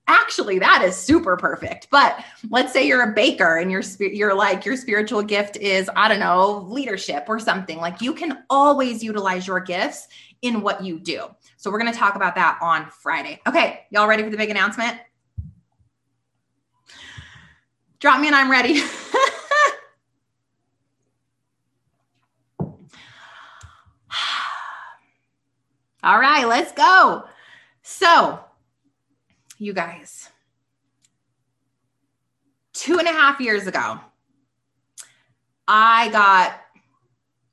actually 0.07 0.59
that 0.59 0.83
is 0.83 0.95
super 0.95 1.35
perfect 1.35 1.87
but 1.89 2.23
let's 2.49 2.71
say 2.71 2.85
you're 2.85 3.09
a 3.09 3.13
baker 3.13 3.57
and 3.57 3.71
your 3.71 3.81
you're 3.99 4.35
like 4.35 4.63
your 4.65 4.77
spiritual 4.77 5.23
gift 5.23 5.57
is 5.57 5.89
i 5.95 6.07
don't 6.07 6.19
know 6.19 6.65
leadership 6.69 7.25
or 7.27 7.39
something 7.39 7.79
like 7.79 8.01
you 8.01 8.13
can 8.13 8.43
always 8.49 9.03
utilize 9.03 9.47
your 9.47 9.59
gifts 9.59 10.07
in 10.41 10.61
what 10.61 10.83
you 10.83 10.99
do. 10.99 11.23
So 11.57 11.71
we're 11.71 11.79
going 11.79 11.91
to 11.91 11.97
talk 11.97 12.15
about 12.15 12.35
that 12.35 12.59
on 12.61 12.87
friday. 12.89 13.41
Okay 13.47 13.81
y'all 13.89 14.07
ready 14.07 14.21
for 14.23 14.29
the 14.29 14.37
big 14.37 14.51
announcement? 14.51 14.97
Drop 17.99 18.19
me 18.19 18.27
and 18.27 18.35
i'm 18.35 18.51
ready. 18.51 18.81
All 26.03 26.19
right 26.19 26.47
let's 26.47 26.71
go. 26.73 27.23
So 27.81 28.39
you 29.57 29.73
guys, 29.73 30.29
two 32.73 32.99
and 32.99 33.07
a 33.07 33.11
half 33.11 33.39
years 33.39 33.67
ago, 33.67 33.99
I 35.67 36.09
got 36.09 36.59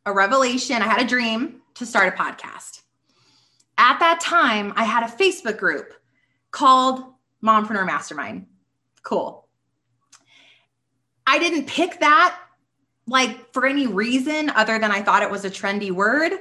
a 0.05 0.13
revelation. 0.13 0.83
I 0.83 0.87
had 0.87 1.01
a 1.01 1.09
dream 1.09 1.63
to 1.75 1.87
start 1.87 2.15
a 2.15 2.17
podcast. 2.17 2.83
At 3.79 3.99
that 4.01 4.21
time, 4.21 4.73
I 4.77 4.85
had 4.85 5.05
a 5.05 5.13
Facebook 5.13 5.59
group 5.59 5.95
called 6.51 7.03
Mompreneur 7.43 7.87
Mastermind. 7.87 8.47
Cool. 9.03 9.49
I 11.27 11.39
didn't 11.39 11.67
pick 11.67 12.01
that 12.01 12.39
like 13.07 13.53
for 13.53 13.67
any 13.67 13.87
reason 13.87 14.51
other 14.51 14.79
than 14.79 14.91
I 14.91 15.03
thought 15.03 15.23
it 15.23 15.31
was 15.31 15.45
a 15.45 15.51
trendy 15.51 15.91
word. 15.91 16.33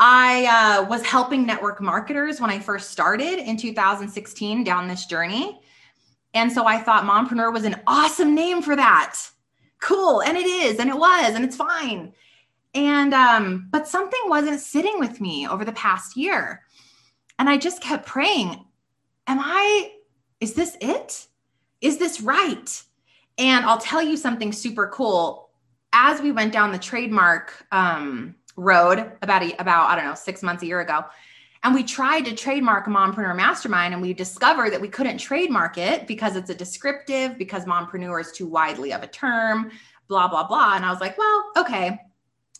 I 0.00 0.46
uh, 0.80 0.88
was 0.88 1.04
helping 1.04 1.44
network 1.44 1.82
marketers 1.82 2.40
when 2.40 2.48
I 2.48 2.58
first 2.58 2.90
started 2.90 3.38
in 3.38 3.58
2016 3.58 4.64
down 4.64 4.88
this 4.88 5.04
journey. 5.04 5.60
And 6.32 6.50
so 6.50 6.64
I 6.66 6.78
thought 6.78 7.04
Mompreneur 7.04 7.52
was 7.52 7.64
an 7.64 7.76
awesome 7.86 8.34
name 8.34 8.62
for 8.62 8.74
that. 8.74 9.18
Cool. 9.80 10.22
And 10.22 10.38
it 10.38 10.46
is, 10.46 10.78
and 10.78 10.88
it 10.88 10.96
was, 10.96 11.34
and 11.34 11.44
it's 11.44 11.56
fine. 11.56 12.14
And, 12.72 13.12
um, 13.12 13.68
but 13.70 13.86
something 13.86 14.20
wasn't 14.26 14.60
sitting 14.60 14.98
with 14.98 15.20
me 15.20 15.46
over 15.46 15.66
the 15.66 15.72
past 15.72 16.16
year. 16.16 16.62
And 17.38 17.50
I 17.50 17.58
just 17.58 17.82
kept 17.82 18.06
praying, 18.06 18.64
Am 19.26 19.38
I, 19.38 19.92
is 20.40 20.54
this 20.54 20.76
it? 20.80 21.26
Is 21.82 21.98
this 21.98 22.20
right? 22.20 22.82
And 23.38 23.64
I'll 23.66 23.78
tell 23.78 24.02
you 24.02 24.16
something 24.16 24.52
super 24.52 24.88
cool. 24.88 25.50
As 25.92 26.22
we 26.22 26.32
went 26.32 26.52
down 26.52 26.72
the 26.72 26.78
trademark, 26.78 27.66
um, 27.70 28.34
road 28.60 29.12
about 29.22 29.42
a, 29.42 29.60
about 29.60 29.88
I 29.88 29.96
don't 29.96 30.04
know 30.04 30.14
six 30.14 30.42
months 30.42 30.62
a 30.62 30.66
year 30.66 30.80
ago, 30.80 31.04
and 31.62 31.74
we 31.74 31.82
tried 31.82 32.24
to 32.26 32.34
trademark 32.34 32.86
Mompreneur 32.86 33.34
Mastermind, 33.34 33.92
and 33.92 34.02
we 34.02 34.12
discovered 34.12 34.72
that 34.72 34.80
we 34.80 34.88
couldn't 34.88 35.18
trademark 35.18 35.78
it 35.78 36.06
because 36.06 36.36
it's 36.36 36.50
a 36.50 36.54
descriptive 36.54 37.36
because 37.38 37.64
mompreneur 37.64 38.20
is 38.20 38.32
too 38.32 38.46
widely 38.46 38.92
of 38.92 39.02
a 39.02 39.06
term, 39.06 39.70
blah 40.08 40.28
blah 40.28 40.46
blah. 40.46 40.76
And 40.76 40.84
I 40.84 40.90
was 40.90 41.00
like, 41.00 41.18
well, 41.18 41.50
okay, 41.56 41.98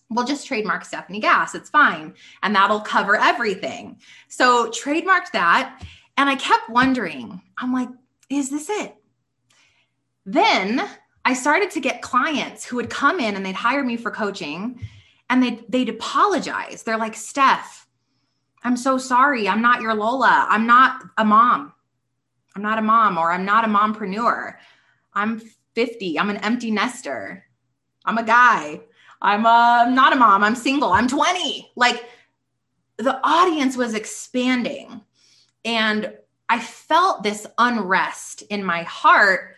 we'll 0.08 0.26
just 0.26 0.46
trademark 0.46 0.84
Stefanie 0.84 1.20
Gass. 1.20 1.54
It's 1.54 1.70
fine, 1.70 2.14
and 2.42 2.54
that'll 2.54 2.80
cover 2.80 3.16
everything. 3.16 4.00
So 4.28 4.70
trademarked 4.70 5.32
that, 5.32 5.82
and 6.16 6.28
I 6.28 6.36
kept 6.36 6.70
wondering. 6.70 7.40
I'm 7.58 7.72
like, 7.72 7.88
is 8.28 8.50
this 8.50 8.70
it? 8.70 8.96
Then 10.24 10.88
I 11.24 11.34
started 11.34 11.70
to 11.72 11.80
get 11.80 12.02
clients 12.02 12.64
who 12.64 12.76
would 12.76 12.90
come 12.90 13.20
in 13.20 13.36
and 13.36 13.44
they'd 13.44 13.54
hire 13.54 13.84
me 13.84 13.96
for 13.96 14.10
coaching 14.10 14.80
and 15.30 15.42
they 15.42 15.60
they'd 15.68 15.88
apologize. 15.88 16.82
They're 16.82 16.98
like, 16.98 17.14
Steph, 17.14 17.86
I'm 18.62 18.76
so 18.76 18.98
sorry. 18.98 19.48
I'm 19.48 19.62
not 19.62 19.80
your 19.80 19.94
Lola. 19.94 20.46
I'm 20.50 20.66
not 20.66 21.02
a 21.16 21.24
mom. 21.24 21.72
I'm 22.54 22.62
not 22.62 22.78
a 22.78 22.82
mom, 22.82 23.16
or 23.16 23.32
I'm 23.32 23.44
not 23.44 23.64
a 23.64 23.68
mompreneur. 23.68 24.56
I'm 25.14 25.40
50. 25.74 26.18
I'm 26.18 26.28
an 26.30 26.38
empty 26.38 26.70
nester. 26.70 27.46
I'm 28.04 28.18
a 28.18 28.24
guy. 28.24 28.80
I'm 29.22 29.46
a, 29.46 29.90
not 29.90 30.12
a 30.12 30.16
mom. 30.16 30.42
I'm 30.42 30.56
single. 30.56 30.92
I'm 30.92 31.06
20. 31.06 31.72
Like 31.76 32.04
the 32.98 33.20
audience 33.22 33.76
was 33.76 33.94
expanding. 33.94 35.00
And 35.64 36.12
I 36.48 36.58
felt 36.58 37.22
this 37.22 37.46
unrest 37.56 38.42
in 38.50 38.64
my 38.64 38.82
heart 38.82 39.54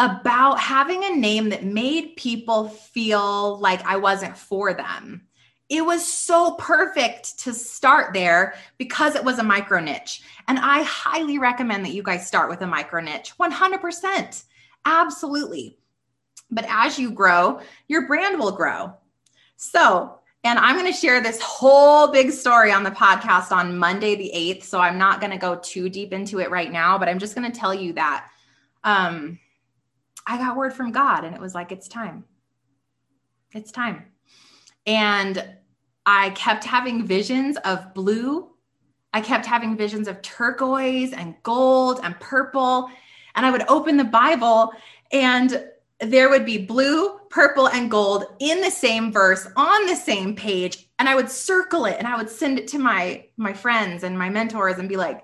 about 0.00 0.58
having 0.58 1.04
a 1.04 1.14
name 1.14 1.50
that 1.50 1.62
made 1.62 2.16
people 2.16 2.70
feel 2.70 3.58
like 3.58 3.84
I 3.84 3.98
wasn't 3.98 4.34
for 4.34 4.72
them. 4.72 5.26
It 5.68 5.84
was 5.84 6.10
so 6.10 6.52
perfect 6.52 7.38
to 7.40 7.52
start 7.52 8.14
there 8.14 8.54
because 8.78 9.14
it 9.14 9.22
was 9.22 9.38
a 9.38 9.42
micro 9.42 9.78
niche. 9.78 10.22
And 10.48 10.58
I 10.58 10.82
highly 10.84 11.36
recommend 11.36 11.84
that 11.84 11.92
you 11.92 12.02
guys 12.02 12.26
start 12.26 12.48
with 12.48 12.62
a 12.62 12.66
micro 12.66 13.02
niche 13.02 13.34
100%. 13.38 14.44
Absolutely. 14.86 15.76
But 16.50 16.64
as 16.66 16.98
you 16.98 17.10
grow, 17.10 17.60
your 17.86 18.06
brand 18.06 18.40
will 18.40 18.52
grow. 18.52 18.94
So, 19.56 20.18
and 20.44 20.58
I'm 20.58 20.78
going 20.78 20.90
to 20.90 20.98
share 20.98 21.20
this 21.20 21.42
whole 21.42 22.10
big 22.10 22.30
story 22.32 22.72
on 22.72 22.84
the 22.84 22.90
podcast 22.90 23.52
on 23.52 23.76
Monday, 23.76 24.16
the 24.16 24.32
8th. 24.34 24.64
So 24.64 24.80
I'm 24.80 24.96
not 24.96 25.20
going 25.20 25.32
to 25.32 25.36
go 25.36 25.56
too 25.56 25.90
deep 25.90 26.14
into 26.14 26.40
it 26.40 26.50
right 26.50 26.72
now, 26.72 26.96
but 26.96 27.10
I'm 27.10 27.18
just 27.18 27.34
going 27.34 27.52
to 27.52 27.60
tell 27.60 27.74
you 27.74 27.92
that. 27.92 28.30
Um, 28.82 29.38
I 30.26 30.38
got 30.38 30.56
word 30.56 30.72
from 30.72 30.92
God 30.92 31.24
and 31.24 31.34
it 31.34 31.40
was 31.40 31.54
like, 31.54 31.72
it's 31.72 31.88
time. 31.88 32.24
It's 33.52 33.72
time. 33.72 34.06
And 34.86 35.56
I 36.06 36.30
kept 36.30 36.64
having 36.64 37.06
visions 37.06 37.56
of 37.58 37.94
blue. 37.94 38.50
I 39.12 39.20
kept 39.20 39.46
having 39.46 39.76
visions 39.76 40.08
of 40.08 40.22
turquoise 40.22 41.12
and 41.12 41.34
gold 41.42 42.00
and 42.02 42.18
purple. 42.20 42.90
And 43.34 43.44
I 43.44 43.50
would 43.50 43.68
open 43.68 43.96
the 43.96 44.04
Bible 44.04 44.72
and 45.12 45.64
there 46.00 46.30
would 46.30 46.46
be 46.46 46.58
blue, 46.58 47.18
purple, 47.28 47.68
and 47.68 47.90
gold 47.90 48.24
in 48.38 48.60
the 48.60 48.70
same 48.70 49.12
verse 49.12 49.46
on 49.56 49.86
the 49.86 49.96
same 49.96 50.34
page. 50.34 50.88
And 50.98 51.08
I 51.08 51.14
would 51.14 51.30
circle 51.30 51.84
it 51.84 51.96
and 51.98 52.06
I 52.06 52.16
would 52.16 52.30
send 52.30 52.58
it 52.58 52.68
to 52.68 52.78
my, 52.78 53.26
my 53.36 53.52
friends 53.52 54.02
and 54.02 54.18
my 54.18 54.30
mentors 54.30 54.78
and 54.78 54.88
be 54.88 54.96
like, 54.96 55.22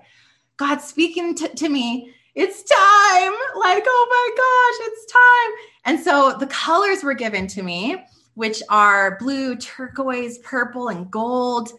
God 0.57 0.81
speaking 0.81 1.35
to, 1.35 1.47
to 1.47 1.69
me 1.69 2.13
it's 2.37 2.61
time. 2.61 3.33
Like, 3.59 3.83
oh 3.87 4.07
my 4.09 4.29
gosh, 4.37 4.87
it's 4.87 5.11
time. 5.11 5.51
And 5.85 5.99
so 5.99 6.37
the 6.37 6.45
colors 6.45 7.03
were 7.03 7.15
given 7.15 7.47
to 7.47 7.63
me, 7.63 8.05
which 8.35 8.61
are 8.69 9.17
blue, 9.17 9.55
turquoise, 9.55 10.37
purple, 10.39 10.89
and 10.89 11.09
gold. 11.09 11.71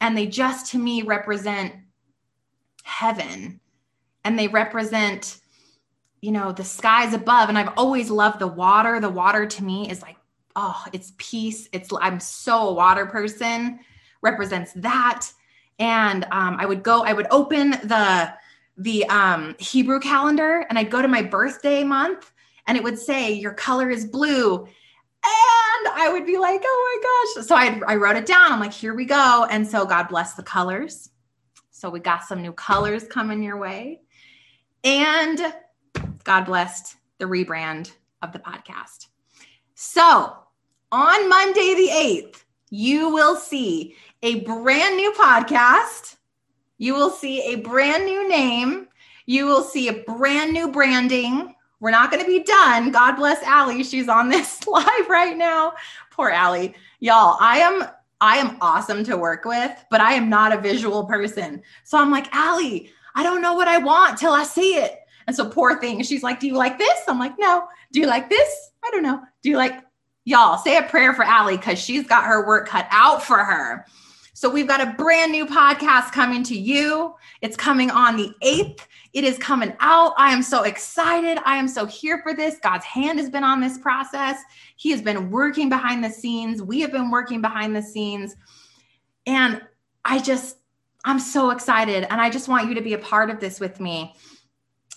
And 0.00 0.18
they 0.18 0.26
just 0.26 0.72
to 0.72 0.78
me 0.78 1.02
represent 1.02 1.74
heaven. 2.82 3.60
And 4.24 4.36
they 4.36 4.48
represent, 4.48 5.38
you 6.20 6.32
know, 6.32 6.50
the 6.50 6.64
skies 6.64 7.14
above. 7.14 7.48
And 7.48 7.56
I've 7.56 7.72
always 7.76 8.10
loved 8.10 8.40
the 8.40 8.48
water. 8.48 8.98
The 8.98 9.08
water 9.08 9.46
to 9.46 9.64
me 9.64 9.88
is 9.88 10.02
like, 10.02 10.16
oh, 10.56 10.84
it's 10.92 11.12
peace. 11.16 11.68
It's, 11.72 11.90
I'm 12.00 12.18
so 12.18 12.70
a 12.70 12.74
water 12.74 13.06
person, 13.06 13.78
represents 14.20 14.72
that. 14.74 15.28
And 15.78 16.24
um, 16.32 16.56
I 16.58 16.66
would 16.66 16.82
go, 16.82 17.04
I 17.04 17.12
would 17.12 17.28
open 17.30 17.70
the, 17.70 18.34
the 18.76 19.04
um, 19.06 19.54
Hebrew 19.58 20.00
calendar 20.00 20.66
and 20.68 20.78
I'd 20.78 20.90
go 20.90 21.02
to 21.02 21.08
my 21.08 21.22
birthday 21.22 21.84
month 21.84 22.32
and 22.66 22.76
it 22.76 22.84
would 22.84 22.98
say, 22.98 23.32
Your 23.32 23.52
color 23.52 23.90
is 23.90 24.06
blue. 24.06 24.66
And 25.24 25.88
I 25.94 26.10
would 26.12 26.26
be 26.26 26.38
like, 26.38 26.62
Oh 26.64 27.00
my 27.36 27.42
gosh. 27.42 27.46
So 27.46 27.54
I, 27.54 27.92
I 27.92 27.96
wrote 27.96 28.16
it 28.16 28.26
down. 28.26 28.52
I'm 28.52 28.60
like, 28.60 28.72
Here 28.72 28.94
we 28.94 29.04
go. 29.04 29.46
And 29.50 29.66
so 29.66 29.84
God 29.84 30.08
bless 30.08 30.34
the 30.34 30.42
colors. 30.42 31.10
So 31.70 31.90
we 31.90 32.00
got 32.00 32.24
some 32.24 32.42
new 32.42 32.52
colors 32.52 33.06
coming 33.08 33.42
your 33.42 33.58
way. 33.58 34.00
And 34.84 35.40
God 36.24 36.44
blessed 36.44 36.96
the 37.18 37.24
rebrand 37.24 37.92
of 38.22 38.32
the 38.32 38.38
podcast. 38.38 39.08
So 39.74 40.36
on 40.92 41.28
Monday, 41.28 41.74
the 41.74 41.88
8th, 41.88 42.44
you 42.70 43.08
will 43.10 43.36
see 43.36 43.96
a 44.22 44.40
brand 44.40 44.96
new 44.96 45.12
podcast 45.12 46.16
you 46.82 46.94
will 46.94 47.10
see 47.10 47.40
a 47.42 47.58
brand 47.58 48.04
new 48.06 48.28
name. 48.28 48.88
You 49.26 49.46
will 49.46 49.62
see 49.62 49.86
a 49.86 50.02
brand 50.02 50.52
new 50.52 50.68
branding. 50.72 51.54
We're 51.78 51.92
not 51.92 52.10
going 52.10 52.24
to 52.24 52.28
be 52.28 52.42
done. 52.42 52.90
God 52.90 53.14
bless 53.14 53.40
Allie. 53.44 53.84
She's 53.84 54.08
on 54.08 54.28
this 54.28 54.66
live 54.66 55.08
right 55.08 55.36
now. 55.36 55.74
Poor 56.10 56.30
Allie. 56.30 56.74
Y'all, 56.98 57.36
I 57.38 57.58
am 57.58 57.84
I 58.20 58.38
am 58.38 58.56
awesome 58.60 59.04
to 59.04 59.16
work 59.16 59.44
with, 59.44 59.70
but 59.92 60.00
I 60.00 60.14
am 60.14 60.28
not 60.28 60.52
a 60.52 60.60
visual 60.60 61.04
person. 61.04 61.62
So 61.84 61.98
I'm 61.98 62.10
like, 62.10 62.26
Allie, 62.34 62.90
I 63.14 63.22
don't 63.22 63.42
know 63.42 63.54
what 63.54 63.68
I 63.68 63.78
want 63.78 64.18
till 64.18 64.32
I 64.32 64.42
see 64.42 64.74
it. 64.74 64.98
And 65.28 65.36
so 65.36 65.48
poor 65.48 65.78
thing, 65.78 66.02
she's 66.02 66.24
like, 66.24 66.40
Do 66.40 66.48
you 66.48 66.54
like 66.54 66.78
this? 66.78 66.98
I'm 67.06 67.20
like, 67.20 67.38
No. 67.38 67.68
Do 67.92 68.00
you 68.00 68.08
like 68.08 68.28
this? 68.28 68.72
I 68.84 68.90
don't 68.90 69.04
know. 69.04 69.22
Do 69.44 69.50
you 69.50 69.56
like 69.56 69.84
y'all 70.24 70.58
say 70.58 70.78
a 70.78 70.82
prayer 70.82 71.14
for 71.14 71.22
Allie 71.22 71.58
because 71.58 71.78
she's 71.78 72.08
got 72.08 72.24
her 72.24 72.44
work 72.44 72.66
cut 72.66 72.88
out 72.90 73.22
for 73.22 73.38
her. 73.38 73.86
So 74.34 74.48
we've 74.48 74.66
got 74.66 74.80
a 74.80 74.94
brand 74.94 75.30
new 75.30 75.44
podcast 75.44 76.12
coming 76.12 76.42
to 76.44 76.56
you. 76.56 77.14
It's 77.42 77.56
coming 77.56 77.90
on 77.90 78.16
the 78.16 78.32
8th. 78.42 78.80
It 79.12 79.24
is 79.24 79.36
coming 79.36 79.74
out. 79.80 80.14
I 80.16 80.32
am 80.32 80.42
so 80.42 80.62
excited. 80.62 81.38
I 81.44 81.56
am 81.56 81.68
so 81.68 81.84
here 81.84 82.22
for 82.22 82.32
this. 82.32 82.56
God's 82.62 82.86
hand 82.86 83.18
has 83.18 83.28
been 83.28 83.44
on 83.44 83.60
this 83.60 83.76
process. 83.76 84.40
He 84.76 84.90
has 84.90 85.02
been 85.02 85.30
working 85.30 85.68
behind 85.68 86.02
the 86.02 86.08
scenes. 86.08 86.62
We 86.62 86.80
have 86.80 86.92
been 86.92 87.10
working 87.10 87.42
behind 87.42 87.76
the 87.76 87.82
scenes. 87.82 88.34
And 89.26 89.60
I 90.02 90.18
just, 90.18 90.56
I'm 91.04 91.20
so 91.20 91.50
excited. 91.50 92.06
And 92.10 92.18
I 92.18 92.30
just 92.30 92.48
want 92.48 92.68
you 92.70 92.74
to 92.74 92.80
be 92.80 92.94
a 92.94 92.98
part 92.98 93.28
of 93.28 93.38
this 93.38 93.60
with 93.60 93.80
me. 93.80 94.14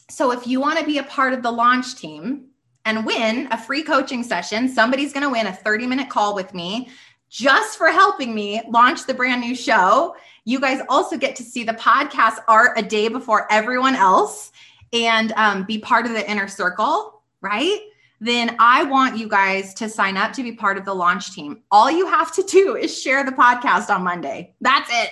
So 0.10 0.32
if 0.32 0.48
you 0.48 0.62
want 0.62 0.80
to 0.80 0.86
be 0.86 1.00
a 1.00 1.04
part 1.04 1.34
of 1.34 1.44
the 1.44 1.52
launch 1.52 1.96
team 1.96 2.52
and 2.86 3.06
win 3.06 3.50
a 3.52 3.58
free 3.58 3.84
coaching 3.84 4.24
session, 4.24 4.70
somebody's 4.70 5.12
going 5.12 5.24
to 5.24 5.30
win 5.30 5.48
a 5.48 5.54
30 5.54 5.88
minute 5.88 6.10
call 6.10 6.36
with 6.36 6.54
me 6.54 6.90
just 7.30 7.78
for 7.78 7.88
helping 7.88 8.34
me 8.34 8.62
launch 8.70 9.06
the 9.06 9.14
brand 9.14 9.42
new 9.42 9.56
show. 9.56 10.16
You 10.46 10.60
guys 10.60 10.82
also 10.90 11.18
get 11.18 11.36
to 11.38 11.44
see 11.44 11.64
the 11.64 11.74
podcast 11.74 12.38
art 12.48 12.78
a 12.78 12.82
day 12.82 13.08
before 13.08 13.52
everyone 13.52 13.96
else 13.96 14.52
and 14.94 15.32
um, 15.34 15.64
be 15.64 15.80
part 15.80 16.06
of 16.06 16.14
the 16.14 16.30
inner 16.30 16.48
circle, 16.48 17.22
right? 17.42 17.80
Then 18.22 18.56
I 18.60 18.84
want 18.84 19.18
you 19.18 19.28
guys 19.28 19.74
to 19.76 19.90
sign 19.90 20.18
up 20.18 20.34
to 20.34 20.44
be 20.44 20.54
part 20.54 20.78
of 20.78 20.86
the 20.86 20.94
launch 20.94 21.34
team. 21.34 21.62
All 21.72 21.92
you 21.92 22.08
have 22.08 22.34
to 22.36 22.44
do 22.44 22.76
is 22.76 23.00
share 23.00 23.26
the 23.26 23.32
podcast 23.32 23.90
on 23.90 24.04
Monday. 24.04 24.54
That's 24.62 24.90
it 24.92 25.10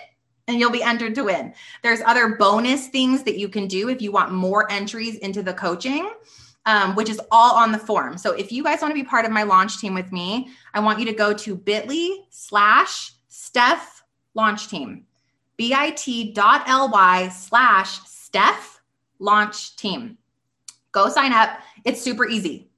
and 0.47 0.59
you'll 0.59 0.72
be 0.72 0.84
entered 0.84 1.16
to 1.16 1.24
win. 1.24 1.53
There's 1.82 2.01
other 2.01 2.36
bonus 2.36 2.88
things 2.88 3.24
that 3.24 3.38
you 3.38 3.47
can 3.49 3.68
do 3.68 3.89
if 3.89 4.01
you 4.01 4.11
want 4.11 4.32
more 4.32 4.70
entries 4.72 5.16
into 5.18 5.41
the 5.41 5.53
coaching, 5.53 6.11
um, 6.66 6.95
which 6.95 7.09
is 7.09 7.20
all 7.32 7.55
on 7.55 7.72
the 7.72 7.78
form. 7.78 8.18
So 8.18 8.32
if 8.32 8.51
you 8.51 8.64
guys 8.64 8.82
want 8.82 8.91
to 8.91 9.01
be 9.01 9.07
part 9.07 9.26
of 9.26 9.32
my 9.32 9.43
launch 9.43 9.80
team 9.80 9.93
with 9.93 10.11
me, 10.11 10.49
I 10.74 10.80
want 10.80 10.99
you 10.99 11.05
to 11.05 11.14
go 11.14 11.34
to 11.34 11.55
bit.ly 11.55 12.18
slash 12.30 13.11
Steph 13.28 14.03
launch 14.34 14.68
team, 14.68 15.05
bit.ly 15.57 17.30
slash 17.30 17.99
Steph 18.05 18.82
launch 19.20 19.76
team. 19.76 20.18
Go 20.91 21.09
sign 21.09 21.34
up. 21.34 21.59
It's 21.86 22.01
super 22.01 22.28
easy. 22.28 22.70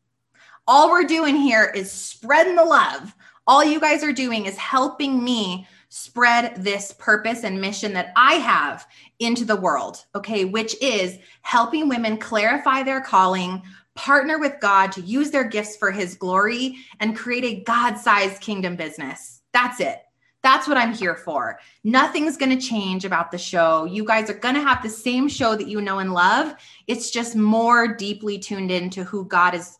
All 0.67 0.89
we're 0.89 1.03
doing 1.03 1.36
here 1.36 1.71
is 1.75 1.91
spreading 1.91 2.55
the 2.55 2.63
love. 2.63 3.13
All 3.47 3.63
you 3.63 3.79
guys 3.79 4.03
are 4.03 4.13
doing 4.13 4.45
is 4.47 4.57
helping 4.57 5.23
me 5.23 5.67
spread 5.89 6.55
this 6.57 6.93
purpose 6.97 7.43
and 7.43 7.61
mission 7.61 7.93
that 7.93 8.11
I 8.15 8.33
have 8.33 8.88
into 9.20 9.45
the 9.45 9.55
world, 9.55 10.05
okay, 10.13 10.45
which 10.45 10.76
is 10.82 11.18
helping 11.41 11.88
women 11.88 12.18
clarify 12.18 12.84
their 12.84 13.01
calling, 13.01 13.61
partner 13.95 14.38
with 14.39 14.59
God 14.59 14.91
to 14.93 15.01
use 15.01 15.32
their 15.32 15.45
gifts 15.45 15.78
for 15.78 15.91
his 15.91 16.16
glory, 16.16 16.78
and 16.99 17.16
create 17.16 17.43
a 17.45 17.63
God 17.63 17.95
sized 17.97 18.41
kingdom 18.41 18.76
business. 18.76 19.41
That's 19.53 19.80
it. 19.80 20.01
That's 20.41 20.68
what 20.68 20.78
I'm 20.78 20.93
here 20.93 21.16
for. 21.16 21.59
Nothing's 21.84 22.38
going 22.38 22.55
to 22.55 22.68
change 22.68 23.03
about 23.03 23.32
the 23.32 23.38
show. 23.38 23.86
You 23.86 24.05
guys 24.05 24.30
are 24.30 24.36
going 24.36 24.53
to 24.53 24.61
have 24.61 24.84
the 24.84 24.89
same 24.89 25.28
show 25.28 25.55
that 25.55 25.68
you 25.68 25.82
know 25.82 25.97
and 25.97 26.13
love. 26.13 26.53
It's 26.86 27.09
just 27.09 27.36
more 27.36 27.88
deeply 27.88 28.38
tuned 28.38 28.70
into 28.70 29.03
who 29.03 29.26
God 29.26 29.55
is 29.55 29.78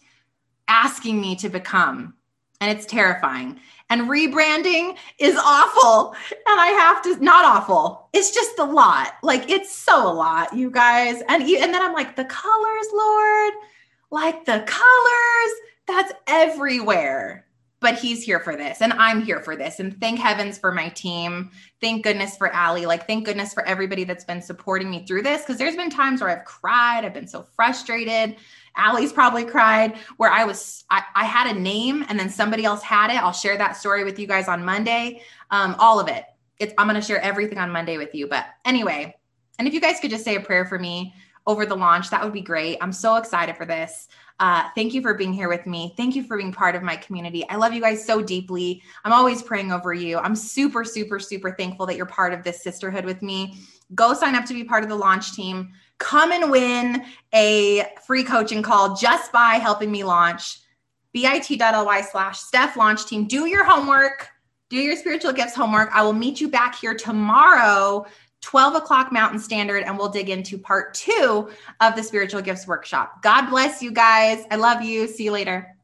asking 0.67 1.21
me 1.21 1.36
to 1.36 1.49
become. 1.49 2.15
And 2.61 2.75
it's 2.75 2.88
terrifying 2.88 3.59
and 3.89 4.03
rebranding 4.03 4.97
is 5.19 5.36
awful. 5.38 6.15
And 6.31 6.59
I 6.59 6.67
have 6.67 7.01
to 7.03 7.23
not 7.23 7.45
awful. 7.45 8.09
It's 8.13 8.31
just 8.31 8.57
a 8.59 8.63
lot. 8.63 9.13
Like 9.21 9.49
it's 9.49 9.75
so 9.75 10.11
a 10.11 10.13
lot, 10.13 10.55
you 10.55 10.71
guys. 10.71 11.21
And 11.27 11.43
and 11.43 11.73
then 11.73 11.81
I'm 11.81 11.93
like 11.93 12.15
the 12.15 12.25
colors, 12.25 12.88
Lord, 12.93 13.53
like 14.11 14.45
the 14.45 14.63
colors. 14.65 15.51
That's 15.88 16.13
everywhere. 16.27 17.43
But 17.81 17.99
he's 17.99 18.23
here 18.23 18.39
for 18.39 18.55
this, 18.55 18.81
and 18.81 18.93
I'm 18.93 19.21
here 19.21 19.41
for 19.41 19.55
this. 19.55 19.79
And 19.79 19.99
thank 19.99 20.17
heavens 20.17 20.57
for 20.57 20.71
my 20.71 20.89
team. 20.89 21.51
Thank 21.81 22.03
goodness 22.03 22.36
for 22.36 22.51
Allie. 22.51 22.88
Like, 22.88 23.05
thank 23.05 23.25
goodness 23.25 23.53
for 23.53 23.63
everybody 23.67 24.05
that's 24.05 24.23
been 24.23 24.41
supporting 24.41 24.89
me 24.89 25.05
through 25.05 25.21
this. 25.21 25.41
Because 25.41 25.57
there's 25.57 25.75
been 25.75 25.91
times 25.91 26.21
where 26.21 26.31
I've 26.31 26.45
cried, 26.45 27.05
I've 27.05 27.13
been 27.13 27.27
so 27.27 27.45
frustrated. 27.55 28.38
Allie's 28.78 29.13
probably 29.13 29.45
cried 29.45 29.97
where 30.17 30.32
I 30.32 30.43
was, 30.43 30.84
I, 30.89 31.03
I, 31.15 31.26
had 31.26 31.55
a 31.55 31.59
name 31.59 32.05
and 32.09 32.19
then 32.19 32.30
somebody 32.30 32.65
else 32.65 32.82
had 32.82 33.09
it. 33.11 33.17
I'll 33.17 33.32
share 33.32 33.57
that 33.57 33.78
story 33.78 34.03
with 34.03 34.19
you 34.19 34.28
guys 34.28 34.47
on 34.47 34.63
Monday. 34.63 35.21
Um, 35.51 35.76
all 35.80 35.99
of 35.99 36.07
it. 36.07 36.26
It's, 36.59 36.73
I'm 36.78 36.88
going 36.88 36.99
to 36.99 37.05
share 37.05 37.21
everything 37.21 37.57
on 37.57 37.71
Monday 37.71 37.97
with 37.97 38.13
you. 38.15 38.28
But 38.28 38.45
anyway, 38.63 39.15
and 39.59 39.67
if 39.67 39.73
you 39.73 39.82
guys 39.82 39.99
could 39.99 40.09
just 40.09 40.23
say 40.23 40.36
a 40.36 40.41
prayer 40.41 40.65
for 40.65 40.80
me 40.80 41.13
over 41.47 41.65
the 41.65 41.76
launch, 41.76 42.09
that 42.09 42.23
would 42.23 42.34
be 42.34 42.41
great. 42.41 42.78
I'm 42.82 42.93
so 42.93 43.17
excited 43.17 43.55
for 43.55 43.65
this. 43.65 44.07
Uh, 44.39 44.63
thank 44.76 44.93
you 44.93 45.01
for 45.01 45.13
being 45.13 45.32
here 45.32 45.47
with 45.47 45.65
me. 45.65 45.93
Thank 45.95 46.15
you 46.15 46.23
for 46.23 46.38
being 46.38 46.51
part 46.51 46.76
of 46.76 46.84
my 46.84 46.97
community. 46.97 47.47
I 47.49 47.55
love 47.55 47.73
you 47.73 47.80
guys 47.80 48.05
so 48.05 48.21
deeply. 48.21 48.82
I'm 49.05 49.13
always 49.13 49.41
praying 49.41 49.71
over 49.71 49.93
you. 49.93 50.17
I'm 50.17 50.36
super, 50.36 50.84
super, 50.84 51.19
super 51.19 51.51
thankful 51.51 51.86
that 51.86 51.95
you're 51.95 52.05
part 52.05 52.34
of 52.34 52.43
this 52.43 52.61
sisterhood 52.61 53.05
with 53.05 53.21
me. 53.21 53.59
Go 53.93 54.13
sign 54.13 54.36
up 54.36 54.45
to 54.45 54.53
be 54.53 54.63
part 54.63 54.84
of 54.84 54.89
the 54.89 54.95
launch 54.95 55.34
team 55.34 55.71
come 55.97 56.31
and 56.31 56.51
win 56.51 57.03
a 57.33 57.85
free 58.05 58.23
coaching 58.23 58.61
call 58.61 58.95
just 58.95 59.31
by 59.31 59.55
helping 59.55 59.91
me 59.91 60.03
launch 60.03 60.59
bit.ly 61.13 62.01
slash 62.01 62.39
Steph 62.39 62.75
launch 62.75 63.05
team. 63.05 63.25
Do 63.25 63.45
your 63.45 63.63
homework, 63.63 64.27
do 64.69 64.77
your 64.77 64.97
spiritual 64.97 65.31
gifts 65.31 65.55
homework. 65.55 65.89
I 65.93 66.03
will 66.03 66.13
meet 66.13 66.41
you 66.41 66.49
back 66.49 66.75
here 66.75 66.93
tomorrow, 66.93 68.05
12 68.41 68.75
o'clock 68.75 69.11
Mountain 69.11 69.39
Standard, 69.39 69.83
and 69.83 69.97
we'll 69.97 70.09
dig 70.09 70.29
into 70.29 70.57
part 70.57 70.93
two 70.93 71.49
of 71.79 71.95
the 71.95 72.03
spiritual 72.03 72.41
gifts 72.41 72.67
workshop. 72.67 73.21
God 73.21 73.49
bless 73.49 73.81
you 73.81 73.91
guys. 73.91 74.43
I 74.51 74.57
love 74.57 74.81
you. 74.81 75.07
See 75.07 75.23
you 75.23 75.31
later. 75.31 75.74